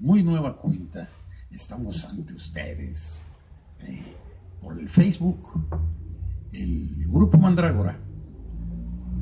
muy 0.00 0.22
nueva 0.22 0.54
cuenta 0.54 1.08
estamos 1.50 2.04
ante 2.04 2.34
ustedes 2.34 3.26
eh, 3.80 4.16
por 4.60 4.78
el 4.78 4.88
Facebook, 4.88 5.60
el 6.52 7.06
Grupo 7.08 7.38
Mandrágora, 7.38 7.98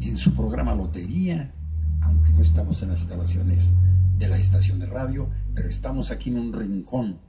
en 0.01 0.17
su 0.17 0.35
programa 0.35 0.75
Lotería, 0.75 1.55
aunque 2.03 2.33
no 2.33 2.43
estamos 2.43 2.83
en 2.83 2.91
las 2.91 3.01
instalaciones 3.01 3.75
de 4.19 4.29
la 4.29 4.37
estación 4.37 4.79
de 4.79 4.87
radio, 4.87 5.31
pero 5.55 5.69
estamos 5.69 6.11
aquí 6.11 6.31
en 6.31 6.39
un 6.39 6.53
rincón 6.53 7.21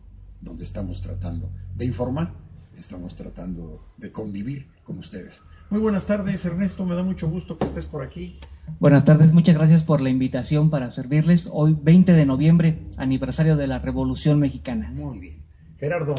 donde 0.42 0.64
estamos 0.64 1.00
tratando 1.02 1.50
de 1.76 1.86
informar, 1.86 2.34
estamos 2.78 3.16
tratando 3.16 3.86
de 3.98 4.12
convivir 4.12 4.68
con 4.84 5.00
ustedes. 5.00 5.44
Muy 5.70 5.80
buenas 5.80 6.06
tardes, 6.06 6.44
Ernesto, 6.46 6.86
me 6.86 6.96
da 6.96 7.04
mucho 7.04 7.30
gusto 7.30 7.58
que 7.58 7.64
estés 7.64 7.86
por 7.86 8.04
aquí. 8.04 8.40
Buenas 8.80 9.06
tardes, 9.06 9.34
muchas 9.34 9.56
gracias 9.56 9.84
por 9.84 10.02
la 10.02 10.10
invitación 10.10 10.70
para 10.70 10.92
servirles 10.92 11.50
hoy 11.52 11.76
20 11.82 12.14
de 12.14 12.26
noviembre, 12.28 12.80
aniversario 12.98 13.58
de 13.58 13.66
la 13.66 13.80
Revolución 13.80 14.40
Mexicana. 14.40 14.92
Muy 14.94 15.20
bien. 15.20 15.42
Gerardo. 15.80 16.16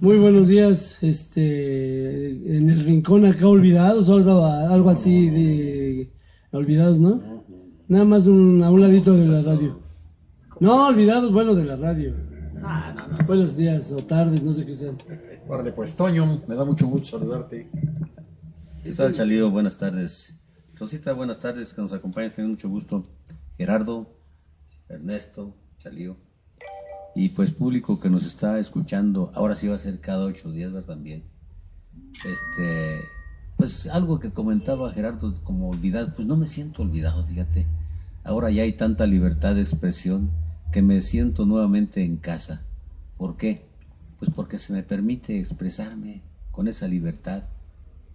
Muy 0.00 0.16
buenos 0.18 0.46
días, 0.46 1.02
este, 1.02 2.56
en 2.56 2.70
el 2.70 2.84
rincón 2.84 3.26
acá 3.26 3.48
olvidados, 3.48 4.08
algo, 4.08 4.44
algo 4.46 4.90
así 4.90 5.28
de 5.28 6.12
olvidados, 6.52 7.00
¿no? 7.00 7.44
Nada 7.88 8.04
más 8.04 8.28
un, 8.28 8.62
a 8.62 8.70
un 8.70 8.80
ladito 8.80 9.16
de 9.16 9.26
la 9.26 9.42
radio. 9.42 9.80
No, 10.60 10.86
olvidados, 10.86 11.32
bueno, 11.32 11.56
de 11.56 11.64
la 11.64 11.74
radio. 11.74 12.14
Buenos 13.26 13.56
días 13.56 13.90
o 13.90 13.96
tardes, 13.98 14.42
no 14.42 14.52
sé 14.52 14.66
qué 14.66 14.74
sean. 14.74 14.96
Órale, 15.48 15.72
pues 15.72 15.96
Toño, 15.96 16.42
me 16.46 16.54
da 16.54 16.64
mucho 16.64 16.86
gusto 16.86 17.18
saludarte. 17.18 17.68
¿Qué 18.84 18.92
tal, 18.92 19.12
Chalío? 19.12 19.50
Buenas 19.50 19.78
tardes. 19.78 20.38
Rosita, 20.78 21.12
buenas 21.12 21.40
tardes, 21.40 21.74
que 21.74 21.82
nos 21.82 21.92
acompañas, 21.92 22.36
tiene 22.36 22.50
mucho 22.50 22.68
gusto. 22.68 23.02
Gerardo, 23.56 24.16
Ernesto, 24.88 25.56
Chalío. 25.78 26.16
Y 27.16 27.30
pues 27.30 27.50
público 27.50 27.98
que 27.98 28.08
nos 28.08 28.24
está 28.24 28.60
escuchando, 28.60 29.32
ahora 29.34 29.56
sí 29.56 29.66
va 29.66 29.74
a 29.74 29.78
ser 29.78 29.98
cada 29.98 30.24
ocho 30.24 30.52
días, 30.52 30.70
¿verdad? 30.70 30.94
También. 30.94 31.24
Este, 32.24 33.00
pues 33.56 33.88
algo 33.88 34.20
que 34.20 34.30
comentaba 34.30 34.92
Gerardo 34.92 35.34
como 35.42 35.70
olvidado, 35.70 36.12
pues 36.14 36.28
no 36.28 36.36
me 36.36 36.46
siento 36.46 36.82
olvidado, 36.82 37.26
fíjate. 37.26 37.66
Ahora 38.22 38.52
ya 38.52 38.62
hay 38.62 38.74
tanta 38.74 39.04
libertad 39.04 39.56
de 39.56 39.62
expresión 39.62 40.30
que 40.70 40.82
me 40.82 41.00
siento 41.00 41.44
nuevamente 41.44 42.04
en 42.04 42.18
casa. 42.18 42.62
¿Por 43.16 43.36
qué? 43.36 43.66
Pues 44.20 44.30
porque 44.30 44.58
se 44.58 44.72
me 44.72 44.84
permite 44.84 45.40
expresarme 45.40 46.22
con 46.52 46.68
esa 46.68 46.86
libertad. 46.86 47.42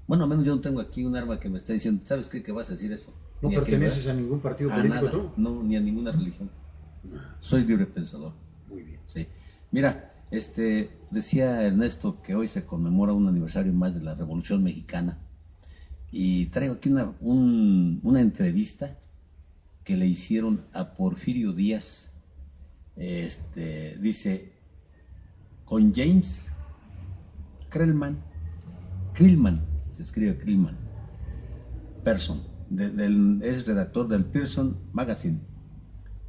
Bueno, 0.07 0.23
al 0.23 0.29
menos 0.29 0.45
yo 0.45 0.53
no 0.55 0.61
tengo 0.61 0.79
aquí 0.81 1.03
un 1.03 1.15
arma 1.15 1.39
que 1.39 1.49
me 1.49 1.57
está 1.57 1.73
diciendo, 1.73 2.01
¿sabes 2.05 2.27
qué? 2.27 2.43
Que 2.43 2.51
vas 2.51 2.69
a 2.69 2.73
decir 2.73 2.91
eso. 2.91 3.13
¿No 3.41 3.49
Ni 3.49 3.55
perteneces 3.55 4.07
a 4.07 4.13
ningún 4.13 4.39
partido 4.39 4.71
a 4.71 4.75
político 4.75 4.95
nada, 5.01 5.11
tú? 5.11 5.31
No, 5.37 5.63
ni 5.63 5.75
a 5.75 5.79
ninguna 5.79 6.11
religión. 6.11 6.49
Soy 7.39 7.65
libre 7.65 7.85
pensador. 7.85 8.33
Muy 8.69 8.83
bien. 8.83 8.99
Sí. 9.05 9.27
Mira, 9.71 10.11
este, 10.31 10.91
decía 11.11 11.63
Ernesto 11.63 12.21
que 12.21 12.35
hoy 12.35 12.47
se 12.47 12.65
conmemora 12.65 13.13
un 13.13 13.27
aniversario 13.27 13.73
más 13.73 13.93
de 13.95 14.01
la 14.01 14.13
Revolución 14.13 14.63
Mexicana. 14.63 15.19
Y 16.11 16.45
traigo 16.47 16.75
aquí 16.75 16.89
una, 16.89 17.13
un- 17.21 17.99
una 18.03 18.21
entrevista 18.21 18.97
que 19.83 19.97
le 19.97 20.05
hicieron 20.05 20.63
a 20.73 20.93
Porfirio 20.93 21.51
Díaz. 21.53 22.11
Este, 22.95 23.97
dice, 23.97 24.53
con 25.65 25.91
James 25.93 26.51
Krellman, 27.69 28.17
Krillman, 29.13 29.61
se 29.93 30.01
escribe 30.01 30.37
Krillman, 30.37 30.75
Person, 32.03 32.41
es 33.43 33.67
redactor 33.67 34.07
del 34.07 34.25
Pearson 34.25 34.75
Magazine 34.91 35.39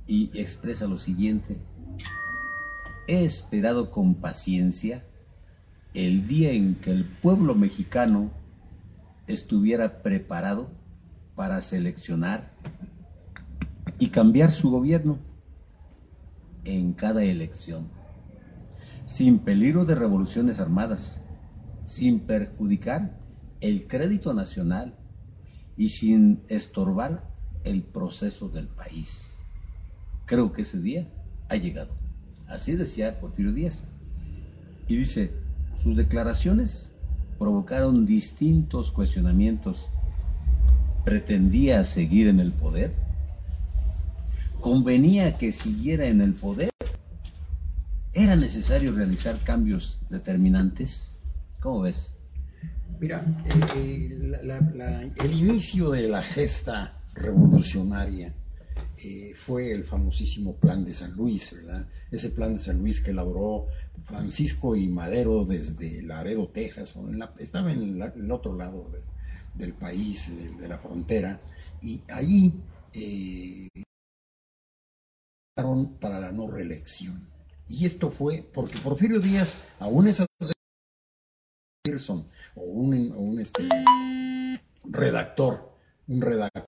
y 0.06 0.38
expresa 0.38 0.86
lo 0.86 0.98
siguiente. 0.98 1.62
He 3.08 3.24
esperado 3.24 3.90
con 3.90 4.16
paciencia 4.16 5.06
el 5.94 6.28
día 6.28 6.52
en 6.52 6.74
que 6.74 6.90
el 6.90 7.04
pueblo 7.06 7.54
mexicano 7.54 8.30
estuviera 9.26 10.02
preparado 10.02 10.70
para 11.34 11.62
seleccionar 11.62 12.52
y 13.98 14.08
cambiar 14.08 14.50
su 14.50 14.70
gobierno 14.70 15.18
en 16.64 16.92
cada 16.92 17.24
elección, 17.24 17.88
sin 19.06 19.38
peligro 19.38 19.86
de 19.86 19.94
revoluciones 19.94 20.60
armadas, 20.60 21.22
sin 21.86 22.20
perjudicar 22.20 23.23
el 23.60 23.86
crédito 23.86 24.34
nacional 24.34 24.94
y 25.76 25.88
sin 25.88 26.42
estorbar 26.48 27.24
el 27.64 27.82
proceso 27.82 28.48
del 28.48 28.68
país. 28.68 29.42
Creo 30.26 30.52
que 30.52 30.62
ese 30.62 30.80
día 30.80 31.08
ha 31.48 31.56
llegado. 31.56 31.94
Así 32.46 32.74
decía 32.74 33.20
Porfirio 33.20 33.52
Díaz. 33.52 33.86
Y 34.86 34.96
dice, 34.96 35.32
sus 35.82 35.96
declaraciones 35.96 36.92
provocaron 37.38 38.06
distintos 38.06 38.92
cuestionamientos. 38.92 39.90
¿Pretendía 41.04 41.84
seguir 41.84 42.28
en 42.28 42.40
el 42.40 42.52
poder? 42.52 42.94
¿Convenía 44.60 45.36
que 45.36 45.52
siguiera 45.52 46.06
en 46.06 46.20
el 46.20 46.34
poder? 46.34 46.70
¿Era 48.12 48.36
necesario 48.36 48.92
realizar 48.92 49.38
cambios 49.40 50.00
determinantes? 50.08 51.16
¿Cómo 51.60 51.80
ves? 51.80 52.16
Mira, 53.04 53.22
eh, 53.44 53.60
eh, 53.74 55.12
el 55.16 55.32
inicio 55.34 55.90
de 55.90 56.08
la 56.08 56.22
gesta 56.22 56.98
revolucionaria 57.12 58.32
eh, 58.96 59.34
fue 59.36 59.72
el 59.72 59.84
famosísimo 59.84 60.56
Plan 60.56 60.86
de 60.86 60.94
San 60.94 61.14
Luis, 61.14 61.52
¿verdad? 61.54 61.86
Ese 62.10 62.30
Plan 62.30 62.54
de 62.54 62.60
San 62.60 62.78
Luis 62.78 63.02
que 63.02 63.10
elaboró 63.10 63.66
Francisco 64.04 64.74
y 64.74 64.88
Madero 64.88 65.44
desde 65.44 66.02
Laredo, 66.02 66.48
Texas, 66.48 66.96
o 66.96 67.06
estaba 67.38 67.72
en 67.72 68.00
el 68.02 68.32
otro 68.32 68.56
lado 68.56 68.88
de- 68.90 69.04
del 69.52 69.74
país, 69.74 70.34
de, 70.58 70.66
la 70.66 70.78
frontera, 70.78 71.42
y 71.82 72.00
ahí 72.08 72.58
eh, 72.94 73.68
para 76.00 76.20
la 76.20 76.32
no 76.32 76.50
reelección. 76.50 77.28
Y 77.68 77.84
esto 77.84 78.10
fue 78.10 78.48
porque 78.54 78.78
Porfirio 78.78 79.20
Díaz, 79.20 79.56
aún 79.78 80.08
esas 80.08 80.26
Pearson 81.84 82.26
o 82.54 82.64
un, 82.64 83.12
un, 83.12 83.38
este, 83.38 83.68
redactor, 84.84 85.70
un 86.08 86.22
redactor, 86.22 86.64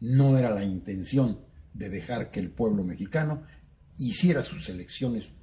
no 0.00 0.36
era 0.36 0.50
la 0.50 0.62
intención 0.62 1.40
de 1.72 1.88
dejar 1.88 2.30
que 2.30 2.40
el 2.40 2.50
pueblo 2.50 2.84
mexicano 2.84 3.42
hiciera 3.96 4.42
sus 4.42 4.68
elecciones 4.68 5.38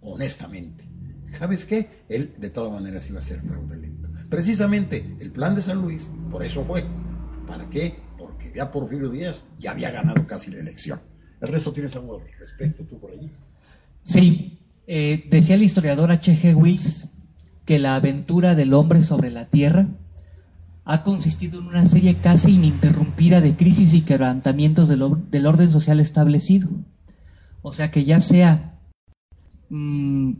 honestamente. 0.00 0.84
¿Sabes 1.38 1.66
qué? 1.66 2.04
Él 2.08 2.34
de 2.38 2.48
todas 2.48 2.72
maneras 2.72 3.10
iba 3.10 3.18
a 3.18 3.22
ser 3.22 3.42
fraudulento. 3.42 4.08
Precisamente 4.30 5.14
el 5.20 5.30
plan 5.30 5.54
de 5.54 5.60
San 5.60 5.82
Luis, 5.82 6.10
por 6.30 6.42
eso 6.42 6.64
fue. 6.64 6.82
¿Para 7.46 7.68
qué? 7.68 7.94
Porque 8.16 8.50
ya 8.54 8.70
Porfirio 8.70 9.10
Díaz 9.10 9.44
ya 9.58 9.72
había 9.72 9.90
ganado 9.90 10.26
casi 10.26 10.50
la 10.50 10.60
elección. 10.60 10.98
El 11.42 11.48
resto 11.48 11.74
tienes 11.74 11.94
algo 11.94 12.22
al 12.22 12.32
respecto 12.38 12.84
tú 12.84 12.98
por 12.98 13.10
allí. 13.10 13.30
Sí, 14.02 14.58
eh, 14.86 15.26
decía 15.28 15.56
el 15.56 15.62
historiador 15.62 16.10
H.G. 16.10 16.54
Wells 16.56 17.10
que 17.68 17.78
la 17.78 17.96
aventura 17.96 18.54
del 18.54 18.72
hombre 18.72 19.02
sobre 19.02 19.30
la 19.30 19.44
tierra 19.44 19.88
ha 20.86 21.02
consistido 21.02 21.60
en 21.60 21.66
una 21.66 21.84
serie 21.84 22.16
casi 22.16 22.52
ininterrumpida 22.52 23.42
de 23.42 23.56
crisis 23.56 23.92
y 23.92 24.00
quebrantamientos 24.00 24.88
del, 24.88 25.04
del 25.30 25.44
orden 25.44 25.70
social 25.70 26.00
establecido. 26.00 26.70
O 27.60 27.72
sea 27.72 27.90
que 27.90 28.06
ya 28.06 28.20
sea 28.20 28.78
mm, 29.68 30.32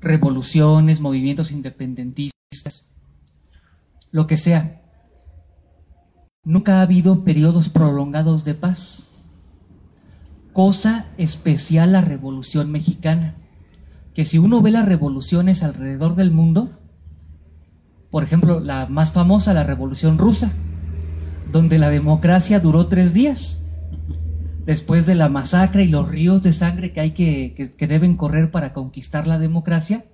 revoluciones, 0.00 1.02
movimientos 1.02 1.50
independentistas, 1.50 2.88
lo 4.10 4.26
que 4.26 4.38
sea, 4.38 4.80
nunca 6.44 6.78
ha 6.78 6.82
habido 6.82 7.24
periodos 7.24 7.68
prolongados 7.68 8.46
de 8.46 8.54
paz. 8.54 9.10
Cosa 10.54 11.08
especial 11.18 11.92
la 11.92 12.00
Revolución 12.00 12.72
Mexicana, 12.72 13.34
que 14.14 14.24
si 14.24 14.38
uno 14.38 14.62
ve 14.62 14.70
las 14.70 14.86
revoluciones 14.86 15.62
alrededor 15.62 16.14
del 16.14 16.30
mundo, 16.30 16.78
por 18.10 18.22
ejemplo, 18.22 18.60
la 18.60 18.86
más 18.86 19.12
famosa, 19.12 19.52
la 19.52 19.64
Revolución 19.64 20.18
Rusa, 20.18 20.52
donde 21.50 21.78
la 21.78 21.90
democracia 21.90 22.60
duró 22.60 22.86
tres 22.86 23.12
días, 23.12 23.62
después 24.64 25.06
de 25.06 25.16
la 25.16 25.28
masacre 25.28 25.84
y 25.84 25.88
los 25.88 26.08
ríos 26.08 26.42
de 26.42 26.52
sangre 26.52 26.92
que 26.92 27.00
hay 27.00 27.10
que, 27.10 27.54
que, 27.54 27.72
que 27.72 27.86
deben 27.88 28.16
correr 28.16 28.50
para 28.52 28.72
conquistar 28.72 29.26
la 29.26 29.40
democracia, 29.40 30.04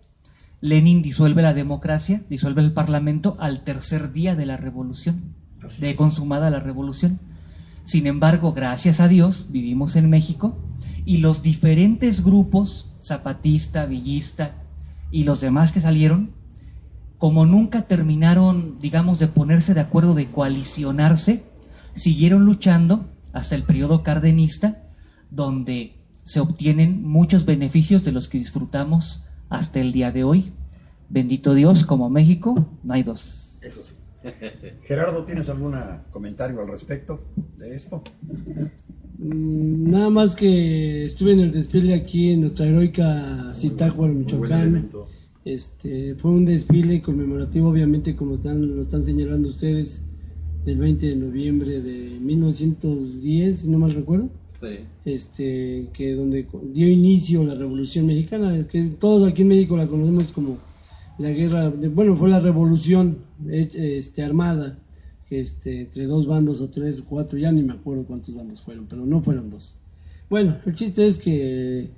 Lenin 0.62 1.02
disuelve 1.02 1.42
la 1.42 1.54
democracia, 1.54 2.22
disuelve 2.28 2.62
el 2.62 2.72
parlamento 2.72 3.36
al 3.38 3.64
tercer 3.64 4.12
día 4.12 4.34
de 4.34 4.46
la 4.46 4.56
revolución, 4.56 5.34
de 5.78 5.94
consumada 5.94 6.50
la 6.50 6.60
revolución. 6.60 7.18
Sin 7.90 8.06
embargo, 8.06 8.52
gracias 8.52 9.00
a 9.00 9.08
Dios, 9.08 9.46
vivimos 9.50 9.96
en 9.96 10.08
México 10.08 10.56
y 11.04 11.16
los 11.16 11.42
diferentes 11.42 12.22
grupos, 12.22 12.94
zapatista, 13.02 13.84
villista 13.84 14.62
y 15.10 15.24
los 15.24 15.40
demás 15.40 15.72
que 15.72 15.80
salieron, 15.80 16.30
como 17.18 17.46
nunca 17.46 17.86
terminaron, 17.86 18.76
digamos, 18.80 19.18
de 19.18 19.26
ponerse 19.26 19.74
de 19.74 19.80
acuerdo, 19.80 20.14
de 20.14 20.30
coalicionarse, 20.30 21.42
siguieron 21.92 22.44
luchando 22.44 23.10
hasta 23.32 23.56
el 23.56 23.64
periodo 23.64 24.04
cardenista 24.04 24.84
donde 25.32 25.96
se 26.22 26.38
obtienen 26.38 27.02
muchos 27.02 27.44
beneficios 27.44 28.04
de 28.04 28.12
los 28.12 28.28
que 28.28 28.38
disfrutamos 28.38 29.26
hasta 29.48 29.80
el 29.80 29.90
día 29.90 30.12
de 30.12 30.22
hoy. 30.22 30.52
Bendito 31.08 31.54
Dios, 31.54 31.84
como 31.86 32.08
México, 32.08 32.68
no 32.84 32.94
hay 32.94 33.02
dos. 33.02 33.58
Eso 33.62 33.82
sí. 33.82 33.94
Gerardo, 34.82 35.24
¿tienes 35.24 35.48
algún 35.48 35.74
comentario 36.10 36.60
al 36.60 36.68
respecto 36.68 37.20
de 37.58 37.74
esto? 37.74 38.02
Mm, 39.18 39.90
nada 39.90 40.10
más 40.10 40.36
que 40.36 41.04
estuve 41.04 41.32
en 41.32 41.40
el 41.40 41.52
desfile 41.52 41.94
aquí 41.94 42.32
en 42.32 42.42
nuestra 42.42 42.66
heroica 42.66 43.52
Zitácuaro, 43.54 44.12
Michoacán. 44.12 44.90
Este, 45.44 46.14
fue 46.16 46.32
un 46.32 46.44
desfile 46.44 47.00
conmemorativo, 47.00 47.70
obviamente, 47.70 48.14
como 48.14 48.34
están, 48.34 48.76
lo 48.76 48.82
están 48.82 49.02
señalando 49.02 49.48
ustedes, 49.48 50.04
del 50.64 50.78
20 50.78 51.06
de 51.06 51.16
noviembre 51.16 51.80
de 51.80 52.18
1910, 52.20 53.58
si 53.58 53.70
no 53.70 53.78
mal 53.78 53.92
recuerdo. 53.92 54.28
Sí. 54.60 54.84
Este, 55.06 55.88
que 55.94 56.12
donde 56.12 56.46
dio 56.72 56.88
inicio 56.88 57.42
la 57.44 57.54
Revolución 57.54 58.06
Mexicana, 58.06 58.66
que 58.68 58.84
todos 58.98 59.26
aquí 59.26 59.42
en 59.42 59.48
México 59.48 59.76
la 59.76 59.86
conocemos 59.86 60.32
como 60.32 60.58
la 61.20 61.30
guerra, 61.30 61.72
bueno, 61.94 62.16
fue 62.16 62.28
la 62.28 62.40
revolución 62.40 63.18
este, 63.48 64.22
armada, 64.22 64.78
este, 65.30 65.82
entre 65.82 66.06
dos 66.06 66.26
bandos 66.26 66.60
o 66.60 66.70
tres 66.70 67.00
o 67.00 67.04
cuatro, 67.04 67.38
ya 67.38 67.52
ni 67.52 67.62
me 67.62 67.74
acuerdo 67.74 68.04
cuántos 68.04 68.34
bandos 68.34 68.60
fueron, 68.60 68.86
pero 68.86 69.06
no 69.06 69.22
fueron 69.22 69.50
dos. 69.50 69.76
Bueno, 70.28 70.56
el 70.64 70.74
chiste 70.74 71.06
es 71.06 71.18
que 71.18 71.90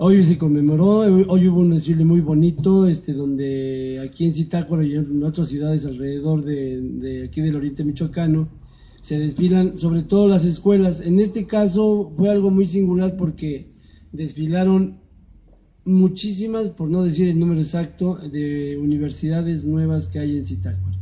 Hoy 0.00 0.24
se 0.24 0.38
conmemoró, 0.38 0.98
hoy 0.98 1.48
hubo 1.48 1.58
un 1.58 1.70
desfile 1.70 2.04
muy 2.04 2.20
bonito, 2.20 2.86
este, 2.86 3.12
donde 3.14 4.00
aquí 4.00 4.26
en 4.26 4.32
Zitácuaro 4.32 4.84
y 4.84 4.94
en 4.94 5.20
otras 5.24 5.48
ciudades 5.48 5.86
alrededor 5.86 6.44
de, 6.44 7.24
aquí 7.26 7.40
del 7.40 7.56
oriente 7.56 7.82
michoacano, 7.82 8.48
se 9.00 9.18
desfilan 9.18 9.76
sobre 9.76 10.04
todo 10.04 10.28
las 10.28 10.44
escuelas. 10.44 11.00
En 11.00 11.18
este 11.18 11.48
caso 11.48 12.12
fue 12.16 12.30
algo 12.30 12.48
muy 12.52 12.64
singular 12.64 13.16
porque 13.16 13.72
desfilaron 14.12 15.00
muchísimas, 15.88 16.68
por 16.68 16.90
no 16.90 17.02
decir 17.02 17.28
el 17.28 17.38
número 17.38 17.60
exacto, 17.60 18.16
de 18.16 18.76
universidades 18.76 19.64
nuevas 19.64 20.08
que 20.08 20.18
hay 20.18 20.36
en 20.36 20.44
Zitácuaro. 20.44 20.98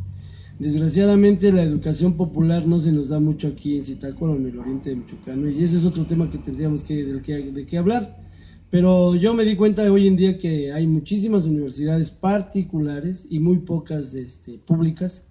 Desgraciadamente 0.60 1.52
la 1.52 1.64
educación 1.64 2.16
popular 2.16 2.66
no 2.66 2.78
se 2.78 2.92
nos 2.92 3.08
da 3.08 3.18
mucho 3.18 3.48
aquí 3.48 3.76
en 3.76 3.82
Zitácuaro, 3.82 4.36
en 4.36 4.46
el 4.46 4.58
oriente 4.58 4.90
de 4.90 4.96
Michoacán, 4.96 5.50
y 5.50 5.62
ese 5.62 5.76
es 5.76 5.84
otro 5.84 6.04
tema 6.06 6.30
que 6.30 6.38
tendríamos 6.38 6.82
que, 6.82 7.04
del 7.04 7.20
que, 7.20 7.50
de 7.50 7.66
qué 7.66 7.78
hablar. 7.78 8.16
Pero 8.70 9.16
yo 9.16 9.34
me 9.34 9.44
di 9.44 9.56
cuenta 9.56 9.82
de 9.82 9.90
hoy 9.90 10.06
en 10.06 10.16
día 10.16 10.38
que 10.38 10.72
hay 10.72 10.86
muchísimas 10.86 11.46
universidades 11.46 12.10
particulares 12.10 13.26
y 13.28 13.40
muy 13.40 13.58
pocas 13.58 14.14
este, 14.14 14.58
públicas. 14.58 15.26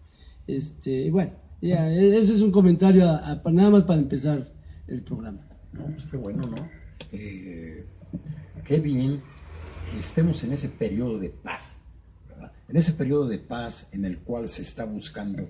Este, 0.47 1.09
bueno, 1.11 1.31
ya, 1.61 1.89
e, 1.91 2.17
ese 2.17 2.33
es 2.33 2.41
un 2.41 2.51
comentario 2.51 3.05
nada 3.05 3.69
más 3.69 3.83
para 3.83 4.01
empezar 4.01 4.51
el 4.87 5.01
programa. 5.01 5.39
No, 5.71 5.85
pues 5.85 6.05
qué 6.11 6.17
bueno, 6.17 6.45
¿no? 6.45 6.69
Eh, 7.11 7.85
qué 8.65 8.79
bien 8.79 9.21
que 9.95 10.01
estemos 10.01 10.43
en 10.43 10.51
ese 10.51 10.67
periodo 10.67 11.19
de 11.19 11.29
paz, 11.29 11.79
¿verdad? 12.27 12.51
En 12.67 12.75
ese 12.75 12.91
periodo 12.93 13.27
de 13.27 13.39
paz 13.39 13.87
en 13.93 14.03
el 14.03 14.19
cual 14.19 14.49
se 14.49 14.61
está 14.61 14.83
buscando 14.83 15.49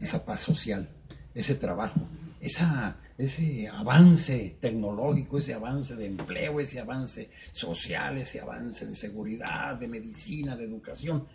esa 0.00 0.24
paz 0.24 0.40
social, 0.40 0.88
ese 1.34 1.54
trabajo, 1.54 2.00
esa 2.40 2.98
ese 3.18 3.68
avance 3.68 4.56
tecnológico, 4.60 5.38
ese 5.38 5.52
avance 5.52 5.94
de 5.94 6.06
empleo, 6.06 6.58
ese 6.58 6.80
avance 6.80 7.28
social, 7.52 8.16
ese 8.16 8.40
avance 8.40 8.86
de 8.86 8.94
seguridad, 8.94 9.76
de 9.76 9.86
medicina, 9.86 10.56
de 10.56 10.64
educación, 10.64 11.26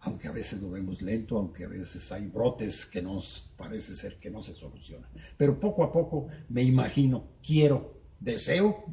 aunque 0.00 0.28
a 0.28 0.32
veces 0.32 0.62
lo 0.62 0.70
vemos 0.70 1.02
lento, 1.02 1.36
aunque 1.36 1.64
a 1.64 1.68
veces 1.68 2.12
hay 2.12 2.28
brotes 2.28 2.86
que 2.86 3.02
nos 3.02 3.50
parece 3.56 3.96
ser 3.96 4.18
que 4.20 4.30
no 4.30 4.42
se 4.42 4.54
solucionan. 4.54 5.10
Pero 5.36 5.58
poco 5.58 5.82
a 5.82 5.90
poco 5.90 6.28
me 6.48 6.62
imagino, 6.62 7.24
quiero, 7.44 8.00
deseo, 8.20 8.84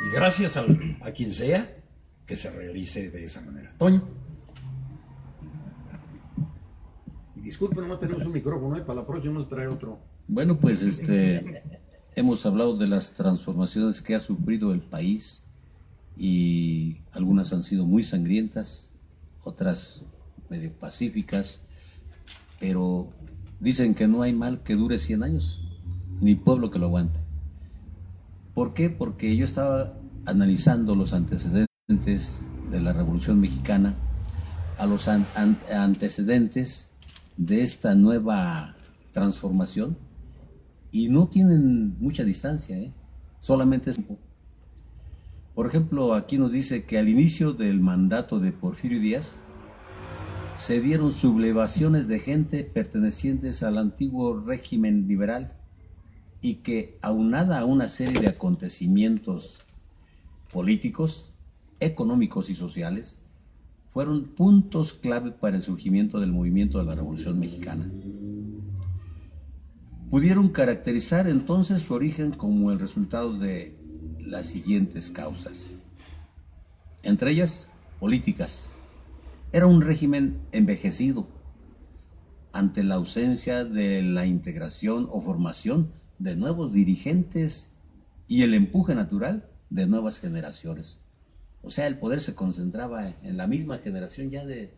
y 0.00 0.14
gracias 0.14 0.56
a, 0.56 0.64
quien 1.12 1.32
sea, 1.32 1.79
que 2.30 2.36
se 2.36 2.48
realice 2.48 3.10
de 3.10 3.24
esa 3.24 3.40
manera. 3.40 3.74
Toño. 3.76 4.04
Disculpe, 7.34 7.80
nomás 7.80 7.98
tenemos 7.98 8.24
un 8.24 8.32
micrófono, 8.32 8.76
¿eh? 8.76 8.82
para 8.82 9.00
la 9.00 9.06
próxima 9.06 9.34
nos 9.34 9.48
trae 9.48 9.66
otro. 9.66 9.98
Bueno, 10.28 10.60
pues 10.60 10.80
este, 10.82 11.64
hemos 12.14 12.46
hablado 12.46 12.76
de 12.76 12.86
las 12.86 13.14
transformaciones 13.14 14.00
que 14.00 14.14
ha 14.14 14.20
sufrido 14.20 14.72
el 14.72 14.80
país 14.80 15.42
y 16.16 17.00
algunas 17.10 17.52
han 17.52 17.64
sido 17.64 17.84
muy 17.84 18.04
sangrientas, 18.04 18.90
otras 19.42 20.04
medio 20.48 20.72
pacíficas, 20.72 21.64
pero 22.60 23.10
dicen 23.58 23.92
que 23.92 24.06
no 24.06 24.22
hay 24.22 24.34
mal 24.34 24.62
que 24.62 24.76
dure 24.76 24.98
100 24.98 25.24
años, 25.24 25.64
ni 26.20 26.36
pueblo 26.36 26.70
que 26.70 26.78
lo 26.78 26.86
aguante. 26.86 27.18
¿Por 28.54 28.72
qué? 28.72 28.88
Porque 28.88 29.36
yo 29.36 29.44
estaba 29.44 29.98
analizando 30.26 30.94
los 30.94 31.12
antecedentes 31.12 31.69
de 31.90 32.80
la 32.80 32.92
Revolución 32.92 33.40
Mexicana, 33.40 33.96
a 34.78 34.86
los 34.86 35.08
antecedentes 35.08 36.90
de 37.36 37.62
esta 37.62 37.96
nueva 37.96 38.76
transformación 39.10 39.98
y 40.92 41.08
no 41.08 41.26
tienen 41.26 41.98
mucha 41.98 42.22
distancia, 42.22 42.78
¿eh? 42.78 42.92
solamente 43.40 43.90
es... 43.90 44.00
Por 45.56 45.66
ejemplo, 45.66 46.14
aquí 46.14 46.38
nos 46.38 46.52
dice 46.52 46.84
que 46.84 46.96
al 46.96 47.08
inicio 47.08 47.54
del 47.54 47.80
mandato 47.80 48.38
de 48.38 48.52
Porfirio 48.52 49.00
Díaz 49.00 49.40
se 50.54 50.80
dieron 50.80 51.10
sublevaciones 51.10 52.06
de 52.06 52.20
gente 52.20 52.62
pertenecientes 52.62 53.64
al 53.64 53.78
antiguo 53.78 54.38
régimen 54.38 55.08
liberal 55.08 55.54
y 56.40 56.56
que 56.56 56.98
aunada 57.02 57.58
a 57.58 57.64
una 57.64 57.88
serie 57.88 58.20
de 58.20 58.28
acontecimientos 58.28 59.66
políticos, 60.52 61.29
económicos 61.80 62.50
y 62.50 62.54
sociales, 62.54 63.18
fueron 63.90 64.34
puntos 64.34 64.92
clave 64.92 65.32
para 65.32 65.56
el 65.56 65.62
surgimiento 65.62 66.20
del 66.20 66.32
movimiento 66.32 66.78
de 66.78 66.84
la 66.84 66.94
Revolución 66.94 67.38
Mexicana 67.40 67.90
pudieron 70.10 70.48
caracterizar 70.48 71.28
entonces 71.28 71.82
su 71.82 71.94
origen 71.94 72.32
como 72.32 72.72
el 72.72 72.80
resultado 72.80 73.38
de 73.38 73.72
las 74.18 74.46
siguientes 74.46 75.10
causas. 75.10 75.70
Entre 77.02 77.30
ellas, 77.30 77.68
políticas. 78.00 78.72
Era 79.52 79.66
un 79.66 79.80
régimen 79.80 80.40
envejecido 80.52 81.28
ante 82.52 82.82
la 82.82 82.96
ausencia 82.96 83.64
de 83.64 84.02
la 84.02 84.26
integración 84.26 85.06
o 85.10 85.22
formación 85.22 85.92
de 86.18 86.36
nuevos 86.36 86.72
dirigentes 86.72 87.70
y 88.26 88.42
el 88.42 88.54
empuje 88.54 88.94
natural 88.94 89.48
de 89.70 89.86
nuevas 89.86 90.18
generaciones. 90.18 90.99
O 91.62 91.70
sea, 91.70 91.86
el 91.86 91.98
poder 91.98 92.20
se 92.20 92.34
concentraba 92.34 93.08
en 93.22 93.36
la 93.36 93.46
misma 93.46 93.78
generación 93.78 94.30
ya 94.30 94.44
de, 94.44 94.74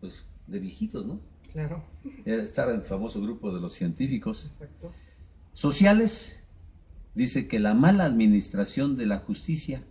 pues, 0.00 0.26
de 0.46 0.58
viejitos, 0.58 1.06
¿no? 1.06 1.20
Claro. 1.52 1.84
Estaba 2.24 2.72
el 2.72 2.82
famoso 2.82 3.20
grupo 3.20 3.52
de 3.52 3.60
los 3.60 3.74
científicos. 3.74 4.52
Sociales, 5.52 6.42
dice 7.14 7.48
que 7.48 7.58
la 7.58 7.74
mala 7.74 8.04
administración 8.04 8.96
de 8.96 9.06
la 9.06 9.18
justicia, 9.18 9.82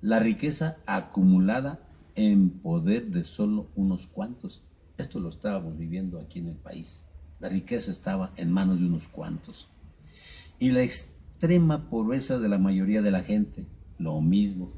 la 0.00 0.20
riqueza 0.20 0.78
acumulada 0.86 1.80
en 2.14 2.50
poder 2.50 3.06
de 3.06 3.24
solo 3.24 3.68
unos 3.76 4.06
cuantos. 4.08 4.62
Esto 4.98 5.20
lo 5.20 5.28
estábamos 5.28 5.78
viviendo 5.78 6.20
aquí 6.20 6.40
en 6.40 6.48
el 6.48 6.56
país. 6.56 7.04
La 7.40 7.48
riqueza 7.48 7.90
estaba 7.90 8.32
en 8.36 8.52
manos 8.52 8.80
de 8.80 8.86
unos 8.86 9.08
cuantos. 9.08 9.68
Y 10.58 10.70
la 10.70 10.82
extrema 10.82 11.88
pobreza 11.88 12.38
de 12.38 12.48
la 12.48 12.58
mayoría 12.58 13.00
de 13.00 13.12
la 13.12 13.22
gente, 13.22 13.66
lo 13.98 14.20
mismo. 14.20 14.72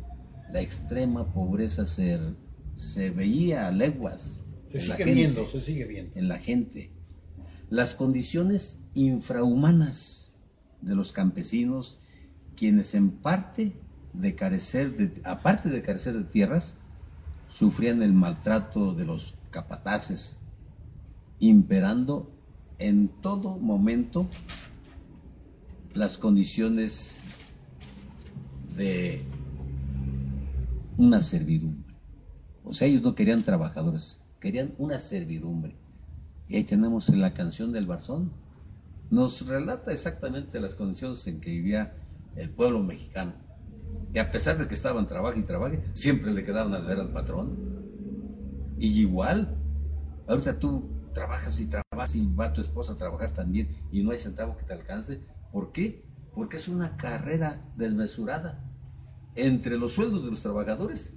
La 0.53 0.61
extrema 0.61 1.33
pobreza 1.33 1.87
se, 1.87 2.19
se 2.75 3.11
veía 3.11 3.69
a 3.69 3.71
leguas 3.71 4.43
se 4.71 4.79
sigue 4.79 5.05
viendo, 5.05 5.51
se 5.51 5.61
sigue 5.61 5.85
viendo. 5.85 6.17
En 6.17 6.29
la 6.29 6.39
gente. 6.39 6.93
Las 7.71 7.97
condiciones 7.97 8.79
infrahumanas 8.95 10.37
de 10.81 10.95
los 10.95 11.11
campesinos, 11.11 11.99
quienes 12.55 12.95
en 12.95 13.11
parte 13.11 13.73
de 14.13 14.37
carecer 14.37 14.95
de, 14.95 15.21
aparte 15.25 15.71
de 15.71 15.83
carecer 15.83 16.15
de 16.15 16.23
tierras, 16.23 16.77
sufrían 17.49 18.01
el 18.03 18.13
maltrato 18.13 18.95
de 18.95 19.07
los 19.07 19.35
capataces, 19.51 20.39
imperando 21.41 22.33
en 22.79 23.09
todo 23.09 23.59
momento 23.59 24.29
las 25.95 26.17
condiciones 26.17 27.19
de 28.77 29.25
una 31.01 31.21
servidumbre. 31.23 31.95
O 32.63 32.75
sea, 32.75 32.87
ellos 32.87 33.03
no 33.03 33.15
querían 33.15 33.43
trabajadores, 33.43 34.21
querían 34.39 34.75
una 34.77 34.99
servidumbre. 34.99 35.75
Y 36.47 36.57
ahí 36.57 36.65
tenemos 36.65 37.09
la 37.09 37.33
canción 37.33 37.73
del 37.73 37.87
Barzón. 37.87 38.31
Nos 39.09 39.47
relata 39.47 39.93
exactamente 39.93 40.61
las 40.61 40.75
condiciones 40.75 41.27
en 41.27 41.41
que 41.41 41.51
vivía 41.51 41.95
el 42.37 42.51
pueblo 42.51 42.81
mexicano. 42.83 43.33
Y 44.13 44.19
a 44.19 44.31
pesar 44.31 44.59
de 44.59 44.69
que 44.69 44.75
estaban 44.75 45.07
trabajo 45.07 45.39
y 45.39 45.43
trabajo, 45.43 45.77
siempre 45.95 46.33
le 46.33 46.45
quedaban 46.45 46.75
a 46.75 46.81
ver 46.81 47.01
al 47.01 47.13
patrón. 47.13 47.57
Y 48.79 49.01
igual, 49.01 49.57
ahorita 50.29 50.59
tú 50.59 50.89
trabajas 51.15 51.59
y 51.61 51.67
trabajas 51.67 52.15
y 52.15 52.27
va 52.27 52.53
tu 52.53 52.61
esposa 52.61 52.93
a 52.93 52.97
trabajar 52.97 53.33
también 53.33 53.69
y 53.91 54.03
no 54.03 54.11
hay 54.11 54.19
centavo 54.19 54.57
que 54.57 54.65
te 54.65 54.75
alcance. 54.75 55.21
¿Por 55.51 55.73
qué? 55.73 56.05
porque 56.35 56.57
es 56.57 56.69
una 56.69 56.97
carrera 56.97 57.61
desmesurada 57.77 58.63
entre 59.35 59.79
los 59.79 59.95
sueldos 59.95 60.25
de 60.25 60.31
los 60.31 60.43
trabajadores 60.43 61.13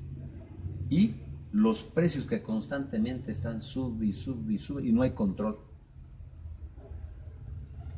y 0.89 1.15
los 1.51 1.83
precios 1.83 2.25
que 2.25 2.41
constantemente 2.41 3.31
están 3.31 3.61
sub 3.61 4.01
y 4.01 4.13
sub 4.13 4.49
y 4.49 4.87
y 4.87 4.91
no 4.91 5.01
hay 5.01 5.11
control. 5.11 5.59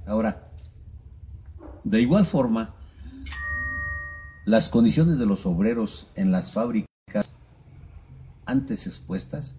Ahora, 0.05 0.51
de 1.83 2.01
igual 2.01 2.25
forma, 2.25 2.75
las 4.45 4.69
condiciones 4.69 5.17
de 5.17 5.25
los 5.25 5.45
obreros 5.45 6.07
en 6.15 6.31
las 6.31 6.51
fábricas 6.51 6.85
antes 8.45 8.85
expuestas, 8.87 9.55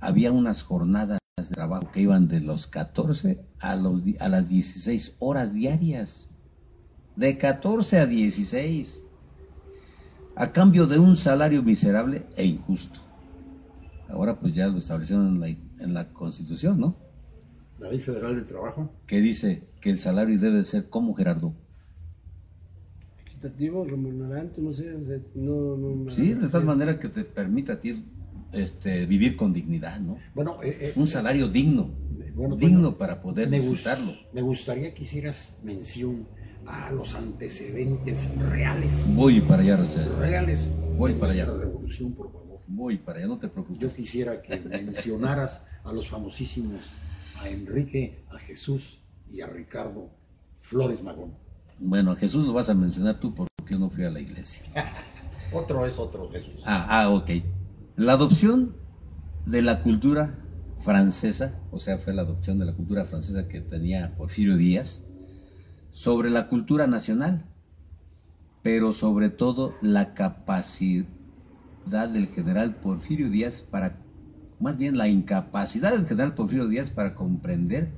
había 0.00 0.32
unas 0.32 0.62
jornadas 0.62 1.18
de 1.36 1.44
trabajo 1.54 1.90
que 1.90 2.00
iban 2.00 2.28
de 2.28 2.40
los 2.40 2.66
14 2.66 3.44
a, 3.60 3.76
los, 3.76 4.02
a 4.20 4.28
las 4.28 4.48
16 4.48 5.16
horas 5.18 5.52
diarias. 5.52 6.28
De 7.16 7.36
14 7.38 7.98
a 7.98 8.06
16 8.06 9.01
a 10.34 10.52
cambio 10.52 10.86
de 10.86 10.98
un 10.98 11.16
salario 11.16 11.62
miserable 11.62 12.26
e 12.36 12.44
injusto. 12.44 13.00
Ahora 14.08 14.38
pues 14.38 14.54
ya 14.54 14.68
lo 14.68 14.78
establecieron 14.78 15.28
en 15.28 15.40
la, 15.40 15.48
en 15.48 15.94
la 15.94 16.12
Constitución, 16.12 16.78
¿no? 16.78 16.96
La 17.78 17.88
Ley 17.88 18.00
Federal 18.00 18.36
del 18.36 18.46
Trabajo. 18.46 18.90
Que 19.06 19.20
dice 19.20 19.62
que 19.80 19.90
el 19.90 19.98
salario 19.98 20.38
debe 20.38 20.62
ser 20.64 20.88
como 20.88 21.14
Gerardo. 21.14 21.52
Equitativo, 23.26 23.84
remunerante, 23.84 24.60
no 24.60 24.72
sé. 24.72 24.94
no, 25.34 25.76
no, 25.76 26.10
sí, 26.10 26.34
de 26.34 26.48
tal 26.48 26.64
manera 26.64 26.98
que 26.98 27.08
te 27.08 27.24
permita 27.24 27.72
a 27.72 27.80
ti 27.80 28.04
este, 28.52 29.06
vivir 29.06 29.36
con 29.36 29.52
dignidad, 29.52 29.98
¿no? 29.98 30.16
Bueno, 30.34 30.62
eh, 30.62 30.76
eh, 30.80 30.92
un 30.94 31.06
salario 31.06 31.48
digno. 31.48 31.90
digno 32.56 32.96
para 32.96 33.20
poder 33.20 33.48
me 33.48 33.58
disfrutarlo. 33.58 34.12
me 34.32 34.42
gustaría 34.42 34.94
que 34.94 35.02
hicieras 35.02 35.58
mención 35.64 36.26
a 36.66 36.90
los 36.90 37.14
antecedentes 37.14 38.36
reales. 38.38 39.06
Voy 39.14 39.40
para 39.40 39.62
allá, 39.62 39.76
Reales. 40.18 40.68
Voy 40.96 41.14
para 41.14 41.32
allá. 41.32 41.46
revolución, 41.46 42.12
por 42.12 42.32
favor. 42.32 42.60
Voy 42.68 42.98
para 42.98 43.18
allá, 43.18 43.28
no 43.28 43.38
te 43.38 43.48
preocupes. 43.48 43.80
Yo 43.80 43.94
quisiera 43.94 44.40
que 44.40 44.58
mencionaras 44.60 45.66
a 45.84 45.92
los 45.92 46.08
famosísimos, 46.08 46.90
a 47.40 47.48
Enrique, 47.48 48.24
a 48.30 48.38
Jesús 48.38 49.00
y 49.30 49.40
a 49.40 49.46
Ricardo 49.46 50.10
Flores 50.60 51.02
Magón. 51.02 51.34
Bueno, 51.78 52.12
a 52.12 52.16
Jesús 52.16 52.46
lo 52.46 52.52
vas 52.52 52.68
a 52.68 52.74
mencionar 52.74 53.18
tú 53.18 53.34
porque 53.34 53.52
yo 53.68 53.78
no 53.78 53.90
fui 53.90 54.04
a 54.04 54.10
la 54.10 54.20
iglesia. 54.20 54.64
otro 55.52 55.84
es 55.84 55.98
otro 55.98 56.30
Jesús. 56.30 56.62
Ah, 56.64 56.86
ah, 56.88 57.10
ok. 57.10 57.30
La 57.96 58.12
adopción 58.12 58.76
de 59.46 59.62
la 59.62 59.82
cultura 59.82 60.38
francesa, 60.84 61.60
o 61.70 61.78
sea, 61.78 61.98
fue 61.98 62.14
la 62.14 62.22
adopción 62.22 62.58
de 62.58 62.66
la 62.66 62.72
cultura 62.72 63.04
francesa 63.04 63.48
que 63.48 63.60
tenía 63.60 64.14
Porfirio 64.16 64.56
Díaz, 64.56 65.04
sobre 65.92 66.30
la 66.30 66.48
cultura 66.48 66.86
nacional, 66.86 67.44
pero 68.62 68.92
sobre 68.92 69.28
todo 69.28 69.76
la 69.82 70.14
capacidad 70.14 71.06
del 71.86 72.28
general 72.28 72.76
Porfirio 72.76 73.28
Díaz 73.28 73.60
para, 73.60 73.98
más 74.58 74.78
bien 74.78 74.96
la 74.96 75.08
incapacidad 75.08 75.92
del 75.92 76.06
general 76.06 76.34
Porfirio 76.34 76.66
Díaz 76.66 76.90
para 76.90 77.14
comprender 77.14 77.90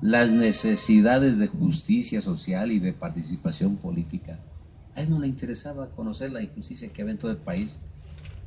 las 0.00 0.30
necesidades 0.30 1.38
de 1.38 1.46
justicia 1.46 2.22
social 2.22 2.72
y 2.72 2.80
de 2.80 2.94
participación 2.94 3.76
política. 3.76 4.40
A 4.94 5.02
él 5.02 5.10
no 5.10 5.20
le 5.20 5.26
interesaba 5.26 5.90
conocer 5.90 6.32
la 6.32 6.42
injusticia 6.42 6.88
que 6.92 7.02
había 7.02 7.12
en 7.12 7.18
todo 7.18 7.30
el 7.30 7.36
país. 7.36 7.80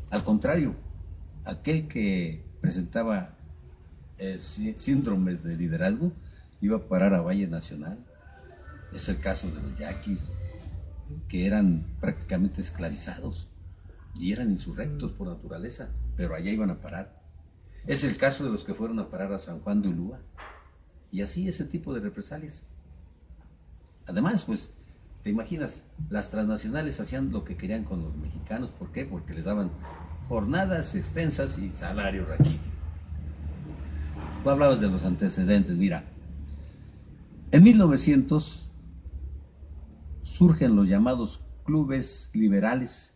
Al 0.10 0.24
contrario, 0.24 0.75
aquel 1.46 1.88
que 1.88 2.44
presentaba 2.62 3.36
eh, 4.18 4.39
síndromes 4.39 5.44
de 5.44 5.56
liderazgo 5.56 6.12
iba 6.62 6.77
a 6.77 6.88
parar 6.88 7.13
a 7.13 7.22
Valle 7.22 7.48
Nacional 7.48 7.98
es 8.91 9.10
el 9.10 9.20
caso 9.20 9.50
de 9.51 9.62
los 9.62 9.75
yaquis, 9.75 10.34
que 11.27 11.46
eran 11.46 11.86
prácticamente 12.00 12.62
esclavizados 12.62 13.50
y 14.15 14.32
eran 14.32 14.50
insurrectos 14.50 15.12
por 15.12 15.27
naturaleza, 15.27 15.89
pero 16.15 16.36
allá 16.36 16.51
iban 16.51 16.70
a 16.70 16.82
parar. 16.82 17.22
Es 17.86 18.03
el 18.03 18.17
caso 18.17 18.44
de 18.44 18.50
los 18.50 18.63
que 18.63 18.74
fueron 18.74 19.00
a 19.00 19.10
parar 19.10 19.32
a 19.32 19.38
San 19.38 19.60
Juan 19.60 19.82
de 19.82 19.89
Ulúa. 19.89 20.20
Y 21.12 21.22
así 21.22 21.48
ese 21.48 21.63
tipo 21.63 21.94
de 21.94 22.01
represalias. 22.01 22.63
Además, 24.08 24.44
pues, 24.44 24.74
te 25.24 25.29
imaginas, 25.29 25.84
las 26.10 26.29
transnacionales 26.29 27.00
hacían 27.00 27.32
lo 27.32 27.44
que 27.44 27.56
querían 27.56 27.84
con 27.84 28.03
los 28.03 28.15
mexicanos. 28.17 28.72
¿Por 28.72 28.91
qué? 28.91 29.06
Porque 29.06 29.34
les 29.34 29.46
daban 29.46 29.72
jornadas 30.27 30.96
extensas 30.96 31.58
y 31.60 31.75
salario 31.75 32.25
raquítico. 32.25 32.63
Tú 34.44 34.50
hablabas 34.50 34.82
de 34.82 34.89
los 34.89 35.03
antecedentes, 35.03 35.77
mira. 35.77 36.06
En 37.51 37.63
1900 37.63 38.70
surgen 40.28 40.76
los 40.76 40.90
llamados 40.90 41.40
clubes 41.64 42.30
liberales. 42.34 43.14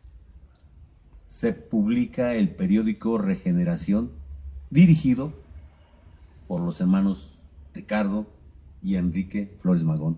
Se 1.28 1.54
publica 1.54 2.34
el 2.34 2.56
periódico 2.56 3.18
Regeneración, 3.18 4.12
dirigido 4.70 5.34
por 6.48 6.62
los 6.62 6.80
hermanos 6.80 7.38
Ricardo 7.74 8.28
y 8.82 8.96
Enrique 8.96 9.54
Flores 9.60 9.84
Magón. 9.84 10.18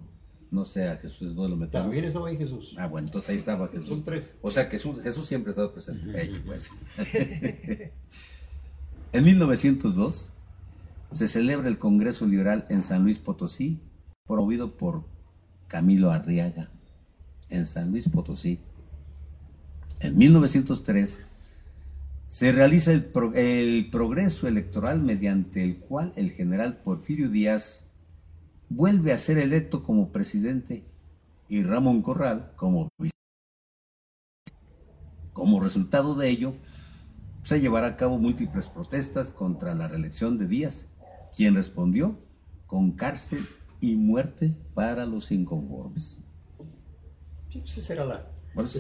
No 0.51 0.65
sé, 0.65 0.87
a 0.87 0.97
Jesús 0.97 1.33
no 1.33 1.47
lo 1.47 1.55
metamos. 1.55 1.87
También 1.87 2.05
estaba 2.05 2.27
ahí 2.27 2.37
Jesús. 2.37 2.73
Ah, 2.77 2.85
bueno, 2.87 3.07
entonces 3.07 3.31
ahí 3.31 3.37
estaba 3.37 3.67
Jesús. 3.67 3.89
Son 3.89 4.03
tres. 4.03 4.37
O 4.43 4.51
sea, 4.51 4.69
que 4.69 4.77
Jesús, 4.77 5.25
siempre 5.25 5.49
ha 5.49 5.53
estado 5.53 5.73
presente. 5.73 6.11
pues. 6.45 6.69
en 9.13 9.23
1902 9.23 10.31
se 11.09 11.27
celebra 11.27 11.67
el 11.67 11.79
Congreso 11.79 12.27
Liberal 12.27 12.65
en 12.69 12.83
San 12.83 13.03
Luis 13.03 13.17
Potosí, 13.17 13.81
promovido 14.27 14.77
por 14.77 15.03
Camilo 15.67 16.11
Arriaga 16.11 16.69
en 17.53 17.65
San 17.65 17.91
Luis 17.91 18.09
Potosí. 18.09 18.59
En 19.99 20.17
1903 20.17 21.21
se 22.27 22.51
realiza 22.51 22.91
el, 22.91 23.89
progreso 23.91 24.47
electoral 24.47 24.99
mediante 24.99 25.63
el 25.63 25.77
cual 25.77 26.11
el 26.15 26.31
general 26.31 26.77
Porfirio 26.83 27.29
Díaz 27.29 27.87
vuelve 28.69 29.13
a 29.13 29.17
ser 29.17 29.37
electo 29.37 29.83
como 29.83 30.11
presidente 30.11 30.83
y 31.47 31.63
Ramón 31.63 32.01
Corral 32.01 32.51
como 32.55 32.89
vicepresidente. 32.97 33.13
Como 35.31 35.59
resultado 35.59 36.15
de 36.15 36.29
ello, 36.29 36.55
se 37.43 37.59
llevará 37.59 37.87
a 37.87 37.95
cabo 37.97 38.17
múltiples 38.17 38.67
protestas 38.67 39.31
contra 39.31 39.75
la 39.75 39.87
reelección 39.87 40.37
de 40.37 40.47
Díaz, 40.47 40.87
quien 41.35 41.55
respondió 41.55 42.17
con 42.65 42.93
cárcel 42.93 43.45
y 43.79 43.95
muerte 43.95 44.57
para 44.73 45.05
los 45.05 45.31
inconformes. 45.31 46.17
Pues 47.61 47.77
esa, 47.77 47.93
era 47.93 48.05
la, 48.05 48.27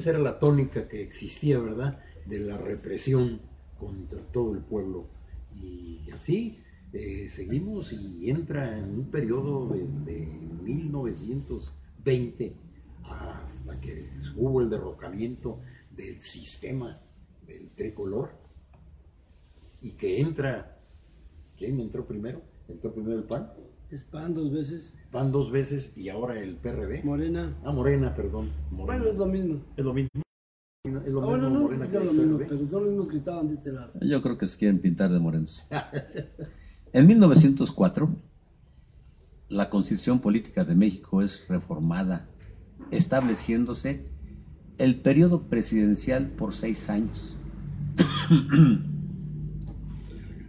era 0.05 0.19
la 0.19 0.39
tónica 0.39 0.87
que 0.87 1.01
existía, 1.03 1.59
¿verdad? 1.59 1.99
De 2.25 2.39
la 2.39 2.57
represión 2.57 3.41
contra 3.79 4.19
todo 4.31 4.53
el 4.53 4.61
pueblo. 4.61 5.07
Y 5.55 6.09
así 6.11 6.59
eh, 6.91 7.27
seguimos 7.29 7.93
y 7.93 8.29
entra 8.29 8.77
en 8.77 8.85
un 8.85 9.11
periodo 9.11 9.67
desde 9.69 10.25
1920 10.63 12.55
hasta 13.03 13.79
que 13.79 14.07
hubo 14.35 14.61
el 14.61 14.69
derrocamiento 14.69 15.59
del 15.91 16.19
sistema 16.19 16.99
del 17.45 17.71
tricolor 17.71 18.31
y 19.81 19.91
que 19.91 20.21
entra, 20.21 20.79
¿quién 21.57 21.79
entró 21.79 22.05
primero? 22.07 22.41
¿Entró 22.67 22.93
primero 22.93 23.17
el 23.17 23.25
PAN? 23.25 23.51
Es 23.93 24.03
PAN 24.05 24.33
dos 24.33 24.51
veces. 24.51 24.95
PAN 25.11 25.31
dos 25.31 25.51
veces 25.51 25.93
y 25.95 26.09
ahora 26.09 26.39
el 26.39 26.55
PRD. 26.55 27.03
Morena. 27.03 27.55
Ah, 27.63 27.71
Morena, 27.71 28.15
perdón. 28.15 28.49
Bueno, 28.71 29.05
es 29.05 29.19
lo 29.19 29.27
mismo. 29.27 29.61
Es 29.77 29.85
lo 29.85 29.93
mismo. 29.93 30.09
Es 30.83 31.11
lo 31.11 31.21
ah, 31.21 31.25
bueno, 31.25 31.47
no, 31.51 31.59
Morena 31.59 31.87
que 31.87 31.99
lo 31.99 32.11
mismo, 32.11 32.39
pero 32.39 32.57
son 32.67 32.85
los 32.85 32.89
mismos 32.89 33.09
que 33.09 33.17
estaban 33.17 33.49
de 33.49 33.53
este 33.53 33.71
lado. 33.71 33.93
Yo 34.01 34.19
creo 34.23 34.35
que 34.39 34.47
se 34.47 34.57
quieren 34.57 34.79
pintar 34.79 35.11
de 35.11 35.19
morenos. 35.19 35.67
en 36.91 37.05
1904, 37.05 38.09
la 39.49 39.69
Constitución 39.69 40.19
Política 40.21 40.65
de 40.65 40.73
México 40.73 41.21
es 41.21 41.47
reformada, 41.47 42.27
estableciéndose 42.89 44.05
el 44.79 45.01
periodo 45.01 45.43
presidencial 45.49 46.31
por 46.31 46.51
seis 46.51 46.89
años. 46.89 47.37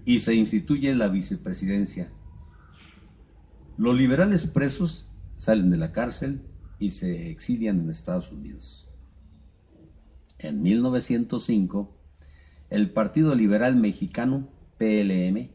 y 0.07 0.21
se 0.21 0.35
instituye 0.35 0.95
la 0.95 1.09
vicepresidencia 1.09 2.11
los 3.77 3.97
liberales 3.97 4.47
presos 4.47 5.09
salen 5.37 5.71
de 5.71 5.77
la 5.77 5.93
cárcel 5.93 6.43
y 6.79 6.91
se 6.91 7.31
exilian 7.31 7.79
en 7.79 7.91
Estados 7.91 8.31
Unidos. 8.31 8.89
En 10.39 10.63
1905, 10.63 11.97
el 12.71 12.91
Partido 12.91 13.35
Liberal 13.35 13.77
Mexicano, 13.77 14.49
PLM, 14.79 15.51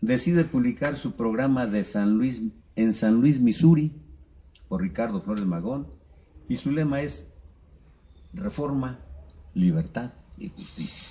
decide 0.00 0.44
publicar 0.44 0.96
su 0.96 1.12
programa 1.12 1.66
de 1.66 1.84
San 1.84 2.14
Luis, 2.14 2.42
en 2.76 2.92
San 2.92 3.20
Luis, 3.20 3.40
Missouri, 3.40 3.92
por 4.68 4.82
Ricardo 4.82 5.22
Flores 5.22 5.44
Magón, 5.44 5.86
y 6.48 6.56
su 6.56 6.70
lema 6.70 7.00
es 7.00 7.32
Reforma, 8.32 9.00
Libertad 9.54 10.12
y 10.38 10.48
Justicia. 10.50 11.04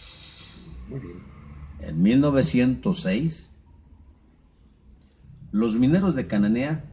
En 1.79 2.01
1906, 2.01 3.51
los 5.51 5.75
mineros 5.75 6.15
de 6.15 6.27
Cananea, 6.27 6.83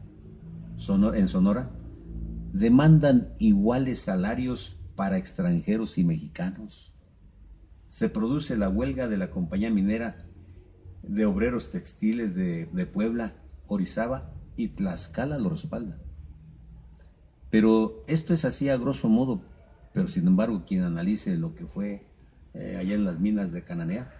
en 0.77 1.27
Sonora, 1.27 1.71
demandan 2.53 3.33
iguales 3.39 3.99
salarios 3.99 4.77
para 4.95 5.17
extranjeros 5.17 5.97
y 5.97 6.03
mexicanos. 6.03 6.93
Se 7.89 8.09
produce 8.09 8.57
la 8.57 8.69
huelga 8.69 9.07
de 9.07 9.17
la 9.17 9.29
compañía 9.29 9.69
minera 9.69 10.17
de 11.03 11.25
obreros 11.25 11.69
textiles 11.69 12.35
de, 12.35 12.89
Puebla, 12.91 13.33
Orizaba 13.67 14.31
y 14.55 14.69
Tlaxcala 14.69 15.37
lo 15.37 15.49
respalda. 15.49 15.97
Pero 17.49 18.03
esto 18.07 18.33
es 18.33 18.45
así 18.45 18.69
a 18.69 18.77
grosso 18.77 19.07
modo, 19.07 19.41
pero 19.93 20.07
sin 20.07 20.27
embargo 20.27 20.63
quien 20.65 20.83
analice 20.83 21.37
lo 21.37 21.55
que 21.55 21.65
fue 21.65 22.05
eh, 22.53 22.77
allá 22.79 22.95
en 22.95 23.03
las 23.05 23.19
minas 23.19 23.51
de 23.51 23.63
Cananea, 23.63 24.11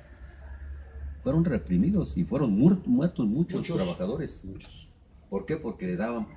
fueron 1.26 1.44
reprimidos 1.44 2.16
y 2.18 2.24
fueron 2.24 2.52
muertos 2.52 3.26
muchos, 3.26 3.66
trabajadores. 3.66 4.42
Muchos. 4.44 4.88
¿Por 5.28 5.48
qué? 5.48 5.58
Porque 5.58 5.88
le 5.88 5.96
daban 5.96 6.28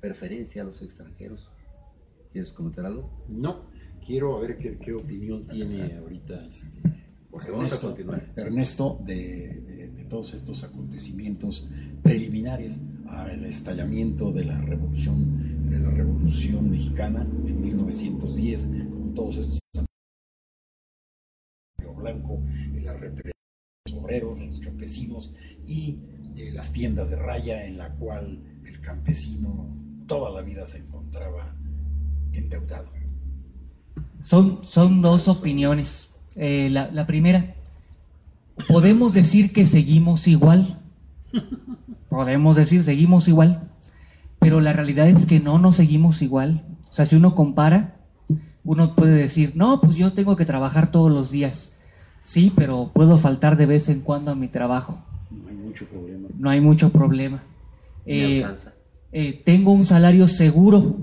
preferencia 0.00 0.60
a 0.60 0.66
los 0.66 0.82
extranjeros. 0.82 1.48
¿Quieres 2.30 2.50
comentar 2.52 2.84
algo? 2.84 3.08
No, 3.26 3.62
quiero 4.06 4.38
ver 4.38 4.58
qué, 4.58 4.92
opinión 4.92 5.46
tiene 5.46 5.96
ahorita 5.96 6.44
este, 6.44 6.68
Ernesto, 7.48 7.96
Ernesto 8.36 8.98
de, 9.02 10.04
todos 10.10 10.34
estos 10.34 10.62
acontecimientos 10.62 11.66
preliminares 12.02 12.78
al 13.06 13.46
estallamiento 13.46 14.30
de 14.30 14.44
la 14.44 14.60
revolución 14.60 15.70
de 15.70 15.78
la 15.78 15.90
revolución 15.90 16.70
mexicana 16.70 17.22
en 17.46 17.60
1910 17.62 18.70
con 18.90 19.14
todos 19.14 19.38
estos 19.38 19.60
blanco 21.96 22.42
la 22.82 22.92
represión 22.92 23.33
los 23.84 23.98
obreros 24.02 24.40
los 24.40 24.60
campesinos 24.60 25.32
y 25.66 25.98
eh, 26.36 26.52
las 26.52 26.72
tiendas 26.72 27.10
de 27.10 27.16
raya 27.16 27.66
en 27.66 27.76
la 27.76 27.90
cual 27.96 28.42
el 28.64 28.80
campesino 28.80 29.66
toda 30.06 30.30
la 30.30 30.42
vida 30.42 30.64
se 30.64 30.78
encontraba 30.78 31.54
endeudado 32.32 32.90
son, 34.20 34.60
son 34.64 35.02
dos 35.02 35.28
opiniones 35.28 36.14
eh, 36.36 36.68
la, 36.70 37.06
primera, 37.06 37.54
podemos 38.66 39.14
decir 39.14 39.52
que 39.52 39.66
seguimos 39.66 40.26
igual. 40.26 40.80
Podemos 42.08 42.56
decir 42.56 42.82
seguimos 42.82 43.28
igual, 43.28 43.70
pero 44.38 44.60
la 44.60 44.72
realidad 44.72 45.08
es 45.08 45.26
que 45.26 45.40
no 45.40 45.58
nos 45.58 45.76
seguimos 45.76 46.22
igual. 46.22 46.64
O 46.88 46.92
sea, 46.92 47.06
si 47.06 47.16
uno 47.16 47.34
compara, 47.34 47.96
uno 48.64 48.94
puede 48.94 49.14
decir, 49.14 49.52
no, 49.56 49.80
pues 49.80 49.96
yo 49.96 50.12
tengo 50.12 50.36
que 50.36 50.44
trabajar 50.44 50.90
todos 50.90 51.10
los 51.10 51.30
días. 51.30 51.73
Sí, 52.24 52.52
pero 52.56 52.90
puedo 52.92 53.16
faltar 53.18 53.56
de 53.56 53.66
vez 53.66 53.88
en 53.88 54.00
cuando 54.00 54.32
a 54.32 54.34
mi 54.34 54.48
trabajo. 54.48 55.04
No 55.30 55.48
hay 55.48 55.54
mucho 55.54 55.86
problema. 55.86 56.28
No 56.36 56.50
hay 56.50 56.60
mucho 56.60 56.90
problema. 56.90 57.44
Eh, 58.04 58.44
eh, 59.12 59.42
tengo 59.44 59.70
un 59.70 59.84
salario 59.84 60.26
seguro, 60.26 60.96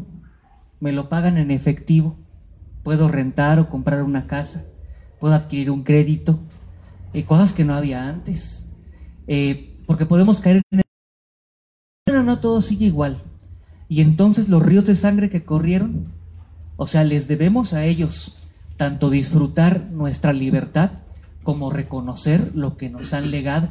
me 0.82 0.92
lo 0.92 1.08
pagan 1.08 1.38
en 1.38 1.52
efectivo, 1.52 2.18
puedo 2.84 3.08
rentar 3.08 3.60
o 3.60 3.70
comprar 3.70 4.04
una 4.04 4.28
casa 4.28 4.66
puedo 5.22 5.36
adquirir 5.36 5.70
un 5.70 5.84
crédito, 5.84 6.40
eh, 7.14 7.24
cosas 7.24 7.54
que 7.54 7.64
no 7.64 7.76
había 7.76 8.10
antes, 8.10 8.72
eh, 9.28 9.78
porque 9.86 10.08
podemos 10.08 10.42
caer 10.42 10.64
en 10.72 10.80
el... 10.80 10.86
Pero 12.04 12.24
no 12.24 12.40
todo 12.40 12.60
sigue 12.62 12.88
igual. 12.88 13.22
Y 13.88 14.02
entonces 14.02 14.50
los 14.50 14.64
ríos 14.64 14.86
de 14.86 14.96
sangre 14.96 15.30
que 15.30 15.44
corrieron, 15.44 16.12
o 16.76 16.88
sea, 16.88 17.04
les 17.04 17.28
debemos 17.28 17.74
a 17.74 17.86
ellos 17.86 18.50
tanto 18.78 19.12
disfrutar 19.12 19.92
nuestra 19.92 20.34
libertad 20.34 20.92
como 21.44 21.70
reconocer 21.70 22.52
lo 22.56 22.78
que 22.78 22.90
nos 22.90 23.14
han 23.14 23.32
legado. 23.32 23.70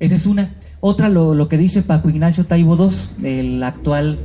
Esa 0.00 0.14
es 0.14 0.26
una. 0.26 0.54
Otra, 0.80 1.08
lo, 1.08 1.48
que 1.48 1.58
dice 1.58 1.82
Paco 1.82 2.08
Ignacio 2.08 2.46
Taibo 2.46 2.76
II, 2.76 3.26
el 3.28 3.62
actual 3.62 4.18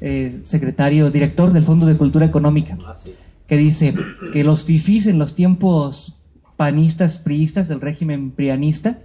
eh, 0.00 0.40
secretario, 0.44 1.10
director 1.10 1.52
del 1.52 1.64
Fondo 1.64 1.86
de 1.86 1.96
Cultura 1.96 2.26
Económica. 2.26 2.78
Ah, 2.84 2.96
que 3.46 3.56
dice 3.56 3.94
que 4.32 4.44
los 4.44 4.64
fifís 4.64 5.06
en 5.06 5.18
los 5.18 5.34
tiempos 5.34 6.16
panistas, 6.56 7.18
priistas, 7.18 7.68
del 7.68 7.80
régimen 7.80 8.30
prianista, 8.30 8.98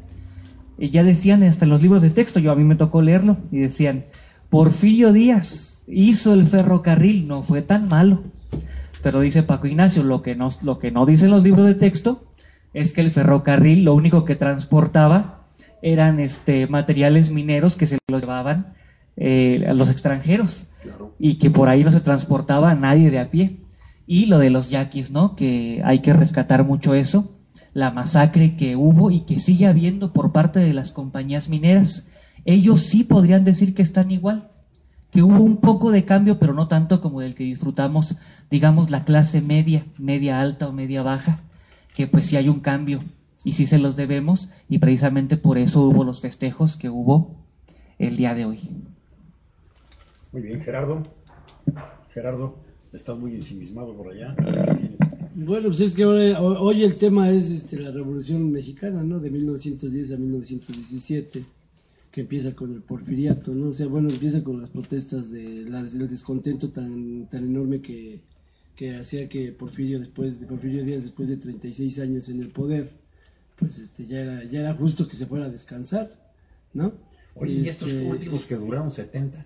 eh, 0.78 0.90
ya 0.90 1.04
decían 1.04 1.44
hasta 1.44 1.66
en 1.66 1.72
los 1.72 1.82
libros 1.82 2.02
de 2.02 2.10
texto, 2.10 2.40
yo 2.40 2.52
a 2.52 2.56
mí 2.56 2.64
me 2.64 2.76
tocó 2.76 3.02
leerlo, 3.02 3.38
y 3.52 3.60
decían, 3.60 4.04
Porfirio 4.50 5.14
Díaz 5.14 5.84
hizo 5.88 6.34
el 6.34 6.46
ferrocarril, 6.46 7.28
no 7.28 7.42
fue 7.42 7.62
tan 7.62 7.88
malo. 7.88 8.24
Pero 9.02 9.22
dice 9.22 9.44
Paco 9.44 9.68
Ignacio, 9.68 10.04
lo 10.04 10.22
que 10.22 10.36
no, 10.36 10.50
lo 10.62 10.80
que 10.80 10.92
no 10.92 11.06
dicen 11.06 11.32
los 11.32 11.44
libros 11.44 11.66
de 11.66 11.76
texto 11.76 12.24
es 12.74 12.94
que 12.94 13.02
el 13.02 13.12
ferrocarril 13.12 13.84
lo 13.84 13.94
único 13.94 14.26
que 14.26 14.36
transportaba 14.36 15.42
eran 15.82 16.20
este, 16.20 16.68
materiales 16.68 17.32
mineros 17.32 17.76
que 17.76 17.86
se 17.86 17.98
los 18.08 18.22
llevaban 18.22 18.74
eh, 19.16 19.66
a 19.68 19.74
los 19.74 19.92
extranjeros 19.92 20.72
y 21.20 21.36
que 21.36 21.52
por 21.52 21.70
ahí 21.70 21.84
no 21.84 21.92
se 21.92 22.00
transportaba 22.00 22.72
a 22.72 22.76
nadie 22.76 23.12
de 23.12 23.20
a 23.20 23.30
pie. 23.30 23.60
Y 24.06 24.26
lo 24.26 24.40
de 24.40 24.50
los 24.50 24.70
yaquis, 24.70 25.12
¿no? 25.12 25.36
Que 25.36 25.82
hay 25.86 26.00
que 26.00 26.14
rescatar 26.14 26.66
mucho 26.66 26.94
eso, 26.94 27.38
la 27.74 27.92
masacre 27.92 28.56
que 28.56 28.76
hubo 28.76 29.12
y 29.12 29.22
que 29.22 29.40
sigue 29.40 29.68
habiendo 29.68 30.12
por 30.12 30.32
parte 30.32 30.60
de 30.60 30.74
las 30.74 30.92
compañías 30.92 31.48
mineras. 31.48 32.08
Ellos 32.44 32.82
sí 32.82 33.04
podrían 33.04 33.44
decir 33.44 33.74
que 33.74 33.82
están 33.82 34.12
igual, 34.12 34.50
que 35.12 35.24
hubo 35.24 35.42
un 35.42 35.58
poco 35.58 35.92
de 35.92 36.04
cambio, 36.04 36.40
pero 36.40 36.54
no 36.54 36.68
tanto 36.68 37.00
como 37.00 37.22
el 37.22 37.36
que 37.36 37.46
disfrutamos, 37.46 38.18
digamos, 38.50 38.90
la 38.90 39.06
clase 39.06 39.42
media, 39.42 39.86
media 39.98 40.42
alta 40.42 40.68
o 40.68 40.74
media 40.74 41.04
baja, 41.04 41.40
que 41.94 42.08
pues 42.08 42.26
sí 42.26 42.38
hay 42.38 42.50
un 42.50 42.60
cambio 42.60 43.04
y 43.44 43.54
sí 43.54 43.66
se 43.66 43.80
los 43.80 43.96
debemos 43.96 44.52
y 44.70 44.80
precisamente 44.80 45.38
por 45.38 45.58
eso 45.58 45.82
hubo 45.82 46.04
los 46.04 46.22
festejos 46.22 46.78
que 46.78 46.90
hubo 46.90 47.36
el 48.00 48.18
día 48.18 48.34
de 48.34 48.46
hoy. 48.46 48.60
Muy 50.32 50.42
bien, 50.42 50.62
Gerardo. 50.62 51.04
Gerardo, 52.10 52.56
estás 52.92 53.18
muy 53.18 53.36
ensimismado 53.36 53.96
por 53.96 54.12
allá. 54.12 54.36
Bueno, 55.36 55.68
pues 55.68 55.80
es 55.82 55.96
que 55.96 56.06
hoy 56.06 56.84
el 56.84 56.98
tema 56.98 57.32
es 57.32 57.52
este, 57.52 57.80
la 57.80 57.92
Revolución 57.92 58.52
Mexicana, 58.52 59.04
¿no? 59.04 59.20
De 59.20 59.30
1910 59.30 60.14
a 60.14 60.18
1917, 60.18 61.44
que 62.12 62.22
empieza 62.22 62.56
con 62.56 62.74
el 62.74 62.82
porfiriato, 62.82 63.54
¿no? 63.54 63.70
O 63.70 63.74
sea, 63.74 63.88
bueno, 63.88 64.10
empieza 64.10 64.44
con 64.44 64.62
las 64.62 64.70
protestas 64.70 65.32
de 65.32 65.66
del 65.66 66.08
descontento 66.08 66.70
tan, 66.70 67.28
tan 67.28 67.46
enorme 67.46 67.82
que, 67.82 68.20
que 68.76 68.96
hacía 68.98 69.30
que 69.30 69.52
Porfirio 69.52 70.00
después 70.00 70.40
de 70.40 70.48
Porfirio 70.48 70.84
Díaz 70.84 71.04
después 71.04 71.30
de 71.30 71.38
36 71.38 72.00
años 72.00 72.30
en 72.30 72.42
el 72.42 72.50
poder, 72.50 72.90
pues 73.56 73.80
este 73.80 74.06
ya 74.06 74.22
era 74.22 74.44
ya 74.46 74.62
era 74.62 74.74
justo 74.74 75.08
que 75.08 75.16
se 75.16 75.26
fuera 75.26 75.46
a 75.46 75.50
descansar, 75.50 76.34
¿no? 76.74 76.94
Oye, 77.36 77.54
y 77.54 77.68
estos 77.68 77.90
este, 77.90 78.08
últimos 78.08 78.46
que 78.46 78.56
duraron 78.56 78.92
70. 78.92 79.46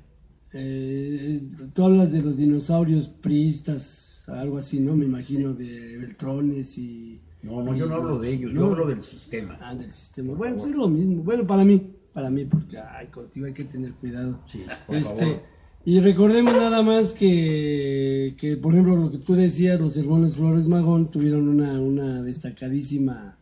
Eh, 0.54 1.42
tú 1.74 1.84
hablas 1.84 2.12
de 2.12 2.22
los 2.22 2.38
dinosaurios 2.38 3.08
priistas, 3.08 4.24
algo 4.28 4.58
así, 4.58 4.80
¿no? 4.80 4.96
Me 4.96 5.06
imagino 5.06 5.54
de 5.54 5.98
Beltrones 5.98 6.78
y... 6.78 7.22
No, 7.44 7.64
no, 7.64 7.76
yo 7.76 7.86
no 7.86 7.96
hablo 7.96 8.20
de 8.20 8.34
ellos, 8.34 8.54
yo 8.54 8.66
hablo 8.66 8.88
del 8.88 9.02
sistema. 9.02 9.58
Ah, 9.62 9.76
del 9.76 9.92
sistema. 9.92 10.34
bueno, 10.34 10.58
pues 10.58 10.72
es 10.72 10.76
lo 10.76 10.88
mismo. 10.88 11.24
Bueno, 11.24 11.46
para 11.46 11.64
mí, 11.64 11.94
para 12.14 12.30
mí, 12.30 12.46
porque 12.46 12.78
ay, 12.78 13.08
contigo 13.08 13.46
hay 13.46 13.54
que 13.54 13.66
tener 13.66 13.94
cuidado. 13.94 14.42
Sí, 14.52 14.64
este, 14.90 15.42
Y 15.88 16.02
recordemos 16.02 16.54
nada 16.54 16.84
más 16.84 17.14
que, 17.14 18.36
que, 18.38 18.58
por 18.58 18.74
ejemplo, 18.74 18.98
lo 18.98 19.10
que 19.10 19.20
tú 19.20 19.36
decías, 19.36 19.80
los 19.80 19.96
hermanos 19.96 20.36
Flores 20.36 20.68
Magón 20.68 21.10
tuvieron 21.10 21.48
una, 21.48 21.80
una 21.80 22.22
destacadísima 22.24 23.38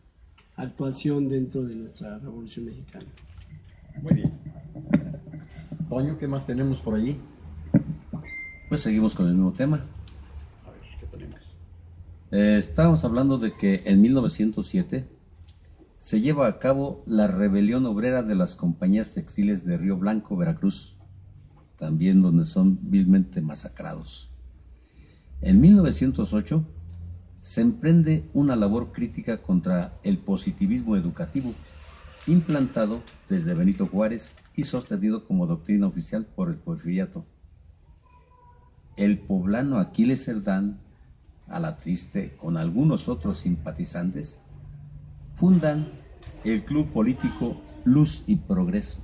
actuación 0.54 1.28
dentro 1.28 1.64
de 1.64 1.74
nuestra 1.74 2.20
Revolución 2.20 2.66
Mexicana. 2.66 3.04
Muy 4.00 4.14
bien. 4.14 4.32
Toño, 5.88 6.16
¿qué 6.16 6.28
más 6.28 6.46
tenemos 6.46 6.78
por 6.78 6.94
allí? 6.94 7.16
Pues 8.68 8.80
seguimos 8.80 9.16
con 9.16 9.26
el 9.26 9.34
mismo 9.34 9.52
tema. 9.52 9.84
A 10.64 10.70
ver, 10.70 10.80
¿qué 11.00 11.06
tenemos? 11.06 11.40
Eh, 12.30 12.58
estábamos 12.60 13.02
hablando 13.02 13.38
de 13.38 13.56
que 13.56 13.82
en 13.86 14.00
1907 14.00 15.04
se 15.96 16.20
lleva 16.20 16.46
a 16.46 16.60
cabo 16.60 17.02
la 17.06 17.26
rebelión 17.26 17.86
obrera 17.86 18.22
de 18.22 18.36
las 18.36 18.54
compañías 18.54 19.14
textiles 19.14 19.64
de 19.64 19.78
Río 19.78 19.96
Blanco, 19.96 20.36
Veracruz, 20.36 20.95
también 21.76 22.20
donde 22.20 22.44
son 22.44 22.78
vilmente 22.82 23.40
masacrados. 23.42 24.30
En 25.40 25.60
1908 25.60 26.64
se 27.40 27.60
emprende 27.60 28.26
una 28.34 28.56
labor 28.56 28.90
crítica 28.92 29.42
contra 29.42 29.98
el 30.02 30.18
positivismo 30.18 30.96
educativo 30.96 31.54
implantado 32.26 33.02
desde 33.28 33.54
Benito 33.54 33.86
Juárez 33.86 34.34
y 34.54 34.64
sostenido 34.64 35.24
como 35.24 35.46
doctrina 35.46 35.86
oficial 35.86 36.26
por 36.26 36.50
el 36.50 36.58
porfiriato. 36.58 37.24
El 38.96 39.18
poblano 39.18 39.78
Aquiles 39.78 40.24
Cerdán, 40.24 40.80
a 41.46 41.60
la 41.60 41.76
triste 41.76 42.34
con 42.36 42.56
algunos 42.56 43.08
otros 43.08 43.38
simpatizantes, 43.38 44.40
fundan 45.34 45.88
el 46.44 46.64
club 46.64 46.90
político 46.92 47.60
Luz 47.84 48.24
y 48.26 48.36
Progreso, 48.36 48.98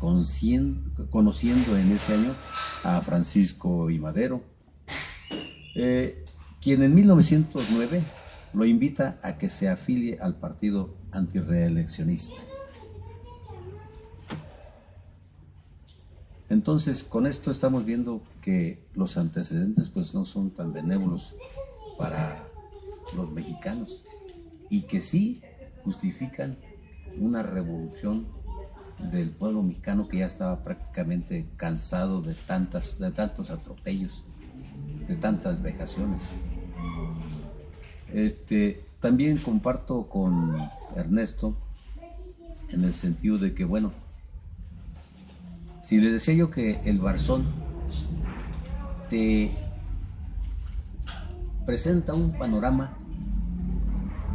conociendo 0.00 1.76
en 1.76 1.92
ese 1.92 2.14
año 2.14 2.34
a 2.82 3.02
Francisco 3.02 3.90
y 3.90 3.98
Madero, 3.98 4.42
eh, 5.76 6.24
quien 6.60 6.82
en 6.82 6.94
1909 6.94 8.02
lo 8.54 8.64
invita 8.64 9.20
a 9.22 9.36
que 9.38 9.48
se 9.48 9.68
afilie 9.68 10.18
al 10.20 10.36
partido 10.36 10.96
antireeleccionista. 11.12 12.34
Entonces, 16.48 17.04
con 17.04 17.26
esto 17.26 17.50
estamos 17.50 17.84
viendo 17.84 18.22
que 18.40 18.82
los 18.94 19.16
antecedentes 19.16 19.88
pues 19.88 20.14
no 20.14 20.24
son 20.24 20.50
tan 20.50 20.72
benévolos 20.72 21.36
para 21.96 22.48
los 23.14 23.30
mexicanos 23.30 24.02
y 24.68 24.82
que 24.82 25.00
sí 25.00 25.42
justifican 25.84 26.58
una 27.18 27.42
revolución 27.42 28.39
del 29.10 29.30
pueblo 29.30 29.62
mexicano 29.62 30.08
que 30.08 30.18
ya 30.18 30.26
estaba 30.26 30.62
prácticamente 30.62 31.46
cansado 31.56 32.22
de 32.22 32.34
tantas 32.34 32.98
de 32.98 33.10
tantos 33.10 33.50
atropellos, 33.50 34.24
de 35.08 35.16
tantas 35.16 35.62
vejaciones. 35.62 36.30
Este, 38.12 38.84
también 39.00 39.38
comparto 39.38 40.08
con 40.08 40.56
Ernesto 40.96 41.56
en 42.70 42.84
el 42.84 42.92
sentido 42.92 43.38
de 43.38 43.54
que 43.54 43.64
bueno, 43.64 43.92
si 45.82 45.98
les 45.98 46.12
decía 46.12 46.34
yo 46.34 46.50
que 46.50 46.80
el 46.84 46.98
Barzón 46.98 47.44
te 49.08 49.50
presenta 51.64 52.14
un 52.14 52.32
panorama 52.32 52.96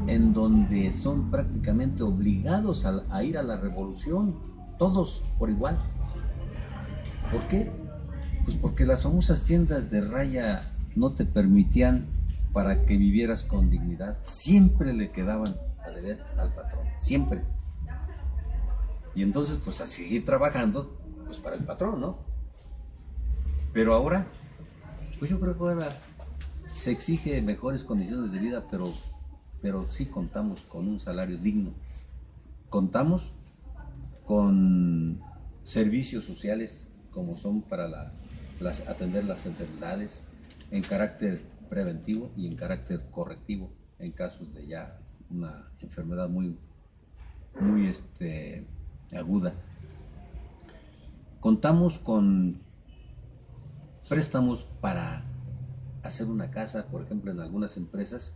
en 0.08 0.34
donde 0.34 0.92
son 0.92 1.32
prácticamente 1.32 2.04
obligados 2.04 2.86
a, 2.86 3.24
ir 3.24 3.38
a 3.38 3.44
la 3.44 3.58
revolución, 3.58 4.36
todos 4.78 5.24
por 5.38 5.50
igual. 5.50 5.78
¿Por 7.32 7.42
qué? 7.48 7.72
Pues 8.44 8.56
porque 8.58 8.86
las 8.86 9.04
famosas 9.04 9.44
tiendas 9.44 9.90
de 9.90 10.02
raya 10.02 10.72
no 10.96 11.14
te 11.14 11.26
permitían 11.26 12.08
para 12.54 12.86
que 12.86 12.98
vivieras 12.98 13.44
con 13.44 13.70
dignidad. 13.70 14.18
Siempre 14.24 14.94
le 14.94 15.12
quedaban 15.12 15.58
a 15.86 15.90
deber 15.90 16.24
al 16.38 16.54
patrón, 16.54 16.88
siempre. 17.00 17.44
Y 19.14 19.24
entonces, 19.24 19.58
pues 19.64 19.82
a 19.82 19.86
seguir 19.86 20.26
trabajando, 20.26 20.98
pues 21.26 21.40
para 21.40 21.56
el 21.56 21.64
patrón, 21.64 22.02
¿no? 22.02 22.18
Pero 23.74 23.94
ahora, 23.94 24.26
pues 25.20 25.32
yo 25.32 25.40
creo 25.40 25.54
que 25.58 25.64
ahora 25.64 25.90
se 26.68 26.92
exige 26.92 27.42
mejores 27.42 27.84
condiciones 27.84 28.32
de 28.32 28.40
vida, 28.40 28.66
pero 28.70 28.94
pero 29.66 29.90
sí 29.90 30.06
contamos 30.06 30.62
con 30.62 30.88
un 30.88 31.00
salario 31.00 31.40
digno. 31.40 31.72
Contamos 32.70 33.34
con 34.26 35.22
servicios 35.64 36.26
sociales 36.26 36.88
como 37.12 37.38
son 37.38 37.62
para 37.62 38.12
atender 38.88 39.24
las 39.24 39.46
enfermedades 39.46 40.26
en 40.72 40.82
carácter 40.84 41.42
preventivo 41.70 42.32
y 42.36 42.48
en 42.48 42.56
carácter 42.56 43.10
correctivo 43.12 43.72
en 44.00 44.12
casos 44.12 44.54
de 44.54 44.68
ya 44.68 45.00
una 45.30 45.70
enfermedad 45.82 46.30
muy, 46.30 46.58
muy 47.60 47.88
este, 47.88 48.68
aguda. 49.14 49.56
Contamos 51.40 52.00
con 52.00 52.62
préstamos 54.10 54.68
para 54.82 55.24
hacer 56.04 56.28
una 56.28 56.52
casa, 56.52 56.88
por 56.88 57.04
ejemplo, 57.04 57.32
en 57.32 57.40
algunas 57.40 57.78
empresas 57.78 58.36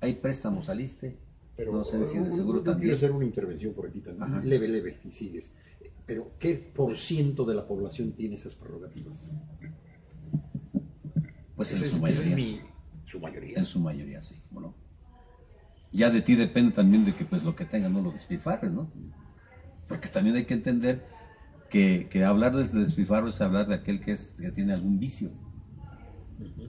hay 0.00 0.14
préstamos 0.14 0.68
al 0.68 0.80
ISTE. 0.80 1.16
Pero 1.56 1.72
no 1.72 1.84
si 1.84 1.98
de 1.98 2.30
seguro 2.30 2.62
también. 2.62 2.80
Quiero 2.80 2.96
hacer 2.96 3.12
una 3.12 3.24
intervención 3.24 3.74
por 3.74 3.88
aquí 3.88 4.00
también. 4.00 4.48
Leve, 4.48 4.68
leve, 4.68 4.98
y 5.04 5.10
sigues. 5.10 5.52
Pero, 6.06 6.32
¿qué 6.38 6.54
por 6.56 6.96
ciento 6.96 7.44
de 7.44 7.54
la 7.54 7.66
población 7.66 8.12
tiene 8.12 8.34
esas 8.34 8.54
prerrogativas? 8.54 9.30
Pues 11.54 11.82
en 11.82 11.90
su 11.90 12.00
mayoría. 12.00 12.66
su 13.06 13.20
mayoría. 13.20 13.58
En 13.58 13.64
su 13.64 13.80
mayoría, 13.80 14.20
sí, 14.20 14.34
¿cómo 14.48 14.60
no? 14.60 14.74
Ya 15.92 16.10
de 16.10 16.22
ti 16.22 16.34
depende 16.34 16.72
también 16.72 17.04
de 17.04 17.14
que 17.14 17.24
pues 17.24 17.44
lo 17.44 17.54
que 17.54 17.66
tengan 17.66 17.92
no 17.92 18.00
lo 18.00 18.10
despilfarres, 18.10 18.72
¿no? 18.72 18.90
Porque 19.86 20.08
también 20.08 20.36
hay 20.36 20.46
que 20.46 20.54
entender 20.54 21.04
que, 21.68 22.08
que 22.08 22.24
hablar 22.24 22.54
de 22.54 22.66
despilfarro 22.66 23.28
es 23.28 23.40
hablar 23.40 23.66
de 23.68 23.74
aquel 23.74 24.00
que, 24.00 24.12
es, 24.12 24.36
que 24.40 24.50
tiene 24.50 24.72
algún 24.72 24.98
vicio. 24.98 25.30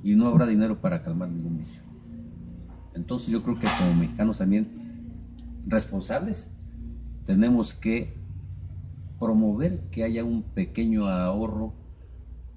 Y 0.03 0.15
no 0.15 0.27
habrá 0.27 0.45
dinero 0.45 0.81
para 0.81 1.01
calmar 1.01 1.29
ningún 1.29 1.57
vicio. 1.57 1.82
Entonces 2.95 3.29
yo 3.29 3.43
creo 3.43 3.57
que 3.57 3.67
como 3.79 3.93
mexicanos 3.95 4.37
también 4.37 4.67
responsables 5.65 6.49
tenemos 7.25 7.73
que 7.73 8.21
promover 9.19 9.89
que 9.89 10.03
haya 10.03 10.23
un 10.23 10.43
pequeño 10.43 11.07
ahorro, 11.07 11.73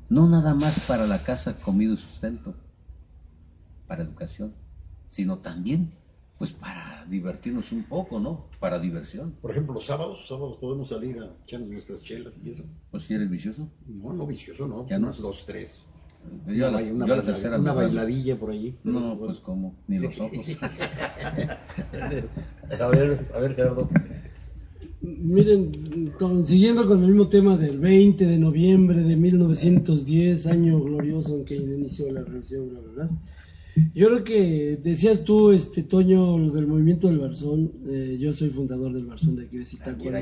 no 0.08 0.28
nada 0.28 0.54
más 0.54 0.80
para 0.80 1.06
la 1.06 1.22
casa, 1.22 1.60
comida 1.60 1.92
y 1.92 1.96
sustento, 1.96 2.54
para 3.86 4.02
educación, 4.02 4.54
sino 5.06 5.38
también 5.38 5.92
pues 6.38 6.52
para 6.52 7.06
divertirnos 7.06 7.72
un 7.72 7.84
poco, 7.84 8.20
¿no? 8.20 8.50
Para 8.60 8.78
diversión. 8.78 9.32
Por 9.40 9.52
ejemplo, 9.52 9.72
los 9.72 9.86
sábados, 9.86 10.26
sábados 10.28 10.58
podemos 10.58 10.88
salir 10.88 11.18
a 11.18 11.34
echarnos 11.44 11.70
nuestras 11.70 12.02
chelas 12.02 12.38
y 12.44 12.50
eso. 12.50 12.64
Pues 12.90 13.04
si 13.04 13.14
eres 13.14 13.30
vicioso. 13.30 13.70
No, 13.86 14.12
no 14.12 14.26
vicioso, 14.26 14.66
no. 14.66 14.86
Ya 14.86 14.98
no. 14.98 15.06
Unas 15.06 15.18
dos, 15.18 15.46
tres. 15.46 15.82
Yo 16.46 16.68
una, 16.68 17.06
una, 17.06 17.22
tercera 17.22 17.58
una 17.58 17.72
bailadilla 17.72 18.38
por 18.38 18.50
allí. 18.50 18.76
No, 18.84 19.18
pues 19.18 19.40
como, 19.40 19.74
ni 19.88 19.98
los 19.98 20.20
ojos. 20.20 20.58
a 22.80 22.88
ver, 22.88 23.28
a 23.34 23.40
ver, 23.40 23.54
Gerardo. 23.54 23.88
Miren, 25.00 25.70
siguiendo 26.44 26.86
con 26.86 27.00
el 27.02 27.08
mismo 27.08 27.28
tema 27.28 27.56
del 27.56 27.78
20 27.78 28.26
de 28.26 28.38
noviembre 28.38 29.02
de 29.02 29.16
1910, 29.16 30.46
año 30.46 30.80
glorioso 30.80 31.36
en 31.36 31.44
que 31.44 31.56
inició 31.56 32.10
la 32.10 32.22
revolución, 32.22 32.70
¿verdad? 32.74 33.10
Yo 33.94 34.06
creo 34.06 34.24
que 34.24 34.78
decías 34.82 35.24
tú, 35.24 35.52
este 35.52 35.82
Toño, 35.82 36.38
lo 36.38 36.50
del 36.50 36.66
movimiento 36.66 37.08
del 37.08 37.18
Barzón. 37.18 37.72
Eh, 37.86 38.16
yo 38.18 38.32
soy 38.32 38.48
fundador 38.48 38.92
del 38.92 39.04
Barzón 39.04 39.36
de 39.36 39.44
aquí 39.44 39.58
de 39.58 39.64
Zitácuaro. 39.64 40.18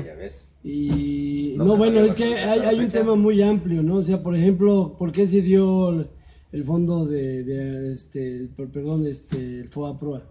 Y 0.63 1.53
no, 1.57 1.77
bueno, 1.77 2.01
es 2.01 2.15
que 2.15 2.35
hay, 2.35 2.79
un 2.79 2.89
tema 2.89 3.15
muy 3.15 3.41
amplio, 3.41 3.81
¿no? 3.81 3.97
O 3.97 4.01
sea, 4.01 4.21
por 4.21 4.35
ejemplo, 4.35 4.95
¿por 4.97 5.11
qué 5.11 5.25
se 5.27 5.41
dio 5.41 6.05
el, 6.51 6.63
fondo 6.65 7.05
de, 7.05 7.91
este, 7.91 8.49
perdón, 8.73 9.05
este, 9.05 9.59
el 9.61 9.69
FOA-PROA? 9.69 10.23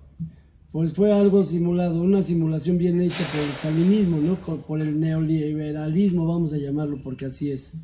Pues 0.73 0.93
fue 0.93 1.13
algo 1.13 1.43
simulado, 1.45 2.03
una 2.03 2.23
simulación 2.23 2.79
bien 2.79 3.01
hecha 3.01 3.25
por 3.31 3.41
el 3.41 3.57
salinismo, 3.57 4.19
¿no? 4.19 4.35
Por 4.67 4.83
el 4.83 4.99
neoliberalismo, 4.99 6.27
vamos 6.27 6.53
a 6.53 6.59
llamarlo, 6.59 6.99
porque 7.03 7.27
así 7.27 7.53
es. 7.53 7.75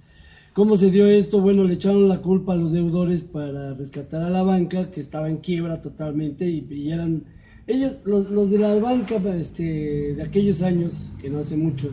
¿Cómo 0.53 0.75
se 0.75 0.91
dio 0.91 1.09
esto? 1.09 1.41
Bueno, 1.41 1.63
le 1.63 1.75
echaron 1.75 2.09
la 2.09 2.23
culpa 2.23 2.55
a 2.55 2.57
los 2.57 2.73
deudores 2.73 3.23
para 3.23 3.73
rescatar 3.75 4.23
a 4.23 4.31
la 4.31 4.43
banca, 4.43 4.91
que 4.91 5.01
estaba 5.01 5.31
en 5.31 5.37
quiebra 5.37 5.81
totalmente, 5.81 6.51
y, 6.51 6.91
eran 6.91 7.23
ellos, 7.69 8.01
los, 8.05 8.51
de 8.51 8.59
la 8.59 8.75
banca 8.81 9.23
este, 9.37 10.15
de 10.15 10.23
aquellos 10.25 10.63
años, 10.63 11.13
que 11.21 11.31
no 11.31 11.39
hace 11.39 11.57
mucho, 11.57 11.91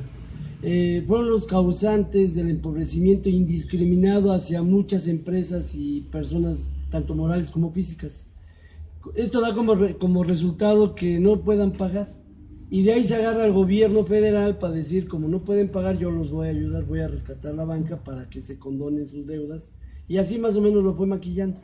eh, 0.64 1.04
fueron 1.06 1.30
los 1.30 1.46
causantes 1.46 2.34
del 2.34 2.50
empobrecimiento 2.50 3.30
indiscriminado 3.30 4.34
hacia 4.34 4.64
muchas 4.64 5.08
empresas 5.08 5.76
y 5.76 6.02
personas, 6.12 6.72
tanto 6.90 7.14
morales 7.14 7.52
como 7.52 7.72
físicas. 7.72 8.26
Esto 9.14 9.40
da 9.40 9.54
como, 9.54 9.76
como 10.00 10.24
resultado 10.24 10.96
que 10.96 11.20
no 11.20 11.42
puedan 11.42 11.74
pagar. 11.74 12.08
Y 12.70 12.84
de 12.84 12.94
ahí 12.94 13.04
se 13.04 13.16
agarra 13.16 13.46
el 13.46 13.54
gobierno 13.54 14.04
federal 14.04 14.58
para 14.58 14.74
decir, 14.74 15.08
como 15.08 15.28
no 15.28 15.44
pueden 15.44 15.70
pagar, 15.70 15.98
yo 15.98 16.12
los 16.12 16.30
voy 16.32 16.48
a 16.48 16.52
ayudar, 16.52 16.84
voy 16.86 17.00
a 17.00 17.08
rescatar 17.08 17.56
la 17.56 17.64
banca 17.64 18.04
para 18.04 18.30
que 18.30 18.42
se 18.42 18.60
condonen 18.60 19.06
sus 19.06 19.26
deudas. 19.26 19.72
Y 20.08 20.18
así 20.18 20.38
más 20.38 20.56
o 20.58 20.62
menos 20.62 20.84
lo 20.84 20.94
fue 20.94 21.08
maquillando. 21.08 21.62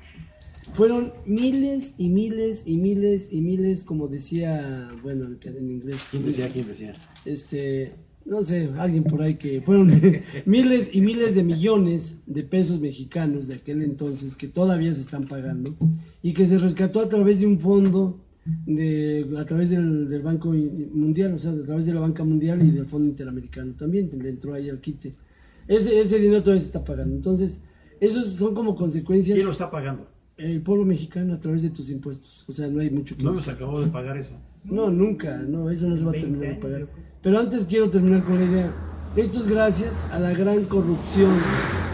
Fueron 0.73 1.11
miles 1.25 1.95
y 1.97 2.09
miles 2.09 2.63
y 2.65 2.77
miles 2.77 3.31
y 3.33 3.41
miles, 3.41 3.83
como 3.83 4.07
decía, 4.07 4.89
bueno, 5.03 5.27
en 5.43 5.71
inglés. 5.71 6.07
¿Quién 6.09 6.25
decía? 6.25 6.49
¿Quién 6.49 6.67
decía? 6.67 6.93
Este, 7.25 7.93
no 8.25 8.41
sé, 8.41 8.69
alguien 8.77 9.03
por 9.03 9.21
ahí 9.21 9.35
que 9.35 9.61
fueron 9.61 10.01
miles 10.45 10.95
y 10.95 11.01
miles 11.01 11.35
de 11.35 11.43
millones 11.43 12.19
de 12.25 12.43
pesos 12.43 12.79
mexicanos 12.79 13.47
de 13.47 13.55
aquel 13.55 13.81
entonces 13.81 14.37
que 14.37 14.47
todavía 14.47 14.93
se 14.93 15.01
están 15.01 15.27
pagando 15.27 15.75
y 16.21 16.33
que 16.33 16.45
se 16.45 16.57
rescató 16.57 17.01
a 17.01 17.09
través 17.09 17.41
de 17.41 17.47
un 17.47 17.59
fondo 17.59 18.15
de, 18.45 19.27
a 19.37 19.45
través 19.45 19.69
del, 19.69 20.21
Banco 20.21 20.49
Mundial, 20.49 21.33
o 21.33 21.39
sea, 21.39 21.51
a 21.51 21.63
través 21.63 21.85
de 21.85 21.93
la 21.93 22.01
Banca 22.01 22.23
Mundial 22.23 22.61
y 22.61 22.71
del 22.71 22.87
Fondo 22.87 23.07
Interamericano 23.07 23.73
también, 23.73 24.09
le 24.21 24.29
entró 24.29 24.53
ahí 24.53 24.69
al 24.69 24.79
quite. 24.79 25.15
Ese, 25.67 25.99
ese 25.99 26.19
dinero 26.19 26.41
todavía 26.41 26.59
se 26.59 26.67
está 26.67 26.83
pagando. 26.83 27.15
Entonces, 27.15 27.61
esos 27.99 28.27
son 28.27 28.53
como 28.53 28.75
consecuencias. 28.75 29.35
¿Quién 29.35 29.45
lo 29.45 29.53
está 29.53 29.71
pagando? 29.71 30.07
El 30.35 30.61
pueblo 30.61 30.83
mexicano 30.83 31.33
a 31.33 31.39
través 31.39 31.61
de 31.61 31.69
tus 31.69 31.89
impuestos. 31.89 32.43
O 32.47 32.51
sea, 32.51 32.67
no 32.67 32.81
hay 32.81 32.89
mucho 32.89 33.15
que. 33.15 33.23
¿No 33.23 33.33
nos 33.33 33.47
acabó 33.47 33.81
de 33.81 33.89
pagar 33.89 34.17
eso? 34.17 34.35
No, 34.65 34.89
nunca, 34.89 35.37
no, 35.37 35.69
eso 35.69 35.87
no 35.87 35.95
se 35.95 36.03
va 36.03 36.11
a 36.11 36.13
terminar 36.13 36.55
de 36.55 36.61
pagar. 36.61 36.87
Pero 37.21 37.39
antes 37.39 37.65
quiero 37.65 37.89
terminar 37.89 38.25
con 38.25 38.39
la 38.39 38.45
idea. 38.45 38.73
Esto 39.15 39.39
es 39.39 39.47
gracias 39.47 40.05
a 40.11 40.19
la 40.19 40.33
gran 40.33 40.65
corrupción 40.65 41.31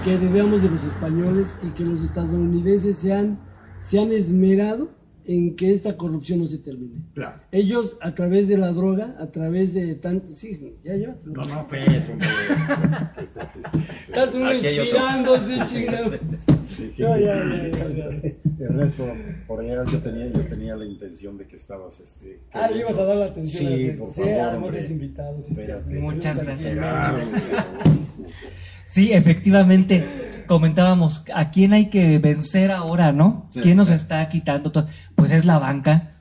que 0.03 0.13
heredamos 0.13 0.61
de 0.61 0.69
los 0.69 0.85
españoles 0.85 1.57
y 1.61 1.71
que 1.71 1.83
los 1.83 2.01
estadounidenses 2.01 2.95
se 2.97 3.13
han, 3.13 3.37
se 3.81 3.99
han 3.99 4.13
esmerado 4.13 4.89
en 5.29 5.55
que 5.55 5.71
esta 5.71 5.95
corrupción 5.95 6.39
no 6.39 6.47
se 6.47 6.57
termine. 6.57 7.03
Claro. 7.13 7.39
Ellos, 7.51 7.97
a 8.01 8.15
través 8.15 8.47
de 8.47 8.57
la 8.57 8.73
droga, 8.73 9.15
a 9.19 9.27
través 9.27 9.75
de 9.75 9.93
tanto... 9.93 10.35
Sí, 10.35 10.75
ya 10.83 10.95
llévatelo. 10.95 11.33
No, 11.33 11.43
no, 11.43 11.67
pues, 11.67 12.09
hombre. 12.09 12.27
Estás 14.07 14.33
inspirándose, 14.33 15.59
chingados. 15.67 16.19
No, 16.97 17.17
ya, 17.17 17.35
ya, 17.71 17.87
ya, 17.89 18.65
Ernesto, 18.65 19.07
por 19.47 19.61
allá 19.61 19.83
yo 19.91 19.99
tenía, 20.01 20.27
yo 20.27 20.41
tenía 20.47 20.75
la 20.75 20.85
intención 20.85 21.37
de 21.37 21.45
que 21.47 21.55
estabas 21.55 21.99
este. 21.99 22.39
Ah, 22.53 22.67
le 22.71 22.79
ibas 22.79 22.97
a 22.97 23.03
dar 23.05 23.17
la 23.17 23.25
atención. 23.25 23.67
Sí, 23.73 23.89
a 23.91 23.97
por 23.97 24.11
sí, 24.13 24.21
favor, 24.21 24.39
además 24.39 24.67
hombre. 24.69 24.79
es 24.83 24.91
invitado. 24.91 25.41
Sí, 25.41 25.51
Espérate. 25.51 25.93
sí. 25.93 25.99
Muchas 26.01 26.37
gracias. 26.37 26.77
Sí, 28.87 29.13
efectivamente, 29.13 30.03
comentábamos, 30.47 31.25
¿a 31.33 31.51
quién 31.51 31.73
hay 31.73 31.89
que 31.89 32.17
vencer 32.19 32.71
ahora, 32.71 33.11
no? 33.11 33.47
Sí, 33.51 33.59
¿Quién 33.61 33.77
nos 33.77 33.91
está 33.91 34.27
quitando 34.29 34.71
todo? 34.71 34.87
Pues 35.15 35.31
es 35.31 35.45
la 35.45 35.59
banca. 35.59 36.15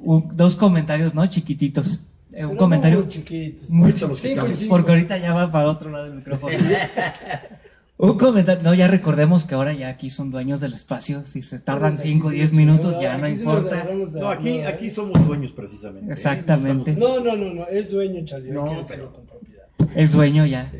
Un- 0.00 0.36
dos 0.36 0.54
comentarios, 0.56 1.14
¿no? 1.14 1.26
Chiquititos. 1.26 2.06
Eh, 2.32 2.44
un 2.44 2.50
Pero 2.50 2.58
comentario 2.58 2.98
muy 3.00 3.08
chiquitos. 3.08 3.68
muy 3.70 3.92
cinco. 3.92 4.68
porque 4.68 4.90
ahorita 4.92 5.16
ya 5.18 5.32
va 5.34 5.50
para 5.50 5.68
otro 5.68 5.90
lado 5.90 6.04
del 6.04 6.14
micrófono. 6.14 6.54
Un 7.98 8.18
comentario, 8.18 8.62
no, 8.62 8.74
ya 8.74 8.88
recordemos 8.88 9.46
que 9.46 9.54
ahora 9.54 9.72
ya 9.72 9.88
aquí 9.88 10.10
son 10.10 10.30
dueños 10.30 10.60
del 10.60 10.74
espacio, 10.74 11.24
si 11.24 11.40
se 11.40 11.58
tardan 11.58 11.94
Aquí 11.94 12.02
5 12.02 12.26
o 12.26 12.30
sí 12.30 12.36
10 12.36 12.52
nos- 12.52 12.58
minutos 12.58 13.00
ya 13.00 13.16
no 13.16 13.26
importa. 13.26 13.88
No, 14.14 14.28
aquí, 14.28 14.58
no, 14.58 14.68
aquí 14.68 14.90
somos 14.90 15.26
dueños 15.26 15.52
precisamente. 15.52 16.10
¿eh? 16.10 16.12
Exactamente. 16.12 16.94
No, 16.94 17.20
no, 17.20 17.34
no, 17.36 17.54
no, 17.54 17.66
es 17.68 17.90
dueño, 17.90 18.22
Charlie. 18.24 18.50
No, 18.50 18.82
pero- 18.86 19.12
con 19.12 19.24
propiedad. 19.24 19.64
Es 19.94 20.12
dueño 20.12 20.44
ya, 20.44 20.70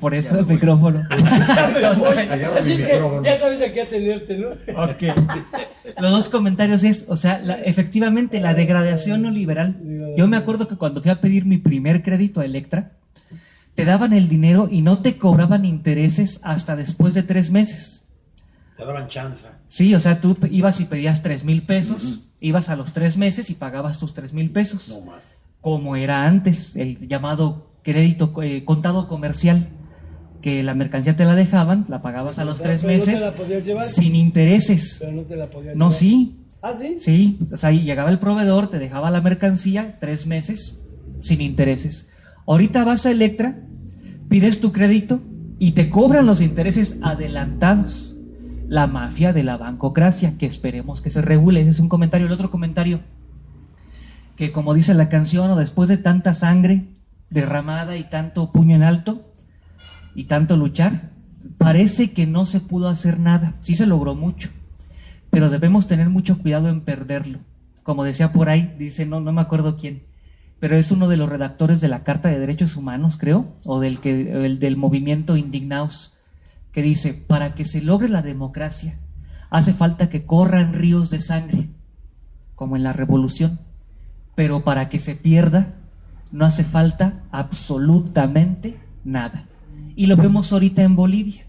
por 0.00 0.14
eso 0.14 0.36
el 0.38 0.46
micrófono. 0.46 1.06
Así 1.10 2.72
es 2.72 2.80
que 2.80 2.92
micrófono. 2.94 3.22
ya 3.22 3.38
sabes 3.38 3.62
a 3.62 3.72
qué 3.72 3.82
atenerte, 3.82 4.36
¿no? 4.38 4.48
Ok. 4.82 5.02
Los 6.00 6.10
dos 6.10 6.28
comentarios 6.28 6.82
es, 6.82 7.04
o 7.08 7.16
sea, 7.16 7.38
la- 7.38 7.60
efectivamente 7.60 8.40
la 8.40 8.52
degradación 8.54 9.22
neoliberal. 9.22 9.76
Yo 10.16 10.26
me 10.26 10.36
acuerdo 10.36 10.66
que 10.66 10.74
cuando 10.76 11.00
fui 11.02 11.12
a 11.12 11.20
pedir 11.20 11.44
mi 11.46 11.58
primer 11.58 12.02
crédito 12.02 12.40
a 12.40 12.44
Electra, 12.44 12.90
te 13.74 13.84
daban 13.84 14.12
el 14.12 14.28
dinero 14.28 14.68
y 14.70 14.82
no 14.82 15.00
te 15.02 15.18
cobraban 15.18 15.64
intereses 15.64 16.40
hasta 16.42 16.76
después 16.76 17.14
de 17.14 17.22
tres 17.22 17.50
meses. 17.50 18.04
Te 18.76 18.84
daban 18.84 19.08
chance. 19.08 19.46
Sí, 19.66 19.94
o 19.94 20.00
sea, 20.00 20.20
tú 20.20 20.36
ibas 20.50 20.80
y 20.80 20.84
pedías 20.84 21.22
tres 21.22 21.44
mil 21.44 21.62
pesos, 21.62 22.30
ibas 22.40 22.68
a 22.68 22.76
los 22.76 22.92
tres 22.92 23.16
meses 23.16 23.50
y 23.50 23.54
pagabas 23.54 23.98
tus 23.98 24.14
tres 24.14 24.32
mil 24.32 24.50
pesos, 24.50 24.88
No 24.88 25.00
más. 25.02 25.40
como 25.60 25.96
era 25.96 26.26
antes, 26.26 26.76
el 26.76 27.08
llamado 27.08 27.70
crédito 27.82 28.32
eh, 28.42 28.64
contado 28.64 29.06
comercial, 29.08 29.68
que 30.40 30.62
la 30.62 30.74
mercancía 30.74 31.16
te 31.16 31.24
la 31.24 31.34
dejaban, 31.34 31.84
la 31.88 32.02
pagabas 32.02 32.38
a 32.38 32.44
los 32.44 32.60
Pero 32.60 32.70
tres 32.70 32.82
no 32.82 32.88
te 32.88 32.94
meses 32.96 33.20
la 33.20 33.32
podías 33.32 33.64
llevar. 33.64 33.86
sin 33.86 34.14
intereses. 34.14 34.96
Pero 35.00 35.12
no 35.12 35.22
te 35.22 35.36
la 35.36 35.46
podías 35.46 35.76
No, 35.76 35.86
llevar. 35.86 35.98
sí, 35.98 36.40
¿Ah, 36.62 36.72
sí? 36.74 36.96
Sí, 36.98 37.38
o 37.52 37.56
sea, 37.56 37.70
ahí 37.70 37.82
llegaba 37.82 38.10
el 38.10 38.18
proveedor, 38.18 38.68
te 38.68 38.78
dejaba 38.78 39.10
la 39.10 39.20
mercancía 39.20 39.98
tres 40.00 40.26
meses 40.26 40.80
sin 41.20 41.40
intereses. 41.40 42.08
Ahorita 42.46 42.84
vas 42.84 43.06
a 43.06 43.10
Electra, 43.10 43.58
pides 44.28 44.60
tu 44.60 44.72
crédito 44.72 45.20
y 45.58 45.72
te 45.72 45.88
cobran 45.88 46.26
los 46.26 46.40
intereses 46.40 46.98
adelantados. 47.02 48.18
La 48.68 48.86
mafia 48.86 49.32
de 49.32 49.44
la 49.44 49.56
bancocracia, 49.56 50.38
que 50.38 50.46
esperemos 50.46 51.02
que 51.02 51.10
se 51.10 51.20
regule. 51.20 51.60
Ese 51.60 51.70
es 51.70 51.80
un 51.80 51.88
comentario. 51.88 52.26
El 52.26 52.32
otro 52.32 52.50
comentario, 52.50 53.00
que 54.36 54.52
como 54.52 54.72
dice 54.72 54.94
la 54.94 55.10
canción, 55.10 55.50
o 55.50 55.56
después 55.56 55.88
de 55.88 55.98
tanta 55.98 56.32
sangre 56.32 56.88
derramada 57.28 57.96
y 57.96 58.04
tanto 58.04 58.52
puño 58.52 58.74
en 58.74 58.82
alto 58.82 59.30
y 60.14 60.24
tanto 60.24 60.56
luchar, 60.56 61.10
parece 61.58 62.12
que 62.12 62.26
no 62.26 62.46
se 62.46 62.60
pudo 62.60 62.88
hacer 62.88 63.20
nada. 63.20 63.54
Sí 63.60 63.76
se 63.76 63.86
logró 63.86 64.14
mucho 64.14 64.48
pero 65.34 65.50
debemos 65.50 65.88
tener 65.88 66.10
mucho 66.10 66.38
cuidado 66.38 66.68
en 66.68 66.82
perderlo. 66.82 67.40
Como 67.82 68.04
decía 68.04 68.30
por 68.30 68.48
ahí, 68.48 68.72
dice, 68.78 69.04
no, 69.04 69.18
no 69.20 69.32
me 69.32 69.40
acuerdo 69.40 69.76
quién, 69.76 70.04
pero 70.64 70.78
es 70.78 70.90
uno 70.90 71.08
de 71.08 71.18
los 71.18 71.28
redactores 71.28 71.82
de 71.82 71.88
la 71.88 72.04
Carta 72.04 72.30
de 72.30 72.38
Derechos 72.38 72.74
Humanos, 72.74 73.18
creo, 73.18 73.52
o 73.66 73.80
del, 73.80 74.00
que, 74.00 74.46
el 74.46 74.58
del 74.58 74.78
movimiento 74.78 75.36
Indignaos, 75.36 76.16
que 76.72 76.80
dice, 76.80 77.12
para 77.12 77.54
que 77.54 77.66
se 77.66 77.82
logre 77.82 78.08
la 78.08 78.22
democracia, 78.22 78.98
hace 79.50 79.74
falta 79.74 80.08
que 80.08 80.24
corran 80.24 80.72
ríos 80.72 81.10
de 81.10 81.20
sangre, 81.20 81.68
como 82.54 82.76
en 82.76 82.82
la 82.82 82.94
revolución, 82.94 83.60
pero 84.36 84.64
para 84.64 84.88
que 84.88 85.00
se 85.00 85.14
pierda, 85.14 85.74
no 86.32 86.46
hace 86.46 86.64
falta 86.64 87.24
absolutamente 87.30 88.80
nada. 89.04 89.46
Y 89.96 90.06
lo 90.06 90.16
vemos 90.16 90.50
ahorita 90.50 90.82
en 90.82 90.96
Bolivia. 90.96 91.44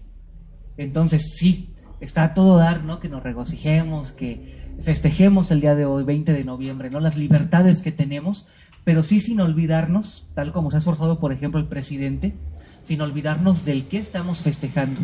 Entonces, 0.76 1.36
sí, 1.38 1.70
está 2.00 2.22
a 2.22 2.34
todo 2.34 2.58
dar, 2.58 2.84
¿no? 2.84 3.00
Que 3.00 3.08
nos 3.08 3.22
regocijemos, 3.22 4.12
que 4.12 4.74
festejemos 4.78 5.50
el 5.50 5.62
día 5.62 5.74
de 5.74 5.86
hoy, 5.86 6.04
20 6.04 6.34
de 6.34 6.44
noviembre, 6.44 6.90
¿no? 6.90 7.00
Las 7.00 7.16
libertades 7.16 7.80
que 7.80 7.92
tenemos, 7.92 8.48
pero 8.86 9.02
sí 9.02 9.18
sin 9.18 9.40
olvidarnos, 9.40 10.28
tal 10.32 10.52
como 10.52 10.70
se 10.70 10.76
ha 10.76 10.78
esforzado, 10.78 11.18
por 11.18 11.32
ejemplo, 11.32 11.58
el 11.58 11.66
presidente, 11.66 12.36
sin 12.82 13.00
olvidarnos 13.00 13.64
del 13.64 13.88
que 13.88 13.98
estamos 13.98 14.42
festejando. 14.42 15.00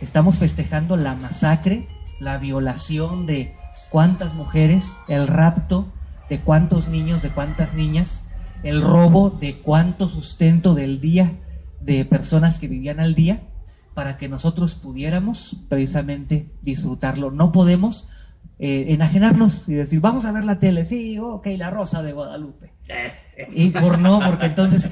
Estamos 0.00 0.38
festejando 0.38 0.96
la 0.96 1.16
masacre, 1.16 1.88
la 2.20 2.38
violación 2.38 3.26
de 3.26 3.56
cuántas 3.90 4.34
mujeres, 4.34 5.00
el 5.08 5.26
rapto 5.26 5.92
de 6.30 6.38
cuántos 6.38 6.86
niños, 6.86 7.20
de 7.20 7.30
cuántas 7.30 7.74
niñas, 7.74 8.28
el 8.62 8.80
robo 8.80 9.30
de 9.30 9.54
cuánto 9.54 10.08
sustento 10.08 10.74
del 10.74 11.00
día 11.00 11.32
de 11.80 12.04
personas 12.04 12.60
que 12.60 12.68
vivían 12.68 13.00
al 13.00 13.16
día 13.16 13.42
para 13.94 14.18
que 14.18 14.28
nosotros 14.28 14.76
pudiéramos 14.76 15.56
precisamente 15.68 16.48
disfrutarlo. 16.62 17.32
No 17.32 17.50
podemos 17.50 18.06
eh, 18.58 18.86
enajenarnos 18.88 19.68
y 19.68 19.74
decir, 19.74 20.00
vamos 20.00 20.24
a 20.24 20.32
ver 20.32 20.44
la 20.44 20.58
tele, 20.58 20.86
sí, 20.86 21.18
ok, 21.18 21.46
la 21.56 21.70
rosa 21.70 22.02
de 22.02 22.12
Guadalupe. 22.12 22.72
Y 23.52 23.70
por 23.70 23.98
no, 23.98 24.20
porque 24.24 24.46
entonces, 24.46 24.90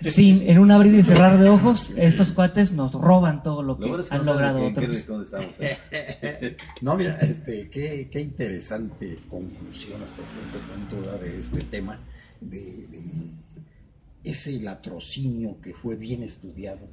sin, 0.00 0.42
en 0.48 0.58
un 0.58 0.70
abrir 0.70 0.94
y 0.94 1.02
cerrar 1.02 1.38
de 1.38 1.48
ojos, 1.48 1.92
estos 1.96 2.32
cuates 2.32 2.72
nos 2.72 2.94
roban 2.94 3.42
todo 3.42 3.62
lo 3.62 3.76
que 3.76 3.82
Lo 3.82 3.88
bueno 3.88 4.02
es 4.02 4.08
que 4.08 4.16
han 4.16 4.24
logrado 4.24 4.66
otros. 4.66 5.08
¿eh? 5.60 6.56
No, 6.80 6.96
mira, 6.96 7.18
este, 7.20 7.68
qué, 7.68 8.08
qué 8.10 8.20
interesante 8.20 9.18
conclusión 9.28 10.02
hasta 10.02 10.22
cierto 10.24 10.58
punto 10.72 11.08
da 11.08 11.18
de 11.18 11.38
este 11.38 11.60
tema, 11.62 11.98
de, 12.40 12.58
de 12.58 13.00
ese 14.24 14.60
latrocinio 14.60 15.60
que 15.60 15.74
fue 15.74 15.96
bien 15.96 16.22
estudiado 16.22 16.88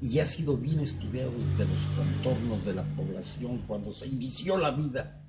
y 0.00 0.18
ha 0.18 0.26
sido 0.26 0.58
bien 0.58 0.80
estudiado 0.80 1.32
desde 1.32 1.66
los 1.66 1.86
contornos 1.96 2.66
de 2.66 2.74
la 2.74 2.84
población 2.94 3.62
cuando 3.66 3.90
se 3.90 4.06
inició 4.06 4.58
la 4.58 4.70
vida. 4.70 5.23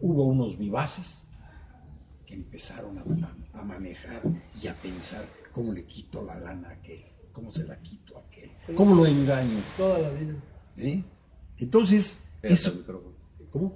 Hubo 0.00 0.24
unos 0.24 0.56
vivaces 0.58 1.28
que 2.24 2.34
empezaron 2.34 2.98
a, 2.98 3.58
a 3.58 3.64
manejar 3.64 4.22
y 4.62 4.66
a 4.68 4.74
pensar 4.74 5.24
cómo 5.52 5.72
le 5.72 5.84
quito 5.84 6.22
la 6.22 6.38
lana 6.38 6.68
a 6.68 6.72
aquel, 6.72 7.04
cómo 7.32 7.52
se 7.52 7.64
la 7.64 7.80
quito 7.80 8.16
a 8.16 8.20
aquel, 8.20 8.50
cómo 8.76 8.94
lo 8.94 9.06
engaño. 9.06 9.58
Toda 9.76 9.98
la 9.98 10.10
vida. 10.10 10.34
¿eh? 10.76 11.02
Entonces, 11.56 12.28
eso. 12.42 12.84
¿cómo? 13.50 13.74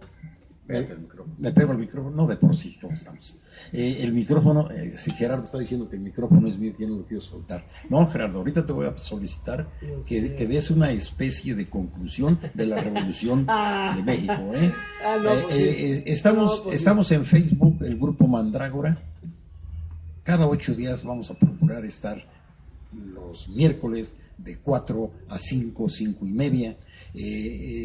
Pégate 0.73 0.97
micrófono. 1.01 1.35
Me 1.39 1.53
pego 1.53 1.73
el 1.73 1.79
micrófono, 1.79 2.17
no 2.17 2.27
de 2.27 2.37
por 2.37 2.57
sí, 2.57 2.77
¿cómo 2.81 2.95
estamos? 2.95 3.39
Eh, 3.73 3.99
el 4.01 4.13
micrófono, 4.13 4.71
eh, 4.71 4.95
si 4.97 5.11
Gerardo 5.13 5.45
está 5.45 5.59
diciendo 5.59 5.89
que 5.89 5.97
el 5.97 6.03
micrófono 6.03 6.47
es 6.49 6.59
mío, 6.59 6.73
yo 6.79 6.89
no 6.89 6.97
lo 6.99 7.05
quiero 7.05 7.21
soltar. 7.21 7.67
No, 7.91 8.07
Gerardo, 8.07 8.39
ahorita 8.39 8.65
te 8.65 8.73
voy 8.73 8.87
a 8.87 8.97
solicitar 8.97 9.69
que, 10.07 10.35
que 10.35 10.47
des 10.47 10.71
una 10.71 10.91
especie 10.91 11.55
de 11.55 11.69
conclusión 11.69 12.39
de 12.55 12.67
la 12.67 12.81
revolución 12.81 13.47
de 13.97 14.03
México. 14.03 14.53
¿eh? 14.55 14.75
Ah, 15.05 15.19
no, 15.23 15.31
Eh, 15.31 15.43
pues 15.43 15.55
eh, 15.57 15.93
eh, 15.93 16.03
estamos, 16.07 16.59
No, 16.59 16.65
pues 16.65 16.77
estamos 16.77 17.11
en 17.13 17.25
Facebook, 17.25 17.83
el 17.83 17.99
grupo 17.99 18.27
Mandrágora. 18.27 19.03
Cada 20.23 20.47
ocho 20.47 20.75
días 20.75 21.05
vamos 21.05 21.31
a 21.31 21.35
procurar 21.35 21.85
estar 21.85 22.25
los 22.93 23.49
miércoles 23.49 24.17
de 24.39 24.59
4 24.59 25.11
a 25.29 25.39
5, 25.39 25.89
5 25.89 26.27
y 26.27 26.33
media. 26.33 26.77
Eh, 27.15 27.21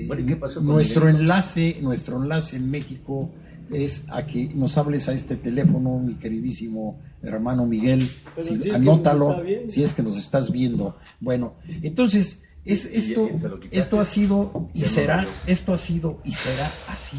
eh, 0.03 0.07
Bueno, 0.07 0.23
¿y 0.23 0.25
qué 0.27 0.35
pasó 0.37 0.55
con 0.55 0.67
nuestro 0.67 1.09
enlace, 1.09 1.77
nuestro 1.81 2.21
enlace 2.21 2.55
en 2.57 2.69
México 2.71 3.31
es 3.69 4.05
a 4.09 4.25
que 4.25 4.47
nos 4.55 4.77
hables 4.77 5.09
a 5.09 5.13
este 5.13 5.35
teléfono, 5.35 5.99
mi 5.99 6.15
queridísimo 6.15 6.99
hermano 7.21 7.65
Miguel. 7.65 8.09
Pero 8.35 8.47
Si- 8.47 8.53
si 8.53 8.55
es 8.55 8.63
que 8.63 8.75
anótalo, 8.75 9.41
si 9.65 9.83
es 9.83 9.93
que 9.93 10.03
nos 10.03 10.17
estás 10.17 10.51
viendo. 10.51 10.95
Bueno, 11.19 11.57
entonces 11.83 12.43
es, 12.63 12.85
esto, 12.85 13.27
esto 13.71 13.99
ha 13.99 14.05
sido 14.05 14.69
y 14.73 14.83
será, 14.85 15.27
esto 15.47 15.73
ha 15.73 15.77
sido 15.77 16.21
y 16.23 16.31
será 16.33 16.71
así 16.87 17.17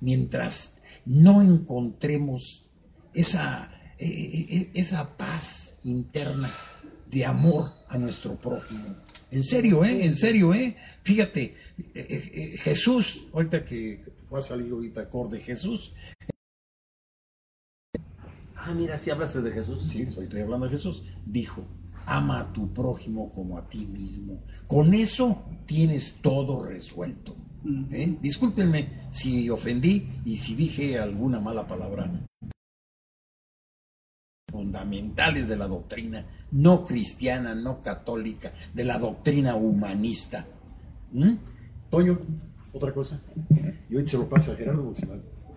mientras 0.00 0.78
no 1.04 1.42
encontremos 1.42 2.70
esa, 3.12 3.70
eh, 3.98 4.70
esa 4.74 5.16
paz 5.18 5.74
interna 5.82 6.54
de 7.06 7.26
amor 7.26 7.64
a 7.88 7.98
nuestro 7.98 8.40
prójimo. 8.40 8.96
En 9.30 9.42
serio, 9.44 9.84
¿eh? 9.84 10.04
En 10.04 10.14
serio, 10.16 10.52
¿eh? 10.54 10.76
Fíjate, 11.02 11.42
eh, 11.42 11.54
eh, 11.94 12.30
eh, 12.34 12.56
Jesús, 12.56 13.26
ahorita 13.32 13.64
que 13.64 14.02
va 14.32 14.38
a 14.38 14.42
salir 14.42 14.72
ahorita 14.72 15.02
acorde 15.02 15.38
Jesús, 15.40 15.92
Ah, 18.62 18.74
mira, 18.74 18.98
si 18.98 19.10
hablaste 19.10 19.40
de 19.40 19.52
Jesús. 19.52 19.88
sí, 19.88 20.02
estoy 20.02 20.40
hablando 20.42 20.66
de 20.66 20.72
Jesús, 20.72 21.02
dijo, 21.24 21.64
ama 22.04 22.40
a 22.40 22.52
tu 22.52 22.72
prójimo 22.74 23.30
como 23.30 23.56
a 23.56 23.66
ti 23.68 23.86
mismo. 23.86 24.42
Con 24.66 24.92
eso 24.92 25.42
tienes 25.64 26.16
todo 26.20 26.62
resuelto. 26.66 27.34
¿eh? 27.90 28.16
Discúlpenme 28.20 29.08
si 29.10 29.48
ofendí 29.48 30.06
y 30.26 30.36
si 30.36 30.54
dije 30.54 30.98
alguna 30.98 31.40
mala 31.40 31.66
palabra 31.66 32.10
fundamentales 34.50 35.48
de 35.48 35.56
la 35.56 35.66
doctrina 35.66 36.24
no 36.52 36.84
cristiana, 36.84 37.54
no 37.54 37.80
católica, 37.80 38.52
de 38.74 38.84
la 38.84 38.98
doctrina 38.98 39.54
humanista. 39.54 40.46
¿Mm? 41.12 41.34
Toño, 41.88 42.18
otra 42.72 42.92
cosa. 42.92 43.20
Y 43.88 43.96
hoy 43.96 44.06
se 44.06 44.16
lo 44.16 44.28
pasa 44.28 44.52
a 44.52 44.56
Gerardo 44.56 44.92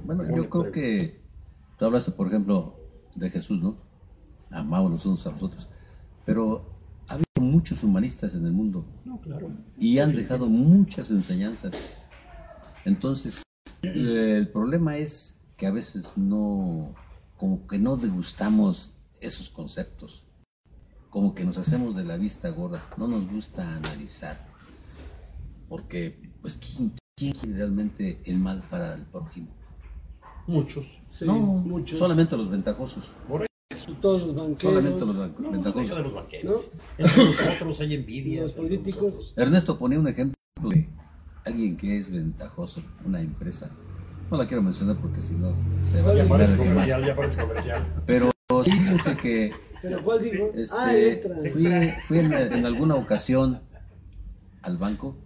Bueno, 0.06 0.24
yo 0.36 0.50
creo 0.50 0.72
que 0.72 1.20
tú 1.78 1.86
hablaste, 1.86 2.12
por 2.12 2.28
ejemplo, 2.28 2.76
de 3.16 3.30
Jesús, 3.30 3.62
¿no? 3.62 3.78
Amamos 4.50 4.92
los 4.92 5.06
unos 5.06 5.26
a 5.28 5.32
los 5.32 5.44
otros. 5.44 5.68
Pero 6.26 6.66
ha 7.08 7.14
habido 7.14 7.42
muchos 7.42 7.84
humanistas 7.84 8.36
en 8.36 8.46
el 8.46 8.52
mundo. 8.52 8.86
No, 9.06 9.20
claro. 9.20 9.52
Y 9.78 10.00
han 10.00 10.14
dejado 10.14 10.48
muchas 10.48 11.12
enseñanzas. 11.12 11.76
Entonces, 12.86 13.44
el 13.82 14.48
problema 14.50 14.98
es 14.98 15.38
que 15.58 15.68
a 15.68 15.72
veces 15.72 16.12
no, 16.16 16.94
como 17.44 17.68
que 17.68 17.78
no 17.78 17.98
degustamos 17.98 18.94
esos 19.20 19.50
conceptos. 19.50 20.24
Como 21.10 21.36
que 21.36 21.44
nos 21.44 21.58
hacemos 21.58 21.94
de 21.94 22.06
la 22.06 22.16
vista 22.16 22.48
gorda. 22.48 22.88
No 22.96 23.06
nos 23.06 23.30
gusta 23.30 23.76
analizar. 23.76 24.48
Porque, 25.68 26.32
pues, 26.42 26.56
¿quién, 26.56 26.94
quién 27.18 27.34
quiere 27.34 27.58
realmente 27.58 28.22
el 28.24 28.38
mal 28.40 28.64
para 28.70 28.94
el 28.94 29.04
prójimo? 29.04 29.50
Muchos. 30.48 30.86
Sí, 31.12 31.26
no, 31.26 31.36
muchos. 31.38 32.00
solamente 32.00 32.38
los 32.38 32.50
ventajosos. 32.50 33.12
Por 33.28 33.46
Todos 34.00 34.22
los 34.26 34.36
banqueros. 34.38 34.62
Solamente 34.62 35.06
los 35.06 35.14
No, 35.14 35.28
no, 35.28 35.52
ventajosos. 35.52 35.82
deja 35.90 35.96
de 35.96 36.04
los 36.04 36.14
banqueros. 36.14 36.70
Entre 36.98 37.26
nosotros 37.26 37.80
hay 37.82 37.94
envidia. 37.96 38.44
Los 38.44 38.54
políticos. 38.54 39.04
nosotros. 39.04 39.34
Ernesto 39.36 39.78
ponía 39.78 40.00
un 40.00 40.08
ejemplo 40.08 40.38
de 40.70 40.88
alguien 41.44 41.76
que 41.76 41.98
es 41.98 42.10
ventajoso, 42.10 42.82
una 43.04 43.20
empresa. 43.20 43.76
No 44.32 44.38
la 44.38 44.48
quiero 44.48 44.64
mencionar 44.64 44.98
porque 44.98 45.22
si 45.22 45.36
no 45.36 45.54
se 45.86 46.02
va 46.02 46.12
a 46.12 46.16
Ya 46.16 46.18
terminar 46.24 46.30
parece 46.30 46.52
de 46.54 46.58
quemar. 46.58 46.74
comercial, 46.74 47.06
ya 47.06 47.16
parece 47.16 47.38
comercial. 47.38 48.04
Pero 48.06 48.32
fíjense 48.64 49.18
que 49.18 49.54
¿Pero 49.82 50.04
cuál 50.04 50.24
dijo? 50.24 50.52
ah, 50.72 50.94
este, 50.96 51.12
extra. 51.14 51.36
fui, 51.52 51.94
fui 52.08 52.20
en, 52.20 52.34
en 52.34 52.66
alguna 52.66 52.96
ocasión 52.96 53.62
al 54.62 54.78
banco 54.78 55.18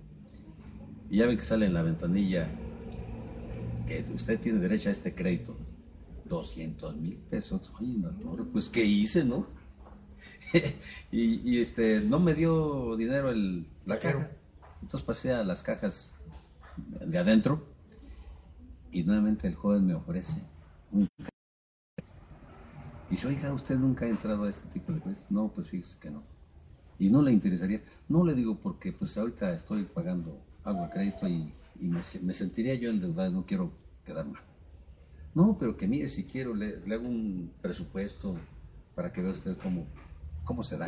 y 1.10 1.18
ya 1.18 1.28
ve 1.28 1.36
que 1.38 1.44
sale 1.44 1.68
en 1.68 1.74
la 1.74 1.84
ventanilla 1.84 2.50
que 3.86 4.04
usted 4.14 4.40
tiene 4.40 4.60
derecho 4.60 4.90
a 4.90 4.92
este 4.92 5.14
crédito. 5.16 5.56
200 6.26 6.96
mil 6.98 7.16
pesos. 7.30 7.72
La 8.02 8.10
torre, 8.20 8.44
pues 8.52 8.68
¿qué 8.68 8.84
hice, 8.84 9.24
no? 9.24 9.46
y, 11.12 11.40
y, 11.50 11.62
este, 11.62 12.02
no 12.02 12.20
me 12.20 12.34
dio 12.34 12.98
dinero 12.98 13.30
el, 13.30 13.66
la 13.86 13.98
caja. 14.00 14.32
Entonces 14.82 15.06
pasé 15.06 15.32
a 15.32 15.44
las 15.46 15.64
cajas 15.64 16.16
de 16.76 17.18
adentro 17.18 17.64
y 18.92 19.04
nuevamente 19.04 19.48
el 19.48 19.56
joven 19.56 19.86
me 19.86 19.94
ofrece 19.94 20.42
un 20.92 21.08
y 23.10 23.12
dice, 23.12 23.28
oiga, 23.28 23.54
¿usted 23.54 23.78
nunca 23.78 24.06
ha 24.06 24.10
entrado 24.10 24.44
a 24.44 24.50
este 24.50 24.68
tipo 24.68 24.92
de 24.92 25.00
crédito? 25.00 25.24
No, 25.30 25.48
pues 25.48 25.70
fíjese 25.70 25.98
que 25.98 26.12
no. 26.12 26.24
Y 27.00 27.10
no 27.10 27.22
le 27.22 27.32
interesaría. 27.32 27.80
No 28.10 28.26
le 28.26 28.34
digo 28.34 28.60
porque 28.60 28.92
pues 28.92 29.18
ahorita 29.18 29.54
estoy 29.54 29.86
pagando 29.86 30.38
algo 30.64 30.84
de 30.84 30.90
crédito 30.90 31.28
y, 31.28 31.54
y 31.80 31.88
me, 31.88 32.02
me 32.24 32.34
sentiría 32.34 32.76
yo 32.76 32.90
endeudado, 32.90 33.32
no 33.32 33.46
quiero 33.46 33.72
quedar 34.06 34.26
mal. 34.28 34.42
No, 35.34 35.58
pero 35.58 35.78
que 35.78 35.88
mire, 35.88 36.10
si 36.10 36.26
quiero, 36.26 36.54
le, 36.54 36.82
le 36.86 36.96
hago 36.96 37.08
un 37.08 37.52
presupuesto 37.62 38.38
para 38.94 39.12
que 39.12 39.22
vea 39.22 39.32
usted 39.32 39.58
cómo, 39.58 39.86
cómo 40.44 40.64
se 40.64 40.78
da. 40.78 40.88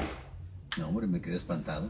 No, 0.77 0.89
hombre, 0.89 1.07
me 1.07 1.21
quedé 1.21 1.35
espantado. 1.35 1.89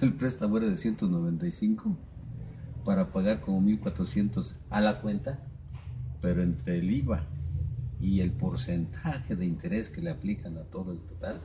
El 0.00 0.14
préstamo 0.14 0.56
era 0.56 0.66
de 0.66 0.76
195 0.76 1.96
para 2.84 3.10
pagar 3.10 3.40
como 3.40 3.60
1400 3.60 4.56
a 4.70 4.80
la 4.80 5.00
cuenta, 5.00 5.38
pero 6.20 6.42
entre 6.42 6.78
el 6.78 6.90
IVA 6.90 7.24
y 8.00 8.20
el 8.20 8.32
porcentaje 8.32 9.36
de 9.36 9.46
interés 9.46 9.88
que 9.88 10.02
le 10.02 10.10
aplican 10.10 10.58
a 10.58 10.64
todo 10.64 10.92
el 10.92 10.98
total, 10.98 11.40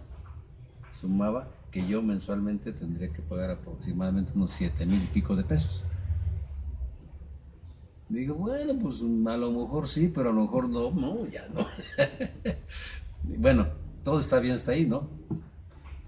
sumaba 0.91 1.47
que 1.71 1.88
yo 1.88 2.02
mensualmente 2.02 2.73
tendría 2.73 3.12
que 3.12 3.21
pagar 3.21 3.52
aproximadamente 3.52 4.32
unos 4.36 4.52
7 4.52 4.86
mil 4.86 5.04
y 5.04 5.08
pico 5.08 5.36
de 5.36 5.43
pesos. 5.43 5.84
Digo, 8.10 8.34
bueno, 8.36 8.75
pues 8.80 9.02
a 9.02 9.38
lo 9.38 9.52
mejor 9.52 9.88
sí, 9.88 10.12
pero 10.13 10.32
a 10.32 10.34
lo 10.34 10.41
mejor 10.41 10.67
no, 10.67 10.89
no, 10.91 11.28
ya 11.28 11.47
no. 11.49 11.65
bueno, 13.38 13.67
todo 14.04 14.19
está 14.19 14.39
bien 14.39 14.56
hasta 14.56 14.71
ahí, 14.71 14.88
¿no? 14.88 15.08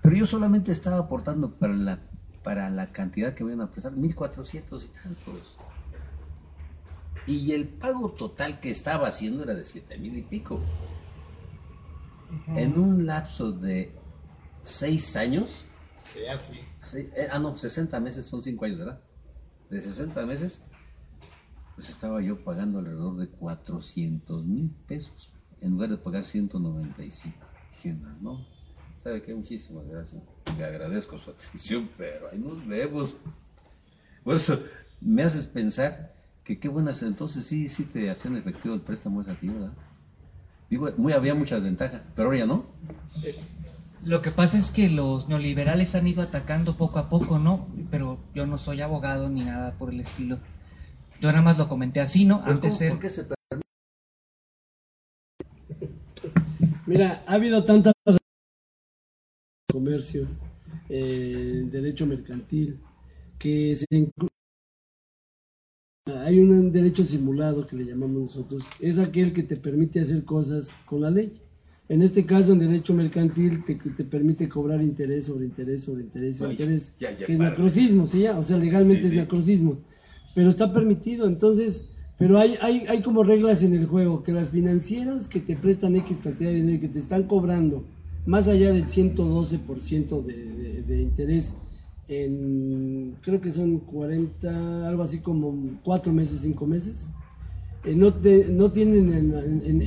Pero 0.02 0.15
yo 0.15 0.26
solamente 0.26 0.72
estaba 0.72 0.98
aportando 0.98 1.52
para 1.60 1.74
la, 1.74 2.00
para 2.44 2.70
la 2.70 2.88
cantidad 2.88 3.34
que 3.34 3.44
me 3.44 3.54
iban 3.54 3.68
a 3.68 3.72
prestar, 3.72 3.94
1.400 3.94 4.86
y 4.86 4.88
tantos. 4.90 5.58
Y 7.28 7.52
el 7.52 7.68
pago 7.68 8.12
total 8.12 8.60
que 8.60 8.70
estaba 8.70 9.08
haciendo 9.08 9.44
era 9.44 9.54
de 9.54 9.64
7 9.64 9.98
mil 9.98 10.18
y 10.18 10.24
pico. 10.24 10.60
En 12.56 12.80
un 12.80 13.06
lapso 13.06 13.52
de 13.52 13.94
6 14.64 15.16
años, 15.18 15.66
Se 16.04 16.28
hace. 16.30 16.54
Sí, 16.82 17.10
eh, 17.16 17.28
ah, 17.32 17.38
no, 17.38 17.56
60 17.56 18.00
meses 18.00 18.26
son 18.26 18.42
5 18.42 18.66
años, 18.66 18.80
¿verdad? 18.80 19.02
De 19.70 19.80
60 19.80 20.26
meses, 20.26 20.64
pues 21.76 21.90
estaba 21.90 22.22
yo 22.22 22.44
pagando 22.44 22.80
alrededor 22.80 23.18
de 23.18 23.28
400 23.30 24.46
mil 24.46 24.72
pesos 24.88 25.32
en 25.62 25.72
lugar 25.72 25.90
de 25.90 25.98
pagar 25.98 26.26
195. 26.26 27.38
Dije, 27.70 27.94
no, 27.94 28.18
no, 28.20 28.48
¿sabe 28.98 29.22
qué? 29.22 29.34
Muchísimas 29.36 29.88
gracias. 29.88 30.22
Le 30.58 30.66
agradezco 30.66 31.18
su 31.18 31.32
atención, 31.32 31.90
pero 31.98 32.30
ahí 32.32 32.40
nos 32.40 32.66
vemos. 32.66 33.18
Por 34.24 34.36
eso 34.36 34.62
me 35.00 35.24
haces 35.24 35.46
pensar 35.46 36.12
que 36.44 36.60
qué 36.60 36.68
buenas, 36.68 37.02
entonces 37.04 37.46
sí, 37.46 37.70
sí 37.70 37.86
te 37.86 38.10
hacían 38.10 38.36
efectivo 38.36 38.74
el 38.76 38.82
préstamo 38.82 39.22
esa 39.22 39.36
¿verdad? 39.42 39.72
Digo, 40.70 40.90
muy, 40.98 41.14
había 41.14 41.36
muchas 41.36 41.62
ventajas, 41.62 42.02
pero 42.16 42.28
ahora 42.28 42.40
ya 42.40 42.46
no. 42.46 42.66
Lo 44.04 44.22
que 44.22 44.32
pasa 44.32 44.58
es 44.58 44.72
que 44.72 44.90
los 44.90 45.30
neoliberales 45.30 45.94
han 45.96 46.08
ido 46.08 46.24
atacando 46.24 46.78
poco 46.78 46.98
a 47.00 47.10
poco, 47.10 47.38
¿no? 47.40 47.68
Pero 47.92 48.20
yo 48.34 48.48
no 48.48 48.58
soy 48.58 48.82
abogado 48.82 49.30
ni 49.30 49.44
nada 49.44 49.74
por 49.74 49.92
el 49.92 50.00
estilo. 50.00 50.40
Yo 51.20 51.30
nada 51.30 51.44
más 51.44 51.58
lo 51.58 51.68
comenté 51.68 52.00
así, 52.02 52.26
¿no? 52.26 52.42
Antes 52.46 52.72
¿cómo- 52.72 52.80
ser... 52.80 52.90
¿Por 52.92 53.00
qué 53.00 53.10
se 53.10 53.26
permite? 53.26 53.68
Mira, 56.88 57.24
ha 57.28 57.34
habido 57.34 57.64
tantas 57.64 57.94
comercio, 59.72 60.28
eh, 60.90 61.64
derecho 61.72 62.06
mercantil, 62.06 62.80
que 63.40 63.76
se 63.76 63.86
hay 66.06 66.40
un 66.40 66.72
derecho 66.72 67.04
simulado 67.04 67.66
que 67.66 67.76
le 67.76 67.86
llamamos 67.86 68.22
nosotros, 68.22 68.66
es 68.80 68.98
aquel 68.98 69.34
que 69.34 69.44
te 69.44 69.56
permite 69.56 70.00
hacer 70.00 70.24
cosas 70.26 70.76
con 70.86 71.02
la 71.02 71.12
ley. 71.12 71.40
En 71.90 72.02
este 72.02 72.26
caso, 72.26 72.54
en 72.54 72.60
derecho 72.60 72.94
mercantil, 72.94 73.64
te, 73.64 73.76
te 73.76 74.04
permite 74.06 74.48
cobrar 74.48 74.82
interés 74.82 75.26
sobre 75.26 75.46
interés 75.46 75.84
sobre 75.84 76.04
interés 76.04 76.38
sobre 76.38 76.54
interés, 76.54 76.96
ya, 77.00 77.12
ya, 77.18 77.26
que 77.26 77.34
es 77.34 77.38
para. 77.38 77.50
necrocismo, 77.52 78.08
¿sí? 78.08 78.26
O 78.28 78.44
sea, 78.44 78.58
legalmente 78.58 79.02
Sí, 79.10 79.18
es 79.18 79.60
sí. 79.60 79.78
pero 80.34 80.50
está 80.50 80.72
permitido. 80.74 81.28
Entonces, 81.28 81.90
pero 82.18 82.40
hay, 82.40 82.56
hay, 82.62 82.86
hay 82.88 83.02
como 83.02 83.24
reglas 83.24 83.62
en 83.64 83.74
el 83.76 83.86
juego, 83.86 84.24
que 84.24 84.32
las 84.32 84.50
financieras 84.52 85.28
que 85.28 85.40
te 85.42 85.56
prestan 85.56 85.96
X 85.98 86.22
cantidad 86.22 86.50
de 86.50 86.56
dinero 86.58 86.78
y 86.78 86.80
que 86.80 86.88
te 86.88 87.00
están 87.00 87.24
cobrando 87.24 87.86
más 88.26 88.48
allá 88.48 88.74
del 88.74 88.88
112% 88.90 90.22
de, 90.22 90.34
de, 90.36 90.84
de 90.84 91.02
interés 91.02 91.56
en, 92.08 93.18
creo 93.22 93.40
que 93.42 93.52
son 93.52 93.80
40, 93.80 94.88
algo 94.88 95.04
así 95.04 95.20
como 95.22 95.80
4 95.84 96.12
meses, 96.14 96.42
5 96.42 96.68
meses, 96.68 97.10
eh, 97.84 97.96
no, 97.96 98.14
te- 98.14 98.46
no 98.50 98.72
tienen 98.72 99.12
en, 99.14 99.34
en- 99.34 99.82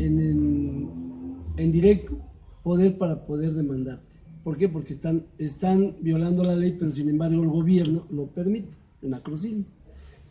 en- 1.56 1.72
directo 1.72 2.18
poder 2.62 2.96
para 2.98 3.24
poder 3.24 3.52
demandarte. 3.54 4.16
¿Por 4.42 4.56
qué? 4.56 4.68
Porque 4.68 4.92
están, 4.94 5.24
están 5.38 5.96
violando 6.00 6.44
la 6.44 6.56
ley, 6.56 6.76
pero 6.78 6.90
sin 6.90 7.08
embargo 7.08 7.42
el 7.42 7.48
gobierno 7.48 8.06
lo 8.10 8.26
permite, 8.26 8.76
anacrocismo. 9.02 9.64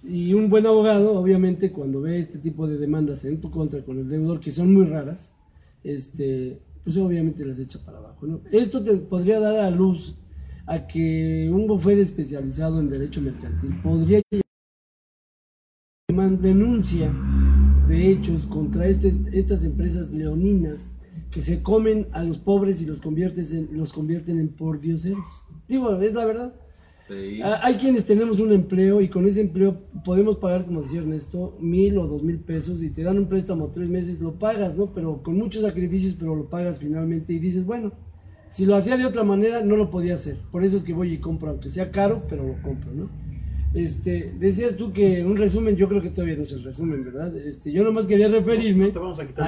Y 0.04 0.34
un 0.34 0.50
buen 0.50 0.66
abogado, 0.66 1.16
obviamente, 1.16 1.72
cuando 1.72 2.02
ve 2.02 2.20
este 2.20 2.38
tipo 2.39 2.68
de 2.68 2.78
demandas 2.78 3.24
en 3.26 3.39
tu 3.39 3.50
contra 3.50 3.84
con 3.84 4.00
el 4.00 4.08
deudor, 4.10 4.39
que 4.42 4.52
son 4.52 4.74
muy 4.74 4.86
raras, 4.86 5.34
este, 5.84 6.60
pues 6.84 6.98
obviamente 6.98 7.46
las 7.46 7.60
echa 7.60 7.80
para 7.86 7.98
abajo. 8.00 8.28
¿no? 8.28 8.41
Esto 8.52 8.84
te 8.84 8.96
podría 8.98 9.39
dar 9.39 9.56
a 9.58 9.72
luz 9.72 10.15
a 10.65 10.88
que 10.88 11.50
un 11.52 11.67
bufete 11.67 12.02
especializado 12.02 12.80
en 12.80 12.89
derecho 12.89 13.22
mercantil 13.22 13.80
podría 13.82 14.22
llevar 16.10 16.39
denuncia 16.39 17.12
de 17.88 18.12
hechos 18.12 18.46
contra 18.46 18.88
este- 18.88 19.38
estas 19.38 19.63
empresas 19.63 20.12
leoninas 20.12 20.91
que 21.32 21.41
se 21.41 21.62
comen 21.62 22.08
a 22.12 22.24
los 22.24 22.38
pobres 22.38 22.82
y 22.82 22.86
los 22.86 23.02
convierten 23.02 23.46
en, 23.52 23.78
los 23.78 23.91
convierten 23.91 24.39
en 24.39 24.50
pordioseros. 24.50 25.44
Digo, 25.67 26.00
es 26.02 26.13
la 26.13 26.25
verdad. 26.25 26.54
Ah, 27.41 27.60
Hay 27.63 27.75
quienes 27.75 28.06
tenemos 28.06 28.39
un 28.39 28.51
empleo 28.51 29.01
y 29.01 29.10
con 29.10 29.25
ese 29.27 29.41
empleo 29.41 29.77
podemos 30.04 30.37
pagar, 30.37 30.65
como 30.65 30.81
decía 30.81 30.99
Ernesto, 31.01 31.58
mil 31.60 31.97
o 31.97 32.08
dos 32.08 32.23
mil 32.23 32.39
pesos 32.39 32.81
y 32.81 32.89
te 32.91 33.04
dan 33.04 33.17
un 33.17 33.27
préstamo 33.27 33.69
tres 33.71 33.89
meses, 33.89 34.19
lo 34.21 34.33
pagas, 34.39 34.75
¿no? 34.75 34.91
Pero 34.93 35.21
con 35.21 35.37
muchos 35.37 35.63
sacrificios, 35.63 36.15
pero 36.15 36.35
lo 36.35 36.49
pagas 36.49 36.79
finalmente 36.79 37.33
y 37.33 37.39
dices, 37.39 37.65
bueno, 37.65 37.91
si 38.49 38.65
lo 38.65 38.75
hacía 38.75 38.97
de 38.97 39.06
otra 39.06 39.23
manera, 39.23 39.62
no 39.63 39.75
lo 39.75 39.89
podía 39.91 40.15
hacer. 40.15 40.37
Por 40.51 40.63
eso 40.63 40.77
es 40.77 40.83
que 40.83 40.93
voy 40.93 41.13
y 41.13 41.19
compro, 41.19 41.49
aunque 41.49 41.69
sea 41.69 41.91
caro, 41.91 42.25
pero 42.29 42.45
lo 42.47 42.62
compro, 42.62 42.93
¿no? 42.93 43.12
Este, 43.74 44.32
decías 44.38 44.78
tú 44.78 44.92
que 44.94 45.24
un 45.24 45.36
resumen, 45.36 45.76
yo 45.76 45.88
creo 45.88 46.00
que 46.02 46.10
todavía 46.10 46.36
no 46.36 46.44
es 46.44 46.52
el 46.52 46.63
resumen, 46.63 47.04
¿verdad? 47.04 47.36
Este, 47.38 47.71
yo 47.71 47.84
nomás 47.84 48.06
quería 48.06 48.28
referirme 48.28 48.88
No 48.88 48.92
te 48.94 49.00
vamos 49.00 49.19
a 49.19 49.24
este, 49.24 49.42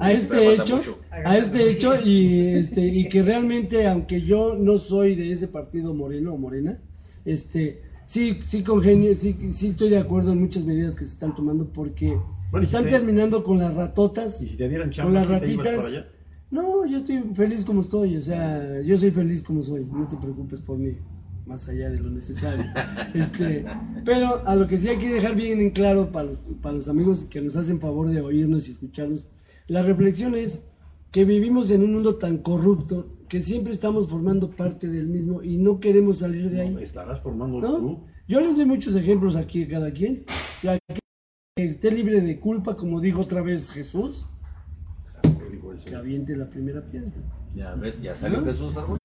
a 0.00 0.12
este 0.12 0.36
te 0.38 0.54
hecho, 0.54 0.76
mucho. 0.76 0.98
a 1.10 1.36
este 1.36 1.70
hecho 1.70 2.00
y 2.00 2.38
este 2.54 2.86
y 2.86 3.08
que 3.08 3.22
realmente, 3.22 3.86
aunque 3.88 4.22
yo 4.22 4.54
no 4.54 4.76
soy 4.78 5.16
de 5.16 5.32
ese 5.32 5.48
partido 5.48 5.92
moreno 5.92 6.32
o 6.34 6.36
morena, 6.36 6.78
este, 7.24 7.80
sí, 8.06 8.38
sí 8.40 8.62
congenio, 8.62 9.14
sí, 9.14 9.36
sí 9.50 9.68
estoy 9.68 9.88
de 9.90 9.98
acuerdo 9.98 10.32
en 10.32 10.38
muchas 10.40 10.64
medidas 10.64 10.94
que 10.94 11.04
se 11.04 11.12
están 11.12 11.34
tomando 11.34 11.64
porque 11.66 12.16
Bueno, 12.52 12.64
están 12.64 12.84
si 12.84 12.90
te- 12.90 12.96
terminando 12.98 13.42
con 13.42 13.58
las 13.58 13.74
ratotas, 13.74 14.40
Y 14.42 14.48
si 14.48 14.56
te 14.56 14.68
dieran 14.68 14.90
con 14.90 15.12
chamba, 15.12 15.12
las 15.12 15.26
¿sí 15.26 15.40
te 15.40 15.52
ibas 15.52 15.66
ratitas. 15.66 15.86
allá? 15.86 16.06
No, 16.50 16.84
yo 16.86 16.96
estoy 16.98 17.22
feliz 17.34 17.64
como 17.64 17.80
estoy, 17.80 18.16
o 18.16 18.20
sea, 18.20 18.80
yo 18.80 18.96
soy 18.96 19.10
feliz 19.10 19.42
como 19.42 19.62
soy, 19.62 19.84
no 19.84 20.06
te 20.08 20.16
preocupes 20.16 20.60
por 20.60 20.78
mí, 20.78 20.92
más 21.46 21.68
allá 21.68 21.90
de 21.90 22.00
lo 22.00 22.10
necesario. 22.10 22.64
Este, 23.14 23.64
pero 24.04 24.46
a 24.46 24.54
lo 24.54 24.66
que 24.66 24.78
sí 24.78 24.88
hay 24.88 24.98
que 24.98 25.12
dejar 25.12 25.34
bien 25.34 25.60
en 25.60 25.70
claro 25.70 26.12
para 26.12 26.26
los, 26.26 26.40
para 26.62 26.76
los 26.76 26.88
amigos 26.88 27.24
que 27.24 27.40
nos 27.40 27.56
hacen 27.56 27.80
favor 27.80 28.08
de 28.08 28.20
oírnos 28.20 28.68
y 28.68 28.72
escucharnos, 28.72 29.28
la 29.66 29.82
reflexión 29.82 30.34
es 30.34 30.68
que 31.10 31.24
vivimos 31.24 31.70
en 31.70 31.82
un 31.82 31.94
mundo 31.94 32.16
tan 32.16 32.38
corrupto 32.38 33.16
que 33.28 33.40
siempre 33.40 33.72
estamos 33.72 34.08
formando 34.08 34.50
parte 34.50 34.88
del 34.88 35.08
mismo 35.08 35.42
y 35.42 35.56
no 35.56 35.80
queremos 35.80 36.18
salir 36.18 36.50
de 36.50 36.62
ahí. 36.62 36.70
No, 36.70 36.80
estarás 36.80 37.20
formando 37.20 37.60
¿no? 37.60 37.76
tú. 37.78 38.04
Yo 38.28 38.40
les 38.40 38.56
doy 38.56 38.66
muchos 38.66 38.94
ejemplos 38.94 39.34
aquí 39.34 39.64
a 39.64 39.68
cada 39.68 39.92
quien. 39.92 40.24
O 40.28 40.60
sea, 40.60 40.78
que 40.88 41.64
esté 41.64 41.90
libre 41.90 42.20
de 42.20 42.38
culpa, 42.38 42.76
como 42.76 43.00
dijo 43.00 43.20
otra 43.20 43.42
vez 43.42 43.70
Jesús, 43.70 44.28
que 45.84 45.94
aviente 45.94 46.36
la 46.36 46.48
primera 46.48 46.84
piedra. 46.84 47.12
Ya 47.54 47.74
ves, 47.74 48.00
ya 48.02 48.14
salió 48.14 48.44
Jesús 48.44 48.76
Árbol. 48.76 48.98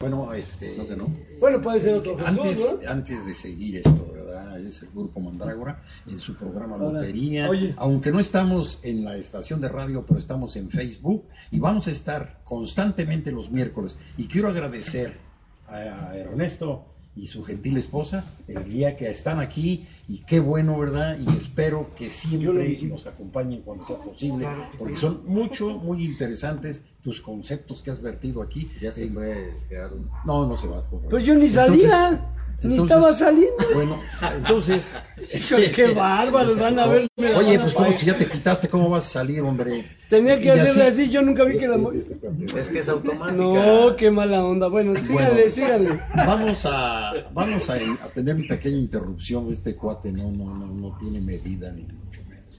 Bueno, 0.00 0.32
este. 0.32 0.76
No 0.78 0.86
que 0.86 0.94
no. 0.94 1.08
Bueno, 1.40 1.60
puede 1.60 1.80
ser 1.80 1.94
otro 1.94 2.16
Jesús, 2.16 2.28
Antes, 2.28 2.78
¿no? 2.84 2.90
antes 2.92 3.26
de 3.26 3.34
seguir 3.34 3.76
esto, 3.78 4.08
¿verdad? 4.14 4.60
Es 4.60 4.80
el 4.82 4.90
grupo 4.90 5.18
Mandrágora 5.18 5.82
en 6.06 6.16
su 6.20 6.36
programa 6.36 6.76
Ahora, 6.76 7.00
Lotería. 7.00 7.50
oye. 7.50 7.74
Aunque 7.78 8.12
no 8.12 8.20
estamos 8.20 8.78
en 8.84 9.04
la 9.04 9.16
estación 9.16 9.60
de 9.60 9.68
radio, 9.68 10.06
pero 10.06 10.20
estamos 10.20 10.54
en 10.54 10.70
Facebook 10.70 11.24
y 11.50 11.58
vamos 11.58 11.88
a 11.88 11.90
estar 11.90 12.42
constantemente 12.44 13.32
los 13.32 13.50
miércoles. 13.50 13.98
Y 14.16 14.28
quiero 14.28 14.46
agradecer 14.46 15.18
a 15.66 16.16
Ernesto 16.16 16.86
y 17.16 17.26
su 17.26 17.42
gentil 17.42 17.76
esposa 17.76 18.24
el 18.46 18.68
día 18.68 18.96
que 18.96 19.10
están 19.10 19.40
aquí 19.40 19.86
y 20.06 20.20
qué 20.20 20.38
bueno, 20.38 20.78
¿verdad? 20.78 21.18
Y 21.18 21.36
espero 21.36 21.90
que 21.96 22.10
siempre 22.10 22.78
nos 22.82 23.06
acompañen 23.08 23.62
cuando 23.62 23.84
sea 23.84 23.96
posible, 23.96 24.46
porque 24.78 24.94
sí. 24.94 25.00
son 25.00 25.22
mucho, 25.26 25.78
muy 25.78 26.04
interesantes 26.04 26.84
tus 27.02 27.20
conceptos 27.20 27.82
que 27.82 27.90
has 27.90 28.00
vertido 28.00 28.40
aquí. 28.40 28.70
Ya 28.80 28.92
se 28.92 29.06
Eh, 29.06 29.10
fue 29.12 29.52
Gerardo. 29.68 29.96
no, 30.24 30.46
no 30.46 30.56
se 30.56 30.68
va. 30.68 30.80
Pues 31.10 31.24
yo 31.24 31.34
ni 31.34 31.46
Entonces- 31.46 31.54
salía, 31.82 32.34
ni 32.62 32.74
entonces- 32.74 32.82
estaba 32.96 33.14
saliendo. 33.14 33.54
Bueno, 33.74 34.00
entonces. 34.36 34.94
Qué 35.74 35.92
bárbaros, 35.94 36.58
van 36.58 36.78
a 36.78 36.86
ver. 36.86 37.08
Oye, 37.16 37.32
van 37.34 37.58
a 37.58 37.60
pues 37.62 37.74
como 37.74 37.90
que 37.90 38.06
ya 38.06 38.16
te 38.16 38.26
quitaste, 38.26 38.68
¿cómo 38.68 38.88
vas 38.90 39.04
a 39.06 39.10
salir, 39.20 39.40
hombre? 39.42 39.94
Tenía 40.08 40.38
que 40.38 40.46
Y 40.46 40.48
hacerle 40.50 40.84
así- 40.86 41.02
así, 41.02 41.10
yo 41.10 41.22
nunca 41.22 41.44
vi 41.44 41.58
que 41.58 41.68
la... 41.68 41.76
Es 42.56 42.68
que 42.68 42.78
es 42.80 42.88
automática. 42.88 43.32
No, 43.32 43.94
qué 43.96 44.10
mala 44.10 44.44
onda. 44.44 44.68
Bueno, 44.68 44.94
sígale, 44.96 45.32
Bueno. 45.34 45.50
sígale. 45.50 46.00
Vamos 46.14 46.66
a, 46.66 47.12
vamos 47.34 47.70
a, 47.70 47.74
a 47.74 48.08
tener 48.14 48.34
una 48.36 48.46
pequeña 48.48 48.76
interrupción. 48.78 49.48
Este 49.50 49.74
cuate 49.76 50.10
no, 50.12 50.30
no, 50.30 50.54
no, 50.54 50.66
no 50.66 50.96
tiene 50.98 51.20
medida 51.20 51.72
ni 51.72 51.82
mucho 51.82 52.20
menos. 52.28 52.58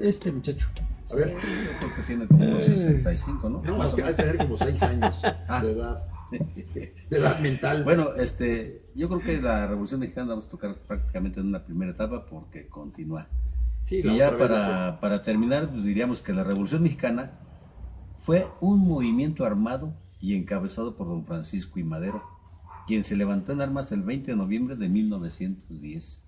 Este 0.00 0.32
muchacho. 0.32 0.66
A 1.10 1.14
ver, 1.14 1.28
Yo 1.34 1.78
creo 1.78 1.94
que 1.94 2.02
tiene 2.02 2.26
como 2.26 2.44
unos 2.44 2.64
65, 2.64 3.48
¿no? 3.48 3.62
no, 3.62 3.76
Más 3.76 3.94
que 3.94 4.02
hay 4.02 4.08
que 4.14 4.22
tener 4.22 4.36
como 4.38 4.56
seis 4.56 4.82
años 4.82 5.14
Ah. 5.46 5.62
de 5.62 5.70
edad, 5.70 6.02
de 6.30 6.94
edad 7.10 7.38
mental. 7.40 7.84
Bueno, 7.84 8.14
este, 8.14 8.82
yo 8.94 9.08
creo 9.08 9.20
que 9.20 9.40
la 9.40 9.66
Revolución 9.66 10.00
Mexicana 10.00 10.26
la 10.26 10.32
vamos 10.34 10.46
a 10.46 10.50
tocar 10.50 10.76
prácticamente 10.86 11.40
en 11.40 11.46
una 11.46 11.64
primera 11.64 11.92
etapa 11.92 12.26
porque 12.26 12.68
continúa. 12.68 13.28
sí, 13.82 14.00
Y 14.04 14.16
ya 14.16 14.36
para, 14.36 14.98
para 15.00 15.22
terminar, 15.22 15.70
pues 15.70 15.84
diríamos 15.84 16.20
que 16.20 16.32
la 16.32 16.44
Revolución 16.44 16.82
Mexicana 16.82 17.38
fue 18.16 18.46
un 18.60 18.80
movimiento 18.80 19.44
armado 19.44 19.94
y 20.20 20.34
encabezado 20.34 20.96
por 20.96 21.08
don 21.08 21.24
Francisco 21.24 21.78
y 21.78 21.84
Madero, 21.84 22.22
quien 22.86 23.04
se 23.04 23.16
levantó 23.16 23.52
en 23.52 23.60
armas 23.60 23.92
el 23.92 24.02
20 24.02 24.32
de 24.32 24.36
noviembre 24.36 24.76
de 24.76 24.88
1910 24.88 26.22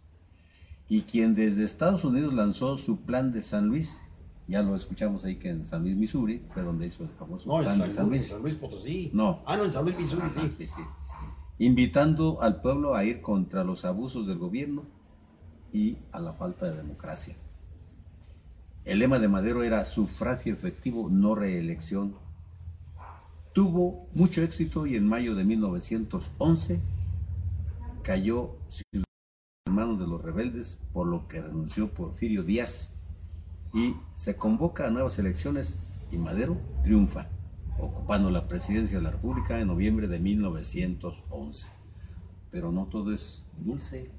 y 0.88 1.02
quien 1.02 1.34
desde 1.34 1.64
Estados 1.64 2.04
Unidos 2.04 2.32
lanzó 2.34 2.76
su 2.76 3.00
plan 3.02 3.30
de 3.30 3.42
San 3.42 3.66
Luis. 3.68 4.00
Ya 4.48 4.62
lo 4.62 4.74
escuchamos 4.74 5.24
ahí 5.26 5.36
que 5.36 5.50
en 5.50 5.64
San 5.66 5.82
Luis, 5.82 5.94
Missouri, 5.94 6.42
fue 6.54 6.62
donde 6.62 6.86
hizo 6.86 7.02
el 7.04 7.10
famoso 7.10 7.46
No, 7.48 7.58
en 7.58 7.64
plan 7.64 7.76
San, 7.76 7.88
de 7.88 7.94
San 7.94 8.08
Luis. 8.08 8.28
San 8.28 8.42
Luis 8.42 8.54
Potosí. 8.54 9.10
No. 9.12 9.42
Ah, 9.46 9.58
no, 9.58 9.64
en 9.64 9.70
San 9.72 9.84
Luis, 9.84 9.96
Missouri, 9.98 10.22
Ajá, 10.22 10.40
sí. 10.40 10.50
sí, 10.50 10.66
sí. 10.66 10.80
Invitando 11.58 12.40
al 12.40 12.62
pueblo 12.62 12.94
a 12.94 13.04
ir 13.04 13.20
contra 13.20 13.62
los 13.62 13.84
abusos 13.84 14.26
del 14.26 14.38
gobierno 14.38 14.84
y 15.70 15.98
a 16.12 16.20
la 16.20 16.32
falta 16.32 16.70
de 16.70 16.76
democracia. 16.78 17.36
El 18.86 19.00
lema 19.00 19.18
de 19.18 19.28
Madero 19.28 19.62
era 19.62 19.84
sufragio 19.84 20.54
efectivo, 20.54 21.10
no 21.10 21.34
reelección. 21.34 22.14
Tuvo 23.52 24.06
mucho 24.14 24.40
éxito 24.42 24.86
y 24.86 24.94
en 24.96 25.06
mayo 25.06 25.34
de 25.34 25.44
1911 25.44 26.80
cayó 28.02 28.52
en 28.94 29.02
manos 29.74 29.98
de 29.98 30.06
los 30.06 30.22
rebeldes, 30.22 30.78
por 30.94 31.06
lo 31.06 31.28
que 31.28 31.42
renunció 31.42 31.92
Porfirio 31.92 32.44
Díaz 32.44 32.94
y 33.72 33.96
se 34.14 34.36
convoca 34.36 34.86
a 34.86 34.90
nuevas 34.90 35.18
elecciones 35.18 35.78
y 36.10 36.16
Madero 36.16 36.56
triunfa, 36.82 37.28
ocupando 37.78 38.30
la 38.30 38.48
presidencia 38.48 38.98
de 38.98 39.04
la 39.04 39.10
República 39.10 39.60
en 39.60 39.68
noviembre 39.68 40.08
de 40.08 40.18
1911. 40.18 41.70
Pero 42.50 42.72
no 42.72 42.86
todo 42.86 43.12
es 43.12 43.44
dulce. 43.58 44.10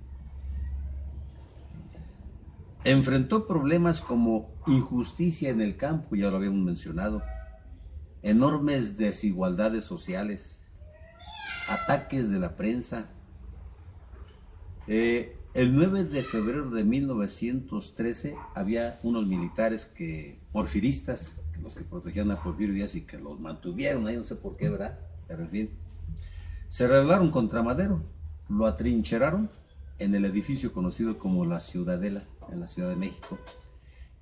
Enfrentó 2.84 3.48
problemas 3.48 4.02
como 4.02 4.54
injusticia 4.68 5.50
en 5.50 5.62
el 5.62 5.76
campo, 5.76 6.16
ya 6.16 6.30
lo 6.30 6.38
habíamos 6.38 6.64
mencionado, 6.64 7.24
enormes 8.22 8.98
desigualdades 8.98 9.84
sociales, 9.84 10.66
ataques 11.68 12.30
de 12.30 12.40
la 12.40 12.56
prensa. 12.56 13.10
Eh, 14.88 15.39
el 15.54 15.76
9 15.76 16.04
de 16.04 16.24
febrero 16.24 16.70
de 16.70 16.84
1913 16.84 18.36
había 18.54 19.00
unos 19.04 19.26
militares 19.26 19.86
que, 19.86 20.40
porfiristas, 20.52 21.38
que 21.52 21.60
los 21.60 21.76
que 21.76 21.84
protegían 21.84 22.30
a 22.32 22.42
Porfirio 22.42 22.74
Díaz 22.74 22.96
y 22.96 23.02
que 23.02 23.18
los 23.18 23.40
mantuvieron 23.40 24.06
ahí, 24.08 24.16
no 24.16 24.24
sé 24.24 24.36
por 24.36 24.58
qué, 24.58 24.70
¿verdad? 24.70 25.00
Pero 25.28 25.44
en 25.44 25.50
fin, 25.50 25.70
se 26.68 26.88
rebelaron 26.88 27.32
contra 27.32 27.64
Madero, 27.64 28.04
lo 28.48 28.68
atrincheraron 28.68 29.50
en 29.98 30.16
el 30.16 30.26
edificio 30.26 30.72
conocido 30.72 31.18
como 31.18 31.46
la 31.46 31.60
Ciudadela, 31.60 32.24
en 32.52 32.60
la 32.60 32.68
Ciudad 32.68 32.90
de 32.90 32.96
México, 32.96 33.40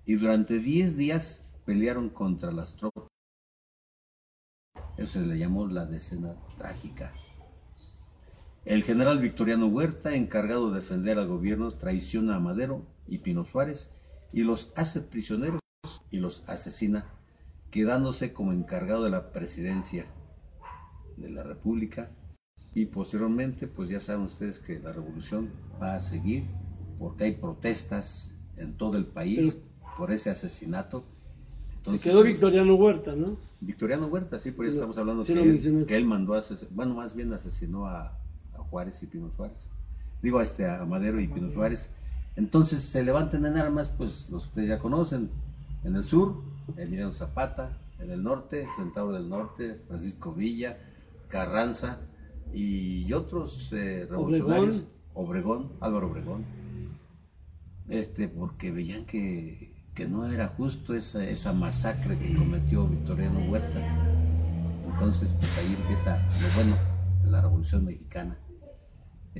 y 0.05 0.15
durante 0.15 0.59
10 0.59 0.95
días 0.95 1.45
pelearon 1.65 2.09
contra 2.09 2.51
las 2.51 2.75
tropas. 2.75 3.03
Eso 4.95 5.19
se 5.19 5.25
le 5.25 5.37
llamó 5.37 5.67
la 5.67 5.85
decena 5.85 6.35
trágica. 6.57 7.13
El 8.67 8.83
general 8.83 9.19
Victoriano 9.19 9.67
Huerta, 9.67 10.13
encargado 10.13 10.69
de 10.69 10.81
defender 10.81 11.17
al 11.17 11.29
gobierno, 11.29 11.71
traiciona 11.75 12.35
a 12.35 12.41
Madero 12.41 12.85
y 13.07 13.19
Pino 13.19 13.45
Suárez 13.45 13.91
y 14.33 14.41
los 14.41 14.73
hace 14.75 14.99
prisioneros 14.99 15.61
y 16.11 16.17
los 16.17 16.43
asesina, 16.47 17.05
quedándose 17.71 18.33
como 18.33 18.51
encargado 18.51 19.05
de 19.05 19.09
la 19.09 19.31
presidencia 19.31 20.05
de 21.15 21.29
la 21.29 21.43
República. 21.43 22.11
Y 22.73 22.87
posteriormente, 22.87 23.67
pues 23.67 23.87
ya 23.87 24.01
saben 24.01 24.25
ustedes 24.25 24.59
que 24.59 24.79
la 24.79 24.91
revolución 24.91 25.49
va 25.81 25.95
a 25.95 26.01
seguir 26.01 26.43
porque 26.99 27.23
hay 27.23 27.35
protestas 27.35 28.37
en 28.57 28.73
todo 28.73 28.97
el 28.97 29.05
país 29.05 29.59
por 29.95 30.11
ese 30.11 30.29
asesinato. 30.29 31.05
Se 31.83 31.99
quedó 31.99 32.21
Victoriano 32.21 32.75
Huerta, 32.75 33.15
¿no? 33.15 33.37
Victoriano 33.61 34.07
Huerta, 34.07 34.39
sí, 34.39 34.51
por 34.51 34.65
eso 34.65 34.75
estamos 34.75 34.97
hablando 34.97 35.23
sí 35.23 35.33
que, 35.33 35.41
él, 35.41 35.47
mencionaste. 35.47 35.87
que 35.87 35.95
él 35.95 36.03
mandó 36.03 36.33
a 36.33 36.39
asesinar, 36.39 36.73
bueno, 36.73 36.95
más 36.95 37.15
bien 37.15 37.31
asesinó 37.31 37.85
a 37.85 38.26
Juárez 38.69 39.01
y 39.03 39.07
Pino 39.07 39.31
Suárez. 39.31 39.69
Digo, 40.21 40.39
a, 40.39 40.43
este, 40.43 40.69
a 40.69 40.85
Madero 40.85 41.19
y 41.19 41.27
Pino 41.27 41.51
Suárez. 41.51 41.91
Entonces 42.35 42.81
se 42.81 43.03
levantan 43.03 43.45
en 43.45 43.57
armas, 43.57 43.89
pues 43.89 44.29
los 44.29 44.43
que 44.43 44.49
ustedes 44.49 44.69
ya 44.69 44.79
conocen. 44.79 45.29
En 45.83 45.95
el 45.95 46.03
sur, 46.03 46.41
Emiliano 46.75 47.11
Zapata. 47.11 47.77
En 47.99 48.11
el 48.11 48.23
norte, 48.23 48.67
Centauro 48.75 49.13
del 49.13 49.27
Norte, 49.27 49.81
Francisco 49.87 50.31
Villa, 50.31 50.77
Carranza 51.29 51.99
y 52.53 53.11
otros 53.11 53.73
eh, 53.73 54.05
revolucionarios. 54.07 54.85
Obregón, 55.13 55.71
Álvaro 55.81 56.07
Obregón. 56.07 56.45
Este, 57.87 58.27
porque 58.27 58.71
veían 58.71 59.05
que, 59.05 59.73
que 59.95 60.07
no 60.07 60.27
era 60.27 60.47
justo 60.49 60.93
esa, 60.93 61.27
esa 61.27 61.53
masacre 61.53 62.19
que 62.19 62.35
cometió 62.35 62.85
Victoriano 62.85 63.49
Huerta. 63.49 63.81
Entonces, 64.85 65.33
pues 65.33 65.57
ahí 65.57 65.75
empieza 65.81 66.17
lo 66.39 66.47
bueno 66.55 66.77
de 67.23 67.31
la 67.31 67.41
Revolución 67.41 67.85
Mexicana. 67.85 68.37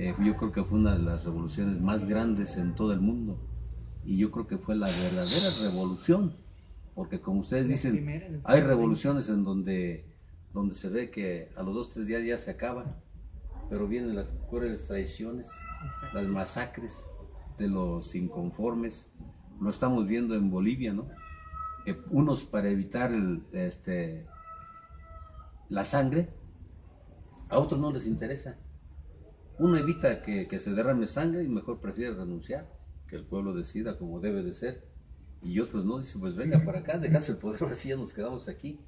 Eh, 0.00 0.14
yo 0.24 0.36
creo 0.36 0.52
que 0.52 0.62
fue 0.62 0.78
una 0.78 0.92
de 0.92 1.00
las 1.00 1.24
revoluciones 1.24 1.80
más 1.80 2.04
grandes 2.04 2.56
en 2.56 2.76
todo 2.76 2.92
el 2.92 3.00
mundo. 3.00 3.36
Y 4.04 4.16
yo 4.16 4.30
creo 4.30 4.46
que 4.46 4.56
fue 4.56 4.76
la 4.76 4.86
verdadera 4.86 5.50
revolución. 5.60 6.36
Porque 6.94 7.20
como 7.20 7.40
ustedes 7.40 7.66
dicen, 7.66 8.40
hay 8.44 8.60
revoluciones 8.60 9.28
en 9.28 9.42
donde, 9.42 10.06
donde 10.54 10.74
se 10.74 10.88
ve 10.88 11.10
que 11.10 11.50
a 11.56 11.64
los 11.64 11.74
dos, 11.74 11.90
tres 11.90 12.06
días 12.06 12.24
ya 12.24 12.38
se 12.38 12.52
acaba. 12.52 13.02
Pero 13.70 13.88
vienen 13.88 14.14
las 14.14 14.32
crueles 14.48 14.86
traiciones, 14.86 15.50
las 16.14 16.28
masacres 16.28 17.04
de 17.58 17.66
los 17.66 18.14
inconformes. 18.14 19.10
Lo 19.60 19.68
estamos 19.68 20.06
viendo 20.06 20.36
en 20.36 20.48
Bolivia, 20.48 20.92
¿no? 20.92 21.08
Que 21.84 21.98
unos 22.10 22.44
para 22.44 22.68
evitar 22.68 23.10
el, 23.10 23.42
este, 23.50 24.28
la 25.68 25.82
sangre, 25.82 26.28
a 27.48 27.58
otros 27.58 27.80
no 27.80 27.90
les 27.90 28.06
interesa. 28.06 28.58
Uno 29.58 29.76
evita 29.76 30.22
que, 30.22 30.46
que 30.46 30.58
se 30.58 30.72
derrame 30.72 31.06
sangre 31.06 31.42
y 31.42 31.48
mejor 31.48 31.80
prefiere 31.80 32.14
renunciar, 32.14 32.68
que 33.08 33.16
el 33.16 33.24
pueblo 33.24 33.54
decida 33.54 33.98
como 33.98 34.20
debe 34.20 34.42
de 34.42 34.52
ser. 34.52 34.84
Y 35.42 35.60
otros 35.60 35.84
no, 35.84 35.98
dicen, 35.98 36.20
pues 36.20 36.34
venga 36.34 36.64
para 36.64 36.80
acá, 36.80 36.98
dejase 36.98 37.32
el 37.32 37.38
poder, 37.38 37.62
así 37.70 37.88
ya 37.88 37.96
nos 37.96 38.12
quedamos 38.12 38.48
aquí. 38.48 38.78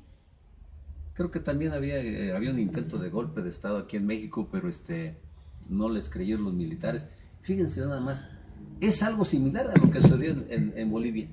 Creo 1.14 1.30
que 1.30 1.40
también 1.40 1.72
había, 1.72 1.98
eh, 1.98 2.32
había 2.32 2.50
un 2.50 2.58
intento 2.58 2.98
de 2.98 3.10
golpe 3.10 3.42
de 3.42 3.48
Estado 3.48 3.78
aquí 3.78 3.96
en 3.96 4.06
México, 4.06 4.48
pero 4.50 4.68
este 4.68 5.16
no 5.68 5.88
les 5.88 6.08
creyeron 6.08 6.44
los 6.44 6.54
militares. 6.54 7.06
Fíjense 7.42 7.80
nada 7.80 8.00
más, 8.00 8.30
es 8.80 9.02
algo 9.02 9.24
similar 9.24 9.68
a 9.68 9.78
lo 9.78 9.90
que 9.90 10.00
sucedió 10.00 10.30
en, 10.48 10.72
en, 10.76 10.90
Bolivia. 10.90 11.28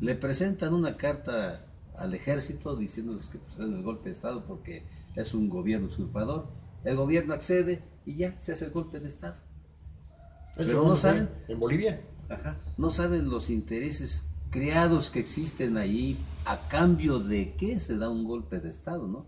Le 0.00 0.14
presentan 0.14 0.74
una 0.74 0.96
carta 0.96 1.66
al 1.96 2.14
ejército 2.14 2.76
diciéndoles 2.76 3.28
que 3.28 3.38
pues, 3.38 3.58
el 3.58 3.82
golpe 3.82 4.06
de 4.06 4.12
Estado 4.12 4.44
porque 4.44 4.84
es 5.16 5.34
un 5.34 5.48
gobierno 5.48 5.88
usurpador. 5.88 6.46
El 6.84 6.96
gobierno 6.96 7.34
accede 7.34 7.82
y 8.08 8.16
ya 8.16 8.34
se 8.40 8.52
hace 8.52 8.64
el 8.64 8.70
golpe 8.70 9.00
de 9.00 9.06
Estado. 9.06 9.36
Pero 10.56 10.82
no 10.82 10.96
saben. 10.96 11.28
¿En 11.46 11.60
Bolivia? 11.60 12.00
no 12.78 12.88
saben 12.88 13.28
los 13.28 13.50
intereses 13.50 14.28
creados 14.50 15.10
que 15.10 15.20
existen 15.20 15.76
ahí 15.76 16.18
a 16.46 16.68
cambio 16.68 17.18
de 17.18 17.54
qué 17.56 17.78
se 17.78 17.98
da 17.98 18.08
un 18.08 18.24
golpe 18.24 18.60
de 18.60 18.70
Estado, 18.70 19.06
¿no? 19.06 19.26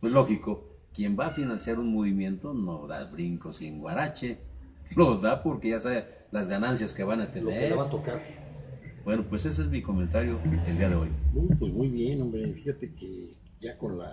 Pues 0.00 0.12
lógico, 0.12 0.66
quien 0.92 1.16
va 1.16 1.26
a 1.26 1.30
financiar 1.30 1.78
un 1.78 1.92
movimiento 1.94 2.54
no 2.54 2.88
da 2.88 3.04
brincos 3.04 3.56
sin 3.56 3.78
guarache, 3.78 4.40
lo 4.96 5.18
da 5.18 5.40
porque 5.40 5.70
ya 5.70 5.78
sabe 5.78 6.06
las 6.32 6.48
ganancias 6.48 6.92
que 6.92 7.04
van 7.04 7.20
a 7.20 7.30
tener. 7.30 7.44
Lo 7.44 7.50
que 7.50 7.68
le 7.68 7.76
va 7.76 7.84
a 7.84 7.90
tocar. 7.90 8.20
Bueno, 9.04 9.24
pues 9.28 9.46
ese 9.46 9.62
es 9.62 9.68
mi 9.68 9.80
comentario 9.80 10.40
el 10.66 10.76
día 10.76 10.88
de 10.88 10.96
hoy. 10.96 11.08
pues 11.56 11.72
muy 11.72 11.88
bien, 11.88 12.20
hombre. 12.20 12.52
Fíjate 12.52 12.92
que 12.92 13.36
ya 13.60 13.78
con 13.78 13.96
la 13.96 14.10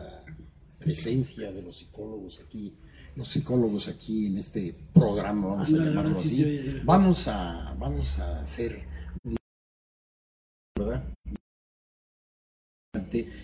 presencia 0.80 1.52
de 1.52 1.62
los 1.62 1.78
psicólogos 1.78 2.40
aquí, 2.46 2.74
los 3.16 3.28
psicólogos 3.28 3.88
aquí 3.90 4.28
en 4.28 4.38
este 4.38 4.76
programa, 4.94 5.48
vamos 5.48 5.74
a 5.74 5.78
llamarlo 5.78 6.18
así, 6.18 6.82
vamos 6.84 7.28
a, 7.28 7.76
vamos 7.78 8.20
a 8.20 8.42
hacer 8.42 8.88
¿verdad? 10.80 11.04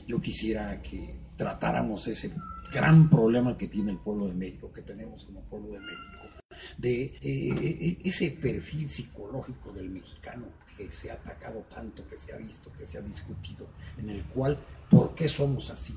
Yo 0.07 0.21
quisiera 0.21 0.81
que 0.81 1.15
tratáramos 1.35 2.07
ese 2.07 2.31
gran 2.71 3.09
problema 3.09 3.57
que 3.57 3.67
tiene 3.67 3.91
el 3.91 3.97
pueblo 3.97 4.27
de 4.27 4.33
México, 4.33 4.71
que 4.71 4.81
tenemos 4.81 5.25
como 5.25 5.41
pueblo 5.41 5.73
de 5.73 5.79
México, 5.79 6.29
de 6.77 7.03
eh, 7.03 7.19
eh, 7.21 7.97
ese 8.03 8.31
perfil 8.31 8.89
psicológico 8.89 9.71
del 9.71 9.89
mexicano 9.89 10.45
que 10.77 10.91
se 10.91 11.11
ha 11.11 11.15
atacado 11.15 11.65
tanto, 11.69 12.07
que 12.07 12.17
se 12.17 12.33
ha 12.33 12.37
visto, 12.37 12.71
que 12.73 12.85
se 12.85 12.97
ha 12.97 13.01
discutido, 13.01 13.67
en 13.97 14.09
el 14.09 14.23
cual, 14.25 14.57
¿por 14.89 15.15
qué 15.15 15.27
somos 15.27 15.69
así? 15.69 15.95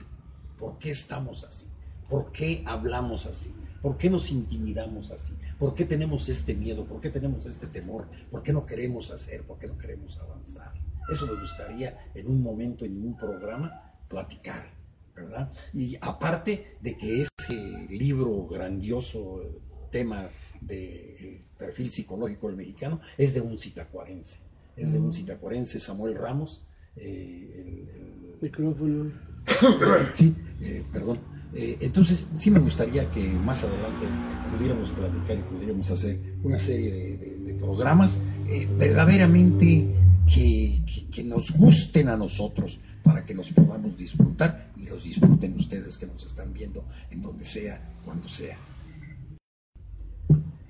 ¿Por 0.59 0.79
qué 0.79 0.91
estamos 0.91 1.45
así? 1.45 1.67
¿Por 2.09 2.33
qué 2.33 2.63
hablamos 2.67 3.27
así? 3.27 3.55
¿Por 3.81 3.97
qué 3.97 4.11
nos 4.11 4.31
intimidamos 4.31 5.13
así? 5.13 5.35
¿Por 5.59 5.75
qué 5.75 5.85
tenemos 5.85 6.29
este 6.29 6.55
miedo? 6.55 6.85
¿Por 6.85 7.01
qué 7.01 7.11
tenemos 7.11 7.47
este 7.47 7.67
temor? 7.69 8.07
¿Por 8.31 8.43
qué 8.43 8.53
no 8.53 8.67
queremos 8.67 9.11
hacer? 9.11 9.43
¿Por 9.45 9.59
qué 9.59 9.69
no 9.69 9.79
queremos 9.79 10.19
avanzar? 10.19 10.73
Eso 11.09 11.27
me 11.27 11.41
gustaría 11.41 11.97
en 12.15 12.29
un 12.29 12.43
momento, 12.43 12.85
en 12.85 13.03
un 13.05 13.17
programa, 13.17 13.95
platicar, 14.09 14.71
¿verdad? 15.15 15.51
Y 15.73 15.97
aparte 16.01 16.77
de 16.81 16.97
que 16.97 17.23
ese 17.23 17.87
libro 17.89 18.45
grandioso, 18.47 19.43
tema 19.91 20.29
del 20.61 21.45
perfil 21.57 21.91
psicológico 21.91 22.49
del 22.49 22.57
mexicano, 22.57 23.01
es 23.17 23.33
de 23.33 23.41
un 23.41 23.59
citacuarense, 23.59 24.39
es 24.77 24.93
de 24.93 24.99
un 24.99 25.13
citacuarense, 25.13 25.79
Samuel 25.79 26.17
Ramos, 26.17 26.67
eh, 26.97 27.87
el, 27.95 28.39
micrófono. 28.41 29.11
sí, 30.13 30.35
eh, 30.61 30.85
perdón. 30.93 31.19
Eh, 31.55 31.79
entonces, 31.81 32.29
sí 32.37 32.51
me 32.51 32.59
gustaría 32.59 33.11
que 33.11 33.27
más 33.29 33.65
adelante 33.65 34.07
pudiéramos 34.57 34.91
platicar 34.91 35.39
y 35.39 35.43
pudiéramos 35.55 35.91
hacer 35.91 36.19
una 36.43 36.59
serie 36.59 36.91
de, 36.91 37.39
programas 37.59 38.21
verdaderamente 38.79 39.93
que, 40.33 40.81
que, 41.11 41.25
nos 41.25 41.51
gusten 41.51 42.09
a 42.09 42.17
nosotros 42.17 42.79
para 43.03 43.25
que 43.25 43.35
los 43.35 43.51
podamos 43.51 43.97
disfrutar 43.97 44.71
y 44.77 44.87
los 44.87 45.03
disfruten 45.03 45.57
ustedes 45.57 45.99
que 45.99 46.07
nos 46.07 46.25
están 46.25 46.53
viendo 46.53 46.85
en 47.11 47.21
donde 47.21 47.45
sea, 47.45 47.81
cuando 48.05 48.29
sea. 48.29 48.57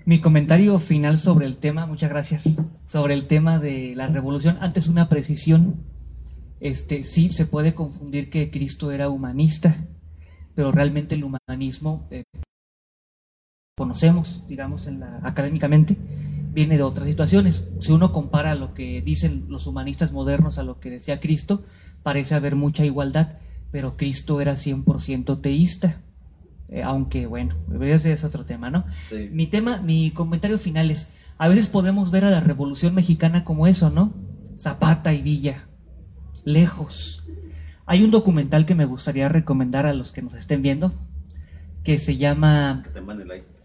Mi 0.09 0.23
comentario 0.23 0.79
final 0.79 1.19
sobre 1.19 1.45
el 1.45 1.59
tema, 1.59 1.85
muchas 1.85 2.09
gracias, 2.09 2.45
sobre 2.87 3.13
el 3.13 3.27
tema 3.27 3.59
de 3.59 3.93
la 3.95 4.07
revolución. 4.07 4.57
Antes 4.63 4.89
una 4.89 5.11
precisión, 5.11 5.75
este, 6.61 7.05
sí 7.05 7.31
se 7.31 7.47
puede 7.47 7.75
confundir 7.75 8.31
que 8.31 8.51
Cristo 8.51 8.91
era 8.91 9.09
humanista, 9.09 9.87
pero 10.55 10.73
realmente 10.73 11.15
el 11.15 11.25
humanismo 11.25 12.09
eh, 12.11 12.25
conocemos, 13.77 14.45
digamos, 14.49 14.87
en 14.87 15.01
la, 15.01 15.21
académicamente, 15.23 15.97
viene 16.53 16.77
de 16.77 16.83
otras 16.83 17.07
situaciones. 17.07 17.71
Si 17.79 17.93
uno 17.93 18.13
compara 18.13 18.57
lo 18.57 18.75
que 18.75 19.01
dicen 19.03 19.47
los 19.49 19.67
humanistas 19.67 20.13
modernos 20.13 20.59
a 20.59 20.65
lo 20.65 20.81
que 20.81 20.91
decía 20.91 21.21
Cristo, 21.21 21.65
parece 22.03 22.35
haber 22.35 22.57
mucha 22.57 22.85
igualdad, 22.85 23.39
pero 23.71 23.97
Cristo 23.97 24.41
era 24.41 24.55
100% 24.55 25.41
teísta. 25.41 26.03
Eh, 26.69 26.83
aunque 26.83 27.27
bueno, 27.27 27.55
ese 27.81 28.13
es 28.13 28.25
otro 28.25 28.45
tema, 28.45 28.71
¿no? 28.71 28.85
Mi 29.31 29.47
tema, 29.47 29.81
mi 29.81 30.11
comentario 30.11 30.59
final 30.59 30.91
es, 30.91 31.15
a 31.39 31.49
veces 31.49 31.69
podemos 31.69 32.11
ver 32.11 32.25
a 32.25 32.31
la 32.31 32.41
Revolución 32.41 32.95
Mexicana 32.95 33.45
como 33.45 33.67
eso, 33.67 33.91
¿no? 33.91 34.13
Zapata 34.57 35.15
y 35.15 35.23
Villa, 35.23 35.68
lejos. 36.45 37.25
Hay 37.87 38.03
un 38.03 38.11
documental 38.11 38.67
que 38.67 38.75
me 38.75 38.85
gustaría 38.85 39.29
recomendar 39.29 39.87
a 39.87 39.95
los 39.95 40.13
que 40.13 40.23
nos 40.23 40.35
estén 40.35 40.63
viendo, 40.63 40.93
que 41.85 41.99
se 41.99 42.17
llama... 42.17 42.85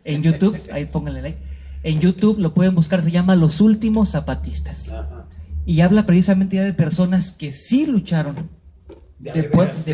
En 0.05 0.21
YouTube, 0.21 0.59
ahí 0.71 0.85
pónganle 0.85 1.21
like 1.21 1.53
en 1.83 1.99
YouTube 1.99 2.39
lo 2.39 2.53
pueden 2.53 2.75
buscar, 2.75 3.01
se 3.01 3.11
llama 3.11 3.35
Los 3.35 3.59
Últimos 3.59 4.11
Zapatistas. 4.11 4.93
Y 5.65 5.81
habla 5.81 6.05
precisamente 6.05 6.55
ya 6.55 6.63
de 6.63 6.73
personas 6.73 7.31
que 7.31 7.51
sí 7.51 7.85
lucharon. 7.85 8.49
De, 9.19 9.43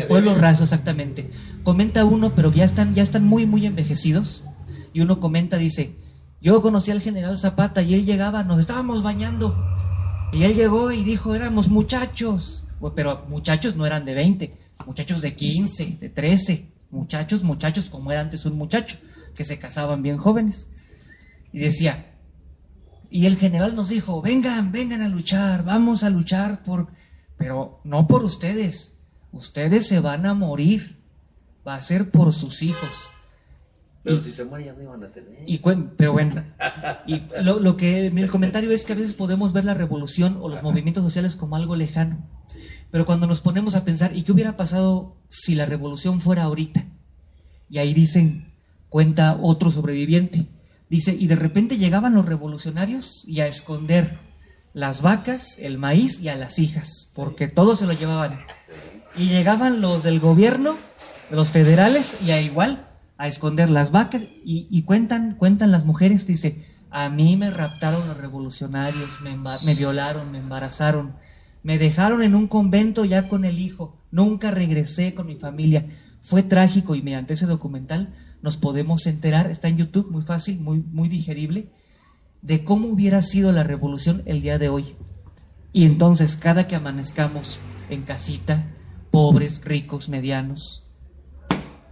pueblos 0.08 0.40
rasos, 0.40 0.72
exactamente. 0.72 1.30
Comenta 1.62 2.04
uno, 2.04 2.34
pero 2.34 2.52
ya 2.52 2.64
están, 2.64 2.94
ya 2.94 3.02
están 3.02 3.26
muy, 3.26 3.44
muy 3.46 3.66
envejecidos. 3.66 4.44
Y 4.92 5.00
uno 5.00 5.20
comenta, 5.20 5.56
dice, 5.56 5.96
yo 6.40 6.62
conocí 6.62 6.92
al 6.92 7.00
general 7.00 7.36
Zapata 7.36 7.82
y 7.82 7.94
él 7.94 8.06
llegaba, 8.06 8.44
nos 8.44 8.60
estábamos 8.60 9.02
bañando. 9.02 9.56
Y 10.32 10.44
él 10.44 10.54
llegó 10.54 10.92
y 10.92 11.02
dijo, 11.02 11.34
éramos 11.34 11.68
muchachos. 11.68 12.68
Pero 12.94 13.26
muchachos 13.28 13.76
no 13.76 13.86
eran 13.86 14.04
de 14.04 14.14
20, 14.14 14.54
muchachos 14.86 15.20
de 15.20 15.32
15, 15.32 15.98
de 16.00 16.08
13. 16.08 16.68
Muchachos, 16.90 17.42
muchachos 17.42 17.88
como 17.88 18.10
era 18.10 18.20
antes 18.20 18.44
un 18.46 18.56
muchacho, 18.56 18.96
que 19.34 19.44
se 19.44 19.58
casaban 19.58 20.02
bien 20.02 20.16
jóvenes. 20.16 20.70
Y 21.52 21.60
decía, 21.60 22.10
y 23.10 23.26
el 23.26 23.36
general 23.36 23.74
nos 23.74 23.88
dijo, 23.88 24.22
vengan, 24.22 24.72
vengan 24.72 25.02
a 25.02 25.08
luchar, 25.08 25.64
vamos 25.64 26.04
a 26.04 26.10
luchar 26.10 26.62
por, 26.62 26.88
pero 27.36 27.80
no 27.84 28.06
por 28.06 28.24
ustedes, 28.24 28.98
ustedes 29.32 29.86
se 29.86 30.00
van 30.00 30.26
a 30.26 30.34
morir, 30.34 30.98
va 31.66 31.74
a 31.74 31.80
ser 31.80 32.10
por 32.10 32.32
sus 32.32 32.62
hijos. 32.62 33.10
Pero 34.02 34.22
si 34.22 34.32
se 34.32 34.44
mueren 34.44 34.68
ya 34.68 34.72
no 34.72 34.82
iban 34.82 35.04
a 35.04 35.08
tener. 35.08 35.42
Y, 35.46 35.60
pero 35.96 36.12
bueno, 36.12 36.42
y 37.06 37.22
lo, 37.42 37.76
que 37.76 38.06
el 38.06 38.30
comentario 38.30 38.70
es 38.70 38.86
que 38.86 38.94
a 38.94 38.96
veces 38.96 39.14
podemos 39.14 39.52
ver 39.52 39.64
la 39.64 39.74
revolución 39.74 40.38
o 40.40 40.48
los 40.48 40.62
movimientos 40.62 41.04
sociales 41.04 41.36
como 41.36 41.56
algo 41.56 41.76
lejano. 41.76 42.18
Pero 42.90 43.06
cuando 43.06 43.26
nos 43.26 43.40
ponemos 43.40 43.74
a 43.74 43.84
pensar, 43.84 44.16
¿y 44.16 44.22
qué 44.22 44.32
hubiera 44.32 44.56
pasado 44.56 45.16
si 45.28 45.54
la 45.54 45.66
revolución 45.66 46.20
fuera 46.20 46.44
ahorita? 46.44 46.84
Y 47.68 47.78
ahí 47.78 47.94
dicen, 47.94 48.52
cuenta 48.88 49.38
otro 49.40 49.70
sobreviviente, 49.70 50.46
Dice, 50.90 51.16
y 51.16 51.28
de 51.28 51.36
repente 51.36 51.78
llegaban 51.78 52.14
los 52.14 52.26
revolucionarios 52.26 53.24
y 53.28 53.40
a 53.40 53.46
esconder 53.46 54.18
las 54.74 55.02
vacas, 55.02 55.56
el 55.60 55.78
maíz 55.78 56.20
y 56.20 56.28
a 56.28 56.34
las 56.34 56.58
hijas, 56.58 57.12
porque 57.14 57.46
todos 57.46 57.78
se 57.78 57.86
lo 57.86 57.92
llevaban. 57.92 58.40
Y 59.16 59.28
llegaban 59.28 59.80
los 59.80 60.02
del 60.02 60.18
gobierno, 60.18 60.76
los 61.30 61.52
federales, 61.52 62.16
y 62.26 62.32
a 62.32 62.40
igual, 62.40 62.88
a 63.18 63.28
esconder 63.28 63.70
las 63.70 63.92
vacas, 63.92 64.24
y, 64.44 64.82
cuentan, 64.82 65.36
cuentan 65.36 65.70
las 65.70 65.84
mujeres, 65.84 66.26
dice, 66.26 66.66
a 66.90 67.08
mí 67.08 67.36
me 67.36 67.50
raptaron 67.50 68.08
los 68.08 68.16
revolucionarios, 68.16 69.20
me, 69.20 69.36
me 69.36 69.74
violaron, 69.76 70.32
me 70.32 70.38
embarazaron, 70.38 71.14
me 71.62 71.78
dejaron 71.78 72.22
en 72.22 72.34
un 72.34 72.48
convento 72.48 73.04
ya 73.04 73.28
con 73.28 73.44
el 73.44 73.58
hijo, 73.58 73.98
nunca 74.10 74.50
regresé 74.50 75.14
con 75.14 75.26
mi 75.26 75.36
familia. 75.36 75.86
Fue 76.20 76.42
trágico 76.42 76.94
y 76.94 77.02
mediante 77.02 77.34
ese 77.34 77.46
documental 77.46 78.14
nos 78.42 78.56
podemos 78.56 79.06
enterar, 79.06 79.50
está 79.50 79.68
en 79.68 79.76
YouTube, 79.76 80.10
muy 80.10 80.22
fácil, 80.22 80.60
muy, 80.60 80.82
muy 80.92 81.08
digerible, 81.08 81.70
de 82.42 82.64
cómo 82.64 82.88
hubiera 82.88 83.22
sido 83.22 83.52
la 83.52 83.62
revolución 83.62 84.22
el 84.26 84.40
día 84.40 84.58
de 84.58 84.68
hoy. 84.68 84.96
Y 85.72 85.84
entonces, 85.84 86.36
cada 86.36 86.66
que 86.66 86.76
amanezcamos 86.76 87.60
en 87.90 88.02
casita, 88.02 88.66
pobres, 89.10 89.62
ricos, 89.64 90.08
medianos, 90.08 90.86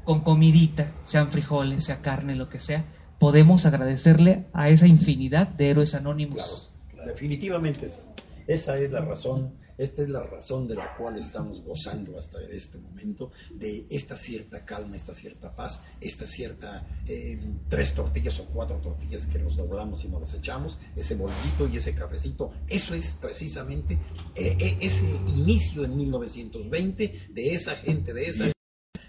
con 0.05 0.21
comidita, 0.21 0.93
sean 1.05 1.31
frijoles, 1.31 1.85
sea 1.85 2.01
carne, 2.01 2.35
lo 2.35 2.49
que 2.49 2.59
sea, 2.59 2.87
podemos 3.19 3.67
agradecerle 3.67 4.47
a 4.53 4.71
esa 4.71 4.87
infinidad 4.87 5.49
de 5.49 5.71
héroes 5.71 5.95
anónimos. 5.95 6.73
definitivamente, 7.07 7.91
esa 8.49 8.79
es 8.79 8.91
la 8.91 9.03
razón 9.03 9.55
Esta 9.77 10.03
es 10.03 10.09
la 10.09 10.25
razón 10.25 10.67
de 10.67 10.75
la 10.75 10.97
cual 10.97 11.17
estamos 11.17 11.63
gozando 11.63 12.19
hasta 12.19 12.43
este 12.51 12.79
momento 12.79 13.31
de 13.55 13.87
esta 13.91 14.17
cierta 14.17 14.65
calma, 14.65 14.97
esta 14.97 15.15
cierta 15.15 15.55
paz, 15.55 15.83
esta 16.01 16.27
cierta 16.27 16.85
eh, 17.07 17.39
tres 17.69 17.95
tortillas 17.95 18.41
o 18.41 18.47
cuatro 18.47 18.79
tortillas 18.79 19.27
que 19.27 19.39
nos 19.39 19.57
doblamos 19.57 20.05
y 20.05 20.09
nos 20.09 20.21
las 20.21 20.35
echamos, 20.35 20.81
ese 20.97 21.15
bolquito 21.15 21.69
y 21.69 21.77
ese 21.77 21.95
cafecito. 21.95 22.51
Eso 22.67 22.95
es 22.95 23.19
precisamente 23.21 23.95
eh, 24.35 24.57
eh, 24.59 24.79
ese 24.81 25.07
inicio 25.29 25.85
en 25.85 25.97
1920 25.97 27.29
de 27.31 27.53
esa 27.53 27.77
gente, 27.77 28.13
de 28.13 28.25
esa 28.25 28.53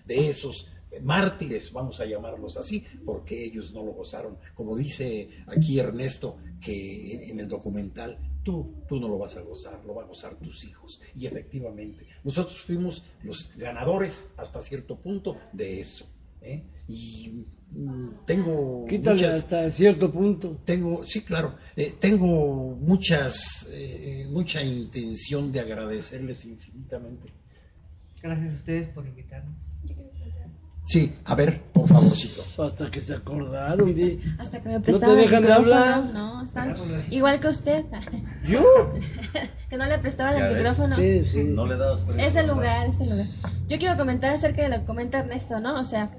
de 0.05 0.29
esos 0.29 0.71
mártires, 1.03 1.71
vamos 1.71 1.99
a 1.99 2.05
llamarlos 2.05 2.57
así, 2.57 2.83
porque 3.05 3.45
ellos 3.45 3.73
no 3.73 3.83
lo 3.83 3.91
gozaron. 3.93 4.37
Como 4.55 4.75
dice 4.75 5.29
aquí 5.47 5.79
Ernesto, 5.79 6.37
que 6.59 7.29
en 7.29 7.39
el 7.39 7.47
documental, 7.47 8.17
tú, 8.43 8.83
tú 8.87 8.99
no 8.99 9.07
lo 9.07 9.17
vas 9.17 9.37
a 9.37 9.41
gozar, 9.41 9.83
lo 9.85 9.93
van 9.93 10.05
a 10.05 10.07
gozar 10.09 10.35
tus 10.35 10.63
hijos. 10.63 11.01
Y 11.15 11.27
efectivamente, 11.27 12.07
nosotros 12.23 12.61
fuimos 12.61 13.03
los 13.23 13.55
ganadores 13.57 14.29
hasta 14.37 14.59
cierto 14.61 14.97
punto 14.97 15.37
de 15.53 15.79
eso. 15.79 16.09
¿eh? 16.41 16.63
Y 16.87 17.45
mm, 17.71 18.25
tengo 18.25 18.85
Quítale 18.87 19.27
hasta 19.27 19.69
cierto 19.69 20.11
punto. 20.11 20.59
Tengo, 20.65 21.05
sí, 21.05 21.23
claro, 21.23 21.55
eh, 21.75 21.95
tengo 21.99 22.75
muchas, 22.75 23.69
eh, 23.71 24.27
mucha 24.29 24.63
intención 24.63 25.51
de 25.51 25.59
agradecerles 25.59 26.45
infinitamente. 26.45 27.29
Gracias 28.21 28.53
a 28.53 28.55
ustedes 28.55 28.89
por 28.89 29.05
invitarnos. 29.05 29.79
Sí, 30.89 31.13
a 31.25 31.35
ver, 31.35 31.61
por 31.71 31.87
favorcito. 31.87 32.41
Hasta 32.65 32.89
que 32.89 32.99
se 32.99 33.13
acordaron. 33.13 33.93
De... 33.93 34.19
Hasta 34.39 34.59
que 34.59 34.69
me 34.69 34.79
prestaban 34.79 35.19
el 35.19 35.29
micrófono. 35.29 36.05
No, 36.05 36.43
están 36.43 36.75
igual 37.11 37.39
que 37.39 37.47
usted. 37.47 37.85
¿Yo? 38.43 38.63
que 39.69 39.77
no 39.77 39.85
le 39.85 39.99
prestaban 39.99 40.41
el 40.41 40.55
micrófono. 40.55 40.95
Sí, 40.95 41.23
sí. 41.27 41.43
No 41.43 41.67
le 41.67 41.77
dabas 41.77 42.01
Ese 42.17 42.41
lugar, 42.41 42.87
ese 42.87 43.05
lugar. 43.05 43.27
Yo 43.67 43.77
quiero 43.77 43.97
comentar 43.97 44.33
acerca 44.33 44.63
de 44.63 44.69
lo 44.69 44.79
que 44.79 44.85
comenta 44.85 45.19
Ernesto, 45.19 45.59
¿no? 45.59 45.79
O 45.79 45.83
sea, 45.83 46.09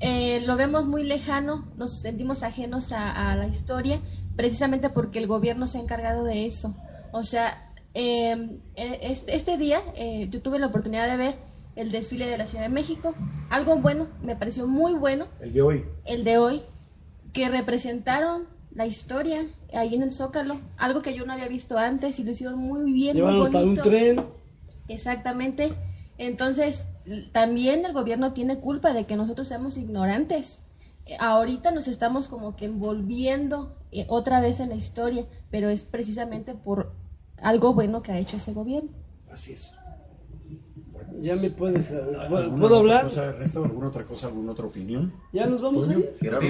eh, 0.00 0.42
lo 0.44 0.58
vemos 0.58 0.86
muy 0.86 1.04
lejano, 1.04 1.72
nos 1.78 2.02
sentimos 2.02 2.42
ajenos 2.42 2.92
a, 2.92 3.34
la 3.34 3.46
historia, 3.46 4.02
precisamente 4.36 4.90
porque 4.90 5.20
el 5.20 5.26
gobierno 5.26 5.66
se 5.66 5.78
ha 5.78 5.80
encargado 5.80 6.24
de 6.24 6.44
eso. 6.44 6.76
O 7.12 7.24
sea, 7.24 7.72
eh, 7.94 8.58
este, 8.74 9.34
este, 9.34 9.56
día 9.56 9.80
eh, 9.96 10.28
yo 10.28 10.42
tuve 10.42 10.58
la 10.58 10.66
oportunidad 10.66 11.08
de 11.08 11.16
ver 11.16 11.51
el 11.76 11.90
desfile 11.90 12.26
de 12.26 12.38
la 12.38 12.46
Ciudad 12.46 12.64
de 12.64 12.70
México. 12.70 13.14
Algo 13.50 13.78
bueno, 13.78 14.08
me 14.22 14.36
pareció 14.36 14.66
muy 14.66 14.94
bueno. 14.94 15.26
El 15.40 15.52
de 15.52 15.62
hoy. 15.62 15.84
El 16.04 16.24
de 16.24 16.38
hoy, 16.38 16.62
que 17.32 17.48
representaron 17.48 18.46
la 18.70 18.86
historia 18.86 19.46
ahí 19.74 19.94
en 19.94 20.02
el 20.02 20.12
Zócalo, 20.12 20.58
algo 20.76 21.02
que 21.02 21.14
yo 21.14 21.24
no 21.24 21.32
había 21.32 21.48
visto 21.48 21.78
antes 21.78 22.18
y 22.18 22.24
lo 22.24 22.30
hicieron 22.30 22.58
muy 22.58 22.92
bien, 22.92 23.20
muy 23.20 23.38
bonito. 23.38 23.62
un 23.62 23.74
tren. 23.74 24.26
Exactamente. 24.88 25.72
Entonces, 26.18 26.86
también 27.32 27.84
el 27.84 27.92
gobierno 27.92 28.32
tiene 28.32 28.58
culpa 28.58 28.92
de 28.92 29.06
que 29.06 29.16
nosotros 29.16 29.48
seamos 29.48 29.76
ignorantes. 29.76 30.60
Eh, 31.06 31.16
ahorita 31.18 31.72
nos 31.72 31.88
estamos 31.88 32.28
como 32.28 32.54
que 32.54 32.66
envolviendo 32.66 33.76
eh, 33.90 34.06
otra 34.08 34.40
vez 34.40 34.60
en 34.60 34.68
la 34.68 34.76
historia, 34.76 35.26
pero 35.50 35.68
es 35.68 35.82
precisamente 35.82 36.54
por 36.54 36.92
algo 37.38 37.74
bueno 37.74 38.02
que 38.02 38.12
ha 38.12 38.18
hecho 38.18 38.36
ese 38.36 38.52
gobierno. 38.52 38.90
Así 39.30 39.52
es. 39.52 39.74
Ya 41.22 41.36
me 41.36 41.50
puedes. 41.50 41.94
¿Puedo 42.58 42.76
hablar? 42.76 43.04
Cosa, 43.04 43.30
¿Alguna 43.56 43.88
otra 43.88 44.04
cosa, 44.04 44.26
alguna 44.26 44.52
otra 44.52 44.66
opinión? 44.66 45.12
¿Ya 45.32 45.46
nos 45.46 45.60
vamos 45.60 45.88
a 45.88 45.92
ir? 45.94 46.14
Gerardo 46.20 46.48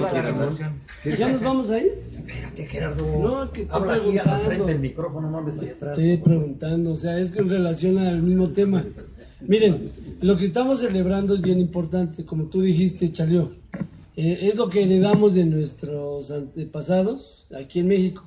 ¿Ya 1.04 1.32
nos 1.32 1.42
vamos 1.42 1.70
a 1.70 1.78
ir? 1.78 1.92
Espérate, 2.08 2.66
Gerardo. 2.66 3.06
No, 3.18 3.42
es 3.42 3.50
que 3.50 3.62
estoy 3.62 3.80
Habla 3.80 3.94
aquí 3.94 4.02
preguntando. 4.06 4.44
frente 4.46 4.72
del 4.72 4.80
micrófono, 4.80 5.30
no 5.30 5.38
hables 5.38 5.56
atrás. 5.58 5.98
Estoy 5.98 6.16
preguntando, 6.16 6.92
o 6.92 6.96
sea, 6.96 7.18
es 7.18 7.30
que 7.32 7.40
en 7.40 7.50
relación 7.50 7.98
al 7.98 8.22
mismo 8.22 8.50
tema. 8.50 8.84
Miren, 9.42 9.90
lo 10.20 10.36
que 10.36 10.46
estamos 10.46 10.80
celebrando 10.80 11.34
es 11.34 11.42
bien 11.42 11.60
importante, 11.60 12.24
como 12.24 12.44
tú 12.44 12.62
dijiste, 12.62 13.10
Chalió. 13.12 13.52
Eh, 14.16 14.40
es 14.42 14.56
lo 14.56 14.68
que 14.68 14.84
heredamos 14.84 15.34
de 15.34 15.44
nuestros 15.46 16.30
antepasados 16.30 17.48
aquí 17.58 17.80
en 17.80 17.88
México. 17.88 18.24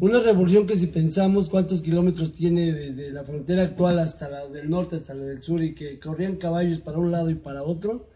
Una 0.00 0.20
revolución 0.20 0.64
que 0.64 0.76
si 0.76 0.86
pensamos 0.86 1.48
cuántos 1.48 1.82
kilómetros 1.82 2.32
tiene 2.32 2.72
desde 2.72 3.10
la 3.10 3.24
frontera 3.24 3.64
actual 3.64 3.98
hasta 3.98 4.28
la 4.28 4.46
del 4.46 4.70
norte, 4.70 4.94
hasta 4.94 5.12
la 5.12 5.24
del 5.24 5.42
sur, 5.42 5.60
y 5.60 5.74
que 5.74 5.98
corrían 5.98 6.36
caballos 6.36 6.78
para 6.78 6.98
un 6.98 7.10
lado 7.10 7.30
y 7.30 7.34
para 7.34 7.64
otro, 7.64 8.06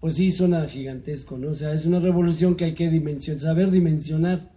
pues 0.00 0.16
sí 0.16 0.32
suena 0.32 0.66
gigantesco, 0.66 1.38
¿no? 1.38 1.48
O 1.48 1.54
sea, 1.54 1.72
es 1.72 1.86
una 1.86 1.98
revolución 1.98 2.56
que 2.56 2.66
hay 2.66 2.74
que 2.74 2.90
dimensionar, 2.90 3.40
saber 3.40 3.70
dimensionar. 3.70 4.52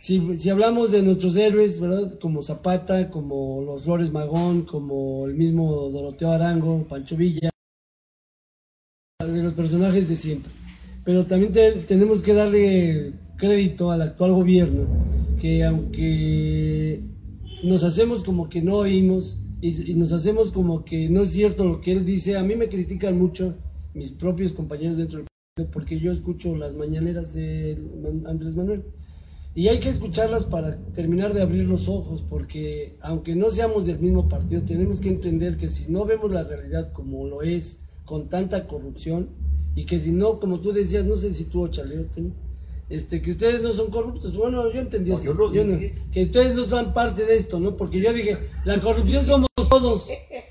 Si, 0.00 0.36
si 0.36 0.50
hablamos 0.50 0.90
de 0.90 1.02
nuestros 1.02 1.34
héroes, 1.34 1.80
¿verdad? 1.80 2.18
Como 2.18 2.42
Zapata, 2.42 3.08
como 3.10 3.62
los 3.62 3.84
Flores 3.84 4.12
Magón, 4.12 4.62
como 4.66 5.26
el 5.26 5.34
mismo 5.34 5.88
Doroteo 5.88 6.30
Arango, 6.30 6.86
Pancho 6.86 7.16
Villa, 7.16 7.48
de 9.18 9.42
los 9.42 9.54
personajes 9.54 10.10
de 10.10 10.16
siempre. 10.16 10.52
Pero 11.04 11.24
también 11.24 11.52
tenemos 11.86 12.20
que 12.20 12.34
darle 12.34 13.14
crédito 13.38 13.90
al 13.90 14.02
actual 14.02 14.32
gobierno 14.32 14.86
que 15.38 15.64
aunque 15.64 17.00
nos 17.62 17.82
hacemos 17.84 18.22
como 18.22 18.48
que 18.48 18.60
no 18.60 18.76
oímos 18.76 19.38
y, 19.60 19.94
nos 19.94 20.12
hacemos 20.12 20.52
como 20.52 20.84
que 20.84 21.08
no 21.08 21.22
es 21.22 21.30
cierto 21.30 21.64
lo 21.64 21.80
que 21.80 21.92
él 21.92 22.04
dice, 22.04 22.36
a 22.36 22.44
mí 22.44 22.54
me 22.54 22.68
critican 22.68 23.18
mucho 23.18 23.54
mis 23.94 24.12
propios 24.12 24.52
compañeros 24.52 24.98
dentro 24.98 25.18
del 25.18 25.26
partido 25.26 25.70
porque 25.72 25.98
yo 25.98 26.12
escucho 26.12 26.54
las 26.56 26.74
mañaneras 26.74 27.34
de 27.34 27.78
Andrés 28.26 28.54
Manuel. 28.54 28.84
Y 29.54 29.66
hay 29.66 29.80
que 29.80 29.88
escucharlas 29.88 30.44
para 30.44 30.76
terminar 30.92 31.34
de 31.34 31.42
abrir 31.42 31.64
los 31.64 31.88
ojos, 31.88 32.22
porque 32.28 32.94
aunque 33.00 33.34
no 33.34 33.50
seamos 33.50 33.86
del 33.86 33.98
mismo 33.98 34.28
partido, 34.28 34.62
tenemos 34.62 35.00
que 35.00 35.08
entender 35.08 35.56
que 35.56 35.68
si 35.68 35.90
no 35.90 36.04
vemos 36.04 36.30
la 36.30 36.44
realidad 36.44 36.92
como 36.92 37.26
lo 37.26 37.42
es, 37.42 37.80
con 38.04 38.28
tanta 38.28 38.68
corrupción, 38.68 39.30
y 39.74 39.84
que 39.84 39.98
si 39.98 40.12
no, 40.12 40.38
como 40.38 40.60
tú 40.60 40.70
decías, 40.70 41.06
no 41.06 41.16
sé 41.16 41.32
si 41.32 41.46
tú 41.46 41.62
o 41.62 41.68
este, 42.90 43.20
que 43.20 43.32
ustedes 43.32 43.62
no 43.62 43.70
son 43.72 43.90
corruptos. 43.90 44.36
Bueno, 44.36 44.72
yo 44.72 44.80
entendí 44.80 45.12
eso. 45.12 45.36
que 46.10 46.22
ustedes 46.22 46.54
no 46.54 46.64
son 46.64 46.92
parte 46.92 47.24
de 47.24 47.36
esto, 47.36 47.60
¿no? 47.60 47.76
Porque 47.76 48.00
yo 48.00 48.12
dije, 48.12 48.38
la 48.64 48.80
corrupción 48.80 49.24
somos 49.24 49.48
todos. 49.68 50.08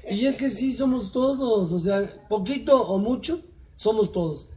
Y 0.09 0.25
es 0.25 0.35
que 0.35 0.49
sí, 0.49 0.71
somos 0.71 1.11
todos. 1.11 1.71
O 1.71 1.79
sea, 1.79 2.27
poquito 2.29 2.79
o 2.81 2.99
mucho, 2.99 3.39
somos 3.75 4.11
todos. 4.11 4.49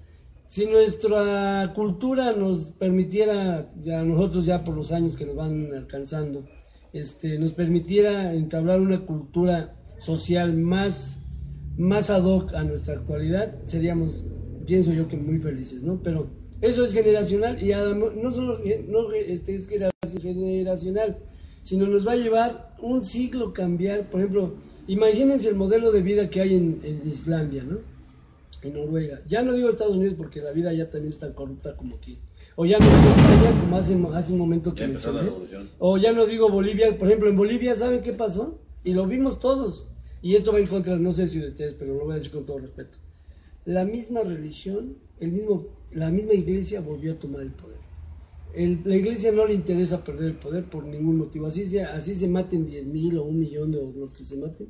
Si 0.46 0.66
nuestra 0.66 1.72
cultura 1.74 2.32
nos 2.32 2.72
permitiera, 2.72 3.70
ya 3.82 4.02
nosotros 4.02 4.44
ya 4.44 4.64
por 4.64 4.74
los 4.74 4.92
años 4.92 5.16
que 5.16 5.24
nos 5.24 5.36
van 5.36 5.72
alcanzando, 5.72 6.44
este, 6.92 7.38
nos 7.38 7.52
permitiera 7.52 8.34
entablar 8.34 8.80
una 8.80 9.06
cultura 9.06 9.76
social 9.96 10.52
más, 10.54 11.20
más 11.78 12.10
ad 12.10 12.24
hoc 12.24 12.52
a 12.54 12.64
nuestra 12.64 12.94
actualidad, 12.94 13.54
seríamos, 13.66 14.24
pienso 14.66 14.92
yo 14.92 15.06
que 15.06 15.16
muy 15.16 15.38
felices, 15.38 15.82
¿no? 15.82 16.02
Pero 16.02 16.39
eso 16.60 16.84
es 16.84 16.92
generacional 16.92 17.62
y 17.62 17.70
no 17.70 18.30
solo 18.30 18.58
no, 18.88 19.12
este, 19.12 19.54
es 19.54 19.66
generacional, 19.66 21.18
sino 21.62 21.86
nos 21.86 22.06
va 22.06 22.12
a 22.12 22.16
llevar 22.16 22.76
un 22.80 23.02
siglo 23.02 23.52
cambiar. 23.52 24.10
Por 24.10 24.20
ejemplo, 24.20 24.54
imagínense 24.86 25.48
el 25.48 25.54
modelo 25.54 25.90
de 25.90 26.02
vida 26.02 26.28
que 26.28 26.40
hay 26.40 26.54
en, 26.54 27.02
Islandia, 27.06 27.62
¿no? 27.62 27.78
En 28.62 28.74
Noruega. 28.74 29.20
Ya 29.26 29.42
no 29.42 29.54
digo 29.54 29.70
Estados 29.70 29.96
Unidos 29.96 30.14
porque 30.18 30.42
la 30.42 30.52
vida 30.52 30.72
ya 30.72 30.90
también 30.90 31.12
es 31.12 31.18
tan 31.18 31.32
corrupta 31.32 31.76
como 31.76 31.96
aquí. 31.96 32.18
O 32.56 32.66
ya 32.66 32.78
no 32.78 32.84
digo 32.84 33.08
España 33.08 33.60
como 33.60 33.76
hace, 33.78 33.98
hace 34.14 34.32
un 34.32 34.38
momento 34.38 34.74
que 34.74 34.86
mencioné. 34.86 35.20
O 35.78 35.96
ya 35.96 36.12
no 36.12 36.26
digo 36.26 36.50
Bolivia. 36.50 36.98
Por 36.98 37.08
ejemplo, 37.08 37.30
en 37.30 37.36
Bolivia, 37.36 37.74
¿saben 37.74 38.02
qué 38.02 38.12
pasó? 38.12 38.58
Y 38.84 38.92
lo 38.92 39.06
vimos 39.06 39.40
todos. 39.40 39.86
Y 40.20 40.34
esto 40.34 40.52
va 40.52 40.58
en 40.58 40.66
contra, 40.66 40.98
no 40.98 41.12
sé 41.12 41.26
si 41.28 41.38
de 41.38 41.46
ustedes, 41.46 41.74
pero 41.78 41.94
lo 41.94 42.04
voy 42.04 42.12
a 42.12 42.16
decir 42.16 42.32
con 42.32 42.44
todo 42.44 42.58
respeto. 42.58 42.98
La 43.64 43.86
misma 43.86 44.20
religión, 44.20 44.98
el 45.20 45.32
mismo 45.32 45.79
la 45.92 46.10
misma 46.10 46.34
iglesia 46.34 46.80
volvió 46.80 47.12
a 47.12 47.18
tomar 47.18 47.42
el 47.42 47.52
poder. 47.52 47.80
la 48.84 48.96
iglesia 48.96 49.32
no 49.32 49.46
le 49.46 49.54
interesa 49.54 50.04
perder 50.04 50.30
el 50.30 50.36
poder 50.36 50.64
por 50.68 50.84
ningún 50.84 51.16
motivo. 51.18 51.46
Así 51.46 51.64
se, 51.64 51.82
así 51.82 52.14
se 52.14 52.28
maten 52.28 52.66
10 52.66 52.86
mil 52.86 53.18
o 53.18 53.24
un 53.24 53.40
millón 53.40 53.70
de 53.72 53.92
los 53.96 54.14
que 54.14 54.24
se 54.24 54.36
maten. 54.36 54.68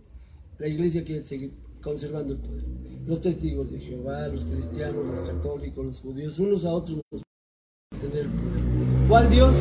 La 0.58 0.68
iglesia 0.68 1.04
quiere 1.04 1.24
seguir 1.24 1.52
conservando 1.82 2.34
el 2.34 2.38
poder. 2.38 2.64
Los 3.06 3.20
testigos 3.20 3.70
de 3.70 3.80
Jehová, 3.80 4.28
los 4.28 4.44
cristianos, 4.44 5.06
los 5.06 5.22
católicos, 5.22 5.84
los 5.84 6.00
judíos, 6.00 6.38
unos 6.38 6.64
a 6.64 6.72
otros 6.72 7.00
nos 7.10 7.22
tener 8.00 8.26
el 8.26 8.30
poder. 8.30 9.08
¿Cuál 9.08 9.30
Dios? 9.30 9.54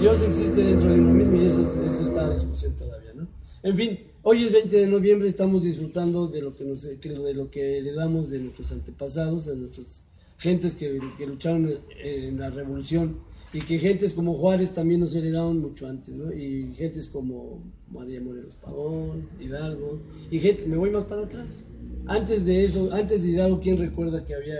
Dios 0.00 0.22
existe 0.22 0.62
dentro 0.62 0.88
de 0.88 1.00
uno 1.00 1.14
mismo 1.14 1.36
y 1.36 1.46
eso, 1.46 1.60
eso 1.60 2.02
está 2.02 2.26
a 2.26 2.30
discusión 2.30 2.76
todavía, 2.76 3.14
¿no? 3.14 3.28
En 3.62 3.76
fin, 3.76 3.98
hoy 4.22 4.44
es 4.44 4.52
20 4.52 4.76
de 4.76 4.86
noviembre, 4.86 5.28
estamos 5.28 5.62
disfrutando 5.62 6.26
de 6.26 6.42
lo 6.42 6.54
que 6.54 6.64
nos, 6.64 6.82
de 6.82 7.34
lo 7.34 7.50
que 7.50 7.78
heredamos 7.78 8.28
de 8.28 8.40
nuestros 8.40 8.72
antepasados, 8.72 9.46
de 9.46 9.56
nuestros 9.56 10.04
gentes 10.38 10.74
que, 10.74 11.00
lucharon 11.26 11.70
en 12.02 12.38
la 12.38 12.50
revolución 12.50 13.18
y 13.52 13.60
que 13.60 13.78
gentes 13.78 14.14
como 14.14 14.34
Juárez 14.34 14.72
también 14.72 15.00
nos 15.00 15.14
heredaron 15.14 15.60
mucho 15.60 15.86
antes. 15.86 16.14
Y 16.36 16.74
gentes 16.74 17.08
como 17.08 17.62
María 17.90 18.20
Morelos 18.20 18.54
Pavón, 18.56 19.28
Hidalgo, 19.40 20.00
y 20.30 20.40
gente, 20.40 20.66
me 20.66 20.76
voy 20.76 20.90
más 20.90 21.04
para 21.04 21.22
atrás. 21.22 21.64
Antes 22.06 22.44
de 22.44 22.64
eso, 22.64 22.92
antes 22.92 23.22
de 23.22 23.30
Hidalgo, 23.30 23.60
¿quién 23.60 23.78
recuerda 23.78 24.24
que 24.24 24.34
había, 24.34 24.56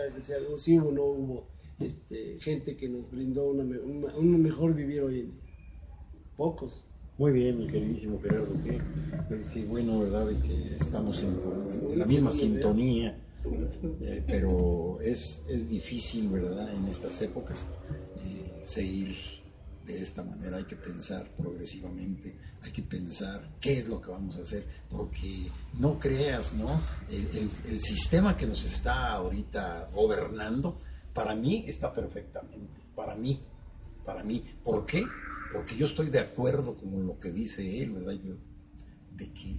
si 0.56 0.78
hubo 0.78 0.88
o 0.88 0.92
no 0.92 1.04
hubo, 1.04 1.46
este, 1.80 2.38
gente 2.40 2.76
que 2.76 2.88
nos 2.88 3.10
brindó 3.10 3.46
una, 3.46 3.64
un 4.16 4.40
mejor 4.40 4.74
vivir 4.74 5.00
hoy 5.02 5.20
en 5.20 5.26
día? 5.30 5.40
Pocos. 6.36 6.86
Muy 7.18 7.32
bien, 7.32 7.58
mi 7.58 7.66
queridísimo 7.68 8.20
Gerardo, 8.20 8.54
qué, 8.64 8.80
qué 9.52 9.64
bueno, 9.66 10.00
¿verdad? 10.00 10.26
De 10.26 10.36
que 10.40 10.74
estamos 10.74 11.22
en 11.22 11.98
la 11.98 12.06
misma 12.06 12.32
sintonía, 12.32 13.16
eh, 13.44 14.24
pero 14.26 15.00
es, 15.00 15.44
es 15.48 15.68
difícil, 15.68 16.28
¿verdad? 16.28 16.72
En 16.72 16.86
estas 16.88 17.20
épocas 17.22 17.68
eh, 18.24 18.58
seguir 18.62 19.16
de 19.84 20.00
esta 20.00 20.24
manera, 20.24 20.56
hay 20.56 20.64
que 20.64 20.76
pensar 20.76 21.28
progresivamente, 21.34 22.34
hay 22.62 22.72
que 22.72 22.82
pensar 22.82 23.56
qué 23.60 23.78
es 23.78 23.86
lo 23.86 24.00
que 24.00 24.10
vamos 24.10 24.38
a 24.38 24.40
hacer, 24.40 24.66
porque 24.88 25.50
no 25.78 25.98
creas, 25.98 26.54
¿no? 26.54 26.80
El, 27.10 27.50
el, 27.68 27.80
sistema 27.80 28.34
que 28.34 28.46
nos 28.46 28.64
está 28.64 29.12
ahorita 29.12 29.90
gobernando, 29.92 30.78
para 31.12 31.34
mí 31.34 31.66
está 31.68 31.92
perfectamente, 31.92 32.80
para 32.96 33.14
mí, 33.14 33.42
para 34.06 34.24
mí. 34.24 34.42
¿Por 34.62 34.86
qué? 34.86 35.04
porque 35.54 35.76
yo 35.76 35.86
estoy 35.86 36.10
de 36.10 36.18
acuerdo 36.18 36.74
con 36.74 37.06
lo 37.06 37.16
que 37.18 37.30
dice 37.30 37.80
él, 37.80 37.92
¿verdad? 37.92 38.14
Yo, 38.14 38.34
de 39.12 39.32
que 39.32 39.56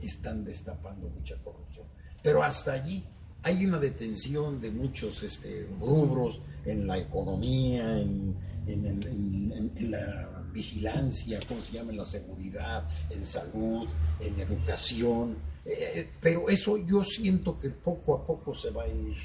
están 0.00 0.44
destapando 0.44 1.10
mucha 1.10 1.36
corrupción. 1.42 1.86
Pero 2.22 2.42
hasta 2.42 2.72
allí 2.72 3.04
hay 3.46 3.64
una 3.64 3.78
detención 3.78 4.58
de 4.58 4.72
muchos 4.72 5.22
este, 5.22 5.68
rubros 5.78 6.40
en 6.64 6.84
la 6.84 6.98
economía, 6.98 8.00
en, 8.00 8.34
en, 8.66 8.84
en, 8.84 9.72
en, 9.76 9.90
la 9.92 10.42
vigilancia, 10.52 11.38
¿cómo 11.46 11.60
se 11.60 11.74
llama? 11.74 11.92
En 11.92 11.98
la 11.98 12.04
seguridad, 12.04 12.88
en 13.08 13.24
salud, 13.24 13.88
en 14.18 14.40
educación. 14.40 15.36
Eh, 15.64 16.10
pero 16.20 16.48
eso 16.48 16.76
yo 16.78 17.04
siento 17.04 17.56
que 17.56 17.70
poco 17.70 18.16
a 18.16 18.24
poco 18.24 18.52
se 18.52 18.70
va 18.70 18.82
a 18.82 18.88
ir 18.88 19.16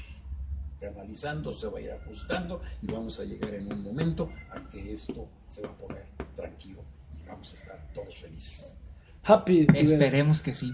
analizando, 0.86 1.52
se 1.52 1.66
va 1.66 1.80
a 1.80 1.82
ir 1.82 1.90
ajustando 1.90 2.62
y 2.80 2.92
vamos 2.92 3.18
a 3.18 3.24
llegar 3.24 3.54
en 3.54 3.72
un 3.72 3.82
momento 3.82 4.30
a 4.52 4.68
que 4.68 4.92
esto 4.92 5.26
se 5.48 5.62
va 5.62 5.70
a 5.70 5.76
poner 5.78 6.06
tranquilo 6.36 6.84
y 7.20 7.26
vamos 7.26 7.50
a 7.50 7.54
estar 7.56 7.92
todos 7.92 8.14
felices. 8.20 8.76
Happy. 9.24 9.66
Esperemos 9.74 10.40
que 10.40 10.54
sí. 10.54 10.72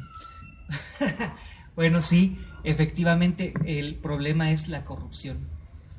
bueno, 1.74 2.02
sí, 2.02 2.38
efectivamente 2.64 3.54
el 3.64 3.96
problema 3.96 4.50
es 4.50 4.68
la 4.68 4.84
corrupción. 4.84 5.38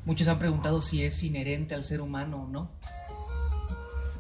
Muchos 0.06 0.28
han 0.28 0.40
preguntado 0.40 0.82
si 0.82 1.04
es 1.04 1.22
inherente 1.24 1.76
al 1.76 1.84
ser 1.84 2.02
humano 2.02 2.44
o 2.44 2.48
no. 2.48 2.72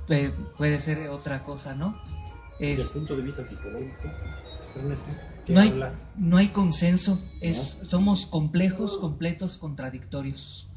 Pu- 0.08 0.34
puede 0.58 0.82
ser 0.82 1.08
otra 1.10 1.44
cosa, 1.44 1.76
¿no? 1.76 1.96
Desde 2.60 2.74
Es- 2.74 2.88
el 2.88 2.94
punto 2.94 3.16
de 3.16 3.22
vista 3.24 3.48
psicológico, 3.48 4.10
Ernesto, 4.76 5.06
¿qué 5.46 5.54
no, 5.54 5.62
hay, 5.62 5.74
no 6.18 6.38
hay 6.38 6.48
consenso, 6.50 7.20
es, 7.42 7.80
somos 7.88 8.26
complejos, 8.26 8.98
completos, 8.98 9.58
contradictorios. 9.58 10.68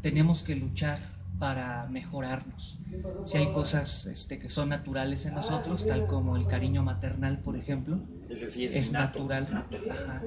Tenemos 0.00 0.42
que 0.42 0.54
luchar 0.56 0.98
para 1.38 1.86
mejorarnos. 1.86 2.78
Si 3.24 3.36
hay 3.36 3.52
cosas 3.52 4.06
este, 4.06 4.38
que 4.38 4.48
son 4.48 4.70
naturales 4.70 5.24
en 5.26 5.34
nosotros, 5.34 5.86
tal 5.86 6.06
como 6.06 6.36
el 6.36 6.46
cariño 6.46 6.82
maternal, 6.82 7.38
por 7.40 7.56
ejemplo, 7.56 8.00
Ese 8.28 8.48
sí 8.48 8.64
es, 8.64 8.92
natural, 8.92 9.44
ajá. 9.44 10.22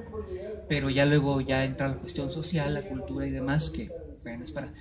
pero 0.68 0.90
ya 0.90 1.06
luego 1.06 1.40
ya 1.40 1.64
entra 1.64 1.88
la 1.88 1.96
cuestión 1.96 2.30
social, 2.30 2.74
la 2.74 2.88
cultura 2.88 3.26
y 3.26 3.30
demás, 3.30 3.70
que 3.70 3.90
bueno, 4.22 4.44
es 4.44 4.52
para... 4.52 4.72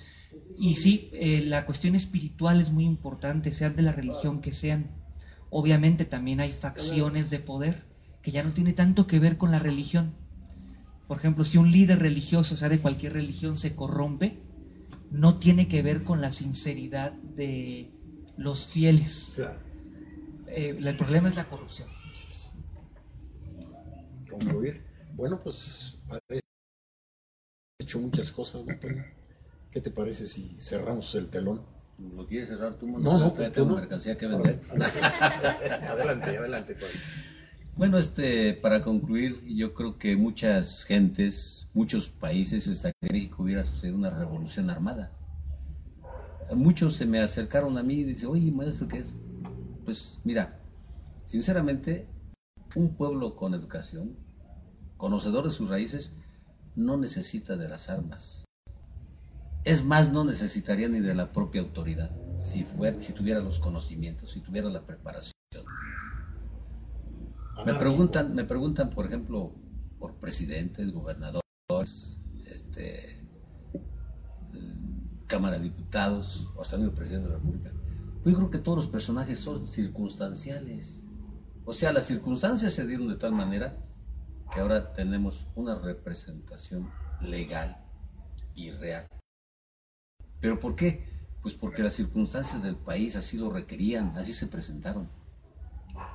Y 0.58 0.76
sí, 0.76 1.10
eh, 1.14 1.44
la 1.48 1.66
cuestión 1.66 1.96
espiritual 1.96 2.62
es 2.62 2.72
muy 2.72 2.86
importante, 2.86 3.52
sean 3.52 3.76
de 3.76 3.82
la 3.82 3.92
religión 3.92 4.42
que 4.42 4.52
sean. 4.52 4.92
Obviamente 5.50 6.06
también 6.06 6.40
hay 6.40 6.52
facciones 6.52 7.30
de 7.30 7.40
poder 7.40 7.84
que 8.22 8.32
ya 8.32 8.44
no 8.44 8.54
tiene 8.54 8.74
tanto 8.74 9.08
que 9.08 9.20
ver 9.20 9.38
con 9.38 9.52
la 9.52 9.60
religión. 9.60 10.14
Por 11.08 11.18
ejemplo, 11.18 11.44
si 11.44 11.58
un 11.58 11.72
líder 11.72 12.00
religioso, 12.00 12.54
o 12.54 12.58
sea, 12.58 12.70
de 12.70 12.80
cualquier 12.80 13.14
religión, 13.14 13.58
se 13.58 13.76
corrompe, 13.76 14.40
no 15.10 15.40
tiene 15.40 15.68
que 15.68 15.82
ver 15.82 16.04
con 16.04 16.22
la 16.22 16.32
sinceridad 16.32 17.12
de 17.12 17.92
los 18.38 18.68
fieles. 18.68 19.34
Claro. 19.36 19.60
Eh, 20.48 20.78
el 20.80 20.96
problema 20.96 21.28
es 21.28 21.36
la 21.36 21.46
corrupción. 21.46 21.90
Concluir. 24.32 24.82
Bueno, 25.14 25.40
pues 25.44 26.00
parece 26.08 26.42
hecho 27.80 28.00
muchas 28.00 28.32
cosas, 28.32 28.66
¿no, 28.66 28.78
Toño? 28.80 29.04
¿Qué 29.72 29.82
te 29.82 29.92
parece 29.92 30.28
si 30.28 30.56
cerramos 30.60 31.14
el 31.16 31.30
telón? 31.30 31.62
¿Lo 32.16 32.28
quieres 32.28 32.50
cerrar 32.50 32.76
tú, 32.76 32.88
mano? 32.88 33.04
No, 33.04 33.20
no, 33.20 33.32
Todavía 33.32 33.50
tú 33.50 33.54
tengo 33.62 33.70
no. 33.70 33.76
mercancía 33.76 34.18
que 34.18 34.28
vender. 34.28 34.62
adelante, 35.88 36.38
adelante. 36.38 36.76
Bueno, 37.76 37.98
este, 37.98 38.54
para 38.54 38.82
concluir, 38.82 39.44
yo 39.46 39.74
creo 39.74 39.98
que 39.98 40.16
muchas 40.16 40.84
gentes, 40.84 41.70
muchos 41.74 42.10
países 42.10 42.68
estarían 42.68 42.96
que 43.02 43.14
México 43.14 43.44
hubiera 43.44 43.64
sucedido 43.64 43.98
una 43.98 44.10
revolución 44.10 44.70
armada. 44.70 45.12
Muchos 46.54 46.96
se 46.96 47.06
me 47.06 47.20
acercaron 47.20 47.78
a 47.78 47.84
mí 47.84 47.96
y 47.96 48.04
dicen, 48.04 48.30
oye, 48.30 48.52
maestro, 48.52 48.88
¿qué 48.88 48.98
es? 48.98 49.14
Pues 49.86 50.20
mira, 50.24 50.60
sinceramente, 51.24 52.08
un 52.76 52.96
pueblo 52.96 53.36
con 53.36 53.54
educación, 53.54 54.16
conocedor 54.98 55.46
de 55.46 55.52
sus 55.52 55.70
raíces, 55.70 56.16
no 56.76 56.98
necesita 56.98 57.58
de 57.58 57.68
las 57.68 57.90
armas. 57.90 58.46
Es 59.64 59.86
más, 59.86 60.12
no 60.12 60.24
necesitaría 60.24 60.90
ni 60.90 61.00
de 61.00 61.14
la 61.14 61.32
propia 61.32 61.62
autoridad, 61.62 62.12
si, 62.38 62.64
fuera, 62.64 62.98
tuviera 62.98 63.40
los 63.42 63.60
conocimientos, 63.60 64.32
si 64.32 64.40
tuviera 64.40 64.70
la 64.70 64.86
preparación. 64.86 65.34
Me 67.66 67.76
preguntan, 67.76 68.34
me 68.34 68.44
preguntan, 68.44 68.90
por 68.90 69.06
ejemplo, 69.06 69.54
por 70.00 70.16
presidentes, 70.16 70.92
gobernadores, 70.92 72.22
este, 72.46 73.24
Cámara 75.28 75.58
de 75.58 75.66
Diputados, 75.66 76.50
o 76.56 76.62
hasta 76.62 76.78
el 76.78 76.92
presidente 76.92 77.28
de 77.28 77.34
la 77.34 77.40
República. 77.40 77.72
Pues 78.24 78.34
yo 78.34 78.40
creo 78.40 78.52
que 78.52 78.60
todos 78.60 78.78
los 78.78 78.88
personajes 78.88 79.40
son 79.40 79.68
circunstanciales. 79.68 81.06
O 81.66 81.74
sea, 81.74 81.91
las 81.91 82.05
circunstancias 82.05 82.74
se 82.74 82.88
dieron 82.88 83.07
de 83.07 83.16
tal 83.16 83.34
manera 83.34 83.78
que 84.53 84.59
ahora 84.59 84.93
tenemos 84.93 85.47
una 85.55 85.76
representación 85.76 86.91
legal 87.22 87.84
y 88.55 88.72
real. 88.72 89.07
¿Pero 90.39 90.59
por 90.59 90.76
qué? 90.76 91.07
Pues 91.41 91.53
porque 91.53 91.84
las 91.84 91.93
circunstancias 91.93 92.64
del 92.64 92.76
país 92.76 93.16
así 93.16 93.38
lo 93.38 93.51
requerían, 93.51 94.14
así 94.18 94.34
se 94.34 94.47
presentaron 94.47 95.09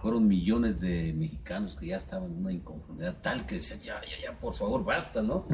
fueron 0.01 0.27
millones 0.29 0.81
de 0.81 1.13
mexicanos 1.15 1.77
que 1.77 1.87
ya 1.89 1.97
estaban 1.97 2.33
en 2.33 2.39
una 2.39 2.53
inconformidad 2.53 3.17
tal 3.23 3.47
que 3.47 3.57
decían, 3.57 3.81
ya, 3.81 4.01
ya, 4.03 4.21
ya, 4.23 4.39
por 4.39 4.55
favor, 4.55 4.85
basta, 4.85 5.23
¿no? 5.23 5.47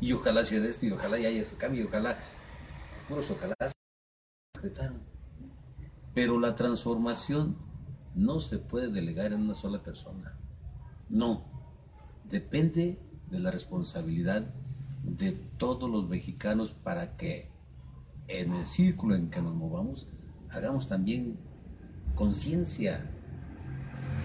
Y 0.00 0.12
ojalá 0.12 0.44
sea 0.44 0.60
de 0.60 0.68
esto, 0.68 0.86
y 0.86 0.92
ojalá 0.92 1.18
ya 1.18 1.28
haya 1.28 1.42
ese 1.42 1.56
cambio, 1.56 1.82
y 1.82 1.86
ojalá, 1.86 2.16
puros 3.08 3.30
ojalá 3.30 3.54
se 3.60 3.74
concretaron. 4.54 5.02
Pero 6.14 6.40
la 6.40 6.54
transformación 6.54 7.56
no 8.14 8.40
se 8.40 8.58
puede 8.58 8.90
delegar 8.90 9.32
en 9.32 9.40
una 9.40 9.54
sola 9.54 9.82
persona. 9.82 10.36
No. 11.08 11.44
Depende 12.28 12.98
de 13.30 13.40
la 13.40 13.50
responsabilidad 13.50 14.54
de 15.02 15.32
todos 15.32 15.90
los 15.90 16.08
mexicanos 16.08 16.72
para 16.72 17.16
que 17.16 17.50
en 18.28 18.52
el 18.52 18.64
círculo 18.64 19.14
en 19.14 19.30
que 19.30 19.42
nos 19.42 19.54
movamos 19.54 20.06
hagamos 20.50 20.86
también 20.86 21.36
conciencia 22.14 23.10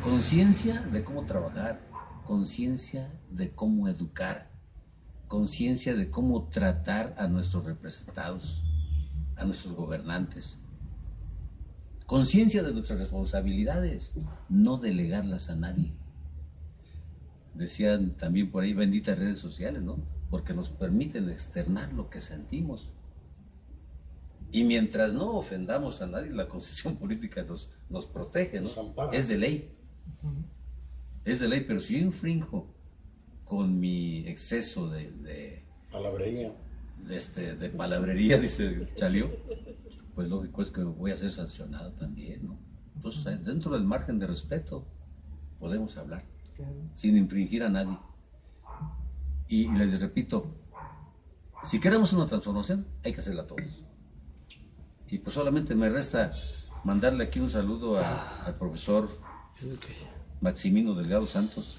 conciencia 0.05 0.81
de 0.81 1.03
cómo 1.03 1.25
trabajar, 1.25 1.81
conciencia 2.25 3.11
de 3.31 3.49
cómo 3.49 3.87
educar, 3.87 4.51
conciencia 5.27 5.95
de 5.95 6.11
cómo 6.11 6.47
tratar 6.49 7.15
a 7.17 7.27
nuestros 7.27 7.65
representados, 7.65 8.63
a 9.35 9.45
nuestros 9.45 9.73
gobernantes, 9.73 10.59
conciencia 12.05 12.63
de 12.63 12.71
nuestras 12.71 12.99
responsabilidades, 12.99 14.13
no 14.49 14.77
delegarlas 14.77 15.49
a 15.49 15.55
nadie. 15.55 15.91
Decían 17.53 18.11
también 18.11 18.51
por 18.51 18.63
ahí 18.63 18.73
benditas 18.73 19.17
redes 19.17 19.39
sociales, 19.39 19.81
¿no? 19.81 19.97
Porque 20.29 20.53
nos 20.53 20.69
permiten 20.69 21.29
externar 21.29 21.93
lo 21.93 22.09
que 22.09 22.21
sentimos. 22.21 22.91
Y 24.51 24.63
mientras 24.63 25.13
no 25.13 25.37
ofendamos 25.37 26.01
a 26.01 26.07
nadie, 26.07 26.31
la 26.31 26.47
constitución 26.49 26.97
política 26.97 27.43
nos, 27.43 27.71
nos 27.89 28.05
protege, 28.05 28.57
¿no? 28.57 28.63
Nos 28.63 28.77
ampara. 28.77 29.11
Es 29.11 29.27
de 29.27 29.37
ley. 29.37 29.71
Es 31.23 31.39
de 31.39 31.47
ley, 31.47 31.65
pero 31.67 31.79
si 31.79 31.93
yo 31.93 31.99
infrinjo 31.99 32.67
con 33.45 33.79
mi 33.79 34.27
exceso 34.27 34.89
de, 34.89 35.11
de, 35.11 35.63
Palabrería. 35.91 36.51
de 37.05 37.17
este, 37.17 37.55
de 37.55 37.69
palabrería, 37.69 38.37
dice 38.39 38.87
Chalio, 38.95 39.31
pues 40.15 40.29
lógico 40.29 40.61
es 40.61 40.71
que 40.71 40.81
voy 40.83 41.11
a 41.11 41.15
ser 41.17 41.29
sancionado 41.31 41.91
también, 41.91 42.47
¿no? 42.47 42.57
Entonces, 42.95 43.43
dentro 43.45 43.73
del 43.73 43.83
margen 43.83 44.17
de 44.17 44.25
respeto, 44.27 44.85
podemos 45.59 45.97
hablar, 45.97 46.23
sin 46.95 47.17
infringir 47.17 47.63
a 47.63 47.69
nadie. 47.69 47.97
Y, 49.47 49.63
y 49.67 49.75
les 49.75 49.99
repito, 49.99 50.45
si 51.63 51.79
queremos 51.79 52.13
una 52.13 52.25
transformación, 52.25 52.85
hay 53.03 53.11
que 53.11 53.19
hacerla 53.19 53.45
todos. 53.45 53.83
Y 55.07 55.19
pues 55.19 55.33
solamente 55.35 55.75
me 55.75 55.89
resta 55.89 56.33
mandarle 56.83 57.25
aquí 57.25 57.39
un 57.39 57.49
saludo 57.49 57.97
a- 57.97 58.41
al 58.45 58.55
profesor 58.55 59.07
Maximino 60.41 60.93
Delgado 60.95 61.27
Santos, 61.27 61.77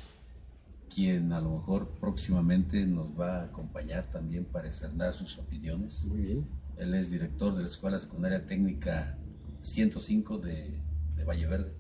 quien 0.95 1.33
a 1.33 1.41
lo 1.41 1.51
mejor 1.59 1.89
próximamente 2.01 2.87
nos 2.87 3.19
va 3.19 3.41
a 3.41 3.45
acompañar 3.45 4.07
también 4.07 4.45
para 4.45 4.69
externar 4.69 5.13
sus 5.13 5.39
opiniones. 5.39 6.05
Muy 6.05 6.19
bien. 6.21 6.47
Él 6.79 6.95
es 6.95 7.11
director 7.11 7.55
de 7.55 7.61
la 7.63 7.67
Escuela 7.67 7.99
Secundaria 7.99 8.45
Técnica 8.45 9.19
105 9.63 10.39
de, 10.39 10.81
de 11.17 11.25
Valle 11.25 11.47
Verde. 11.47 11.75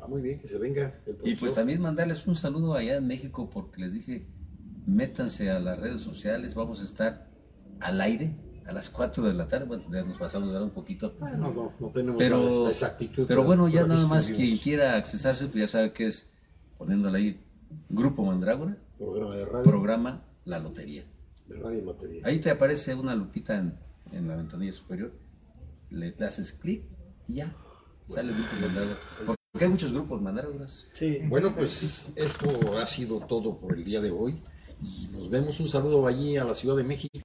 Ah, 0.00 0.06
muy 0.08 0.20
bien, 0.22 0.38
que 0.38 0.48
se 0.48 0.58
venga 0.58 0.94
el 1.06 1.16
Y 1.22 1.34
pues 1.36 1.54
también 1.54 1.80
mandarles 1.80 2.26
un 2.26 2.34
saludo 2.34 2.74
allá 2.74 2.96
en 2.96 3.06
México 3.06 3.48
porque 3.50 3.80
les 3.80 3.92
dije, 3.92 4.26
métanse 4.86 5.50
a 5.50 5.58
las 5.60 5.78
redes 5.78 6.00
sociales, 6.00 6.54
vamos 6.54 6.80
a 6.80 6.84
estar 6.84 7.28
al 7.80 8.00
aire 8.00 8.36
a 8.66 8.72
las 8.72 8.88
4 8.88 9.22
de 9.24 9.34
la 9.34 9.46
tarde, 9.46 9.66
bueno, 9.66 9.84
ya 9.92 10.02
nos 10.04 10.16
pasamos 10.18 10.48
de 10.48 10.56
hora 10.56 10.64
un 10.64 10.70
poquito, 10.70 11.14
Ah, 11.20 11.30
no, 11.36 11.52
no, 11.52 11.72
no 11.78 11.88
tenemos 11.90 12.16
pero, 12.18 12.68
exactitud. 12.68 13.26
pero 13.28 13.44
bueno, 13.44 13.68
ya 13.68 13.86
nada 13.86 14.06
más 14.06 14.30
quien 14.30 14.56
quiera 14.56 14.96
accesarse, 14.96 15.46
pues 15.48 15.56
ya 15.60 15.68
sabe 15.68 15.92
que 15.92 16.06
es 16.06 16.32
poniéndole 16.78 17.18
ahí 17.18 17.40
Grupo 17.90 18.24
Mandrágora, 18.24 18.76
Programa 18.98 19.36
de 19.36 19.44
radio, 19.44 19.62
programa 19.64 20.24
La 20.44 20.58
Lotería. 20.58 21.04
de 21.46 21.56
radio 21.56 21.96
y. 22.10 22.26
Ahí 22.26 22.38
te 22.38 22.50
aparece 22.50 22.94
una 22.94 23.14
lupita 23.14 23.58
en, 23.58 23.74
en 24.14 24.28
la 24.28 24.36
ventanilla 24.36 24.72
superior, 24.72 25.12
le 25.90 26.14
haces 26.24 26.52
clic 26.52 26.84
y 27.26 27.34
ya, 27.34 27.56
sale 28.08 28.30
el 28.30 28.36
Grupo 28.36 28.54
Mandrágora. 28.60 28.98
Porque 29.52 29.66
hay 29.66 29.70
muchos 29.70 29.92
grupos 29.92 30.20
Mandrágoras. 30.20 30.88
Sí. 30.94 31.18
Bueno, 31.28 31.54
pues 31.54 32.08
esto 32.16 32.76
ha 32.76 32.86
sido 32.86 33.20
todo 33.20 33.56
por 33.56 33.74
el 33.74 33.84
día 33.84 34.00
de 34.00 34.10
hoy 34.10 34.42
y 34.82 35.06
nos 35.12 35.30
vemos. 35.30 35.60
Un 35.60 35.68
saludo 35.68 36.06
allí 36.08 36.36
a 36.36 36.42
la 36.42 36.54
Ciudad 36.54 36.76
de 36.76 36.82
México, 36.82 37.22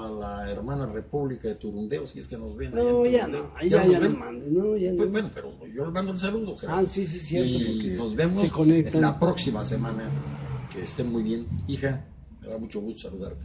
a 0.00 0.10
la 0.10 0.50
hermana 0.50 0.86
República 0.86 1.48
de 1.48 1.56
Turundeo, 1.56 2.06
si 2.06 2.20
es 2.20 2.26
que 2.26 2.38
nos 2.38 2.56
ven. 2.56 2.72
allá 2.72 2.82
No, 2.82 3.04
en 3.04 3.12
ya 3.12 3.26
no, 3.28 3.52
ahí 3.54 3.68
ya, 3.68 3.86
ya 3.86 4.00
no 4.00 4.16
mandes, 4.16 4.50
no, 4.50 4.76
ya 4.78 4.94
Pues 4.96 5.06
no. 5.08 5.12
bueno, 5.12 5.30
pero 5.34 5.66
yo 5.66 5.84
le 5.84 5.90
mando 5.90 6.12
el 6.12 6.18
saludo, 6.18 6.56
Gerardo. 6.56 6.80
Ah, 6.80 6.86
sí, 6.86 7.04
sí, 7.04 7.20
cierto. 7.20 7.48
Y 7.50 7.90
nos 7.98 8.16
vemos 8.16 8.94
la 8.94 9.20
próxima 9.20 9.62
semana. 9.62 10.10
Que 10.72 10.80
estén 10.80 11.12
muy 11.12 11.22
bien. 11.22 11.46
Hija, 11.68 12.06
me 12.40 12.48
da 12.48 12.56
mucho 12.56 12.80
gusto 12.80 13.10
saludarte. 13.10 13.44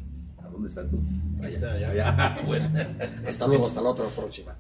¿A 0.58 0.60
dónde 0.60 0.70
está 0.70 0.90
tú? 0.90 1.00
Allá, 1.44 1.72
allá. 1.72 1.90
Allá. 1.92 2.38
Bueno. 2.48 2.66
Hasta 3.28 3.48
luego, 3.48 3.68
hasta 3.68 3.80
la 3.82 3.90
otra 3.90 4.06
próxima. 4.08 4.56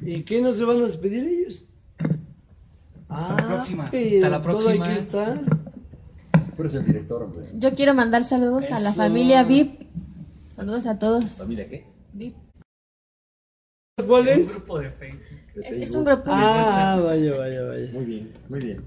¿Y 0.00 0.22
qué 0.22 0.40
no 0.40 0.52
se 0.54 0.64
van 0.64 0.80
a 0.82 0.86
despedir 0.86 1.22
ellos? 1.26 1.66
Ah, 3.10 3.36
la 3.38 3.46
próxima. 3.46 3.88
pero 3.90 4.16
Hasta 4.16 4.30
la 4.30 4.40
todo 4.40 4.50
próxima. 4.58 4.86
hay 4.86 4.94
que 4.94 5.00
estar. 5.00 5.40
Tú 6.56 6.62
eres 6.62 6.74
el 6.74 6.86
director, 6.86 7.22
hombre. 7.22 7.42
Yo 7.56 7.74
quiero 7.74 7.92
mandar 7.92 8.22
saludos 8.24 8.70
a 8.72 8.80
la 8.80 8.92
familia 8.94 9.44
VIP. 9.44 9.82
Saludos 10.56 10.86
a 10.86 10.98
todos. 10.98 11.32
¿Familia 11.32 11.68
qué? 11.68 11.84
VIP. 12.14 12.36
¿Cuál 14.06 14.28
es? 14.28 14.50
grupo 14.54 14.78
de 14.78 14.90
Facebook. 14.90 15.20
Es, 15.62 15.76
es 15.76 15.94
un 15.94 16.04
grupo. 16.06 16.22
Ah, 16.26 16.98
vaya, 17.04 17.36
vaya, 17.36 17.62
vaya. 17.64 17.92
Muy 17.92 18.04
bien, 18.06 18.32
muy 18.48 18.60
bien. 18.60 18.82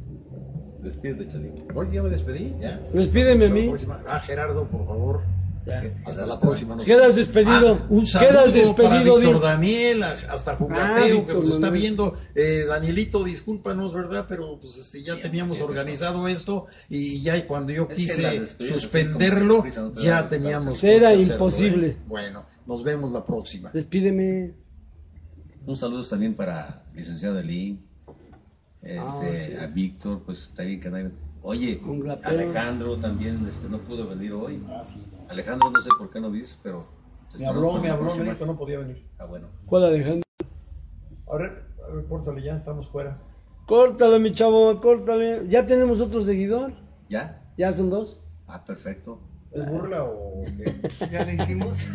Despídete, 0.81 1.27
Chalín. 1.27 1.65
Hoy 1.75 1.87
ya 1.91 2.01
me 2.01 2.09
despedí, 2.09 2.55
ya. 2.59 2.79
Despídeme 2.91 3.43
a 3.45 3.47
Hasta 3.47 3.59
mí. 3.59 3.67
próxima. 3.69 4.01
Ah, 4.07 4.19
Gerardo, 4.19 4.65
por 4.67 4.85
favor. 4.87 5.21
Ya. 5.67 5.83
Hasta 6.05 6.25
la 6.25 6.39
próxima. 6.39 6.75
nos 6.75 6.85
Quedas 6.85 7.15
despedido. 7.17 7.77
Ah, 7.81 7.85
un 7.89 8.05
saludo 8.07 8.29
Quedas 8.29 8.43
para 8.51 8.55
despedido, 8.95 9.15
Víctor 9.17 9.33
Dick. 9.33 9.43
Daniel, 9.43 10.03
hasta 10.03 10.51
Ah, 10.51 10.55
Jugateo, 10.55 11.05
que 11.07 11.13
Víctor 11.13 11.35
nos 11.35 11.45
está 11.45 11.59
Manuel. 11.59 11.81
viendo. 11.81 12.13
Eh, 12.35 12.65
Danielito, 12.67 13.23
discúlpanos, 13.23 13.93
¿verdad? 13.93 14.25
Pero 14.29 14.57
pues 14.61 14.77
este 14.77 15.03
ya 15.03 15.19
teníamos 15.19 15.59
organizado 15.59 16.27
esto 16.29 16.65
y 16.89 17.21
ya 17.21 17.45
cuando 17.45 17.73
yo 17.73 17.83
Es 17.83 17.89
que 17.89 17.95
quise 18.03 18.45
suspenderlo, 18.57 19.63
ya 20.01 20.29
teníamos 20.29 20.81
Era 20.83 21.09
hacerlo, 21.09 21.33
imposible. 21.33 21.87
¿eh? 21.87 21.97
Bueno, 22.07 22.45
nos 22.65 22.83
vemos 22.83 23.11
la 23.11 23.25
próxima. 23.25 23.69
Despídeme. 23.73 24.53
Un 25.65 25.75
saludo 25.75 26.01
también 26.05 26.33
para 26.33 26.85
licenciado 26.95 27.39
Elín, 27.39 27.85
este, 28.81 28.99
Ah, 28.99 29.17
sí. 29.19 29.53
a 29.63 29.67
Víctor, 29.67 30.21
pues 30.25 30.53
también 30.55 30.79
que. 30.79 31.11
Oye. 31.41 31.81
Alejandro 32.23 32.97
también 32.97 33.45
este, 33.47 33.67
no 33.67 33.79
pudo 33.79 34.07
venir 34.07 34.31
hoy. 34.31 34.63
Ah, 34.69 34.81
sí. 34.83 35.01
Alejandro 35.29 35.69
no 35.69 35.81
sé 35.81 35.89
por 35.97 36.09
qué 36.09 36.19
no 36.19 36.31
dices, 36.31 36.59
pero... 36.63 36.85
te 37.31 37.39
Me 37.39 37.47
habló, 37.47 37.73
me 37.79 37.89
habló, 37.89 38.15
me 38.15 38.23
dijo 38.23 38.45
no 38.45 38.57
podía 38.57 38.79
venir. 38.79 39.05
Ah, 39.17 39.25
bueno. 39.25 39.47
¿Cuál 39.65 39.85
Alejandro? 39.85 40.21
A 41.29 41.37
ver, 41.37 41.65
a 41.85 41.93
ver, 41.93 42.05
córtale 42.05 42.41
ya, 42.41 42.55
estamos 42.55 42.89
fuera. 42.89 43.19
Córtale, 43.65 44.19
mi 44.19 44.31
chavo, 44.31 44.79
córtale. 44.79 45.47
Ya 45.49 45.65
tenemos 45.65 45.99
otro 45.99 46.21
seguidor. 46.21 46.73
¿Ya? 47.09 47.43
Ya 47.57 47.73
son 47.73 47.89
dos. 47.89 48.19
Ah, 48.47 48.63
perfecto. 48.63 49.19
¿Es 49.51 49.69
burla 49.69 50.03
o 50.03 50.43
qué? 50.57 50.81
Ya 51.11 51.25
le 51.25 51.33
hicimos. 51.33 51.77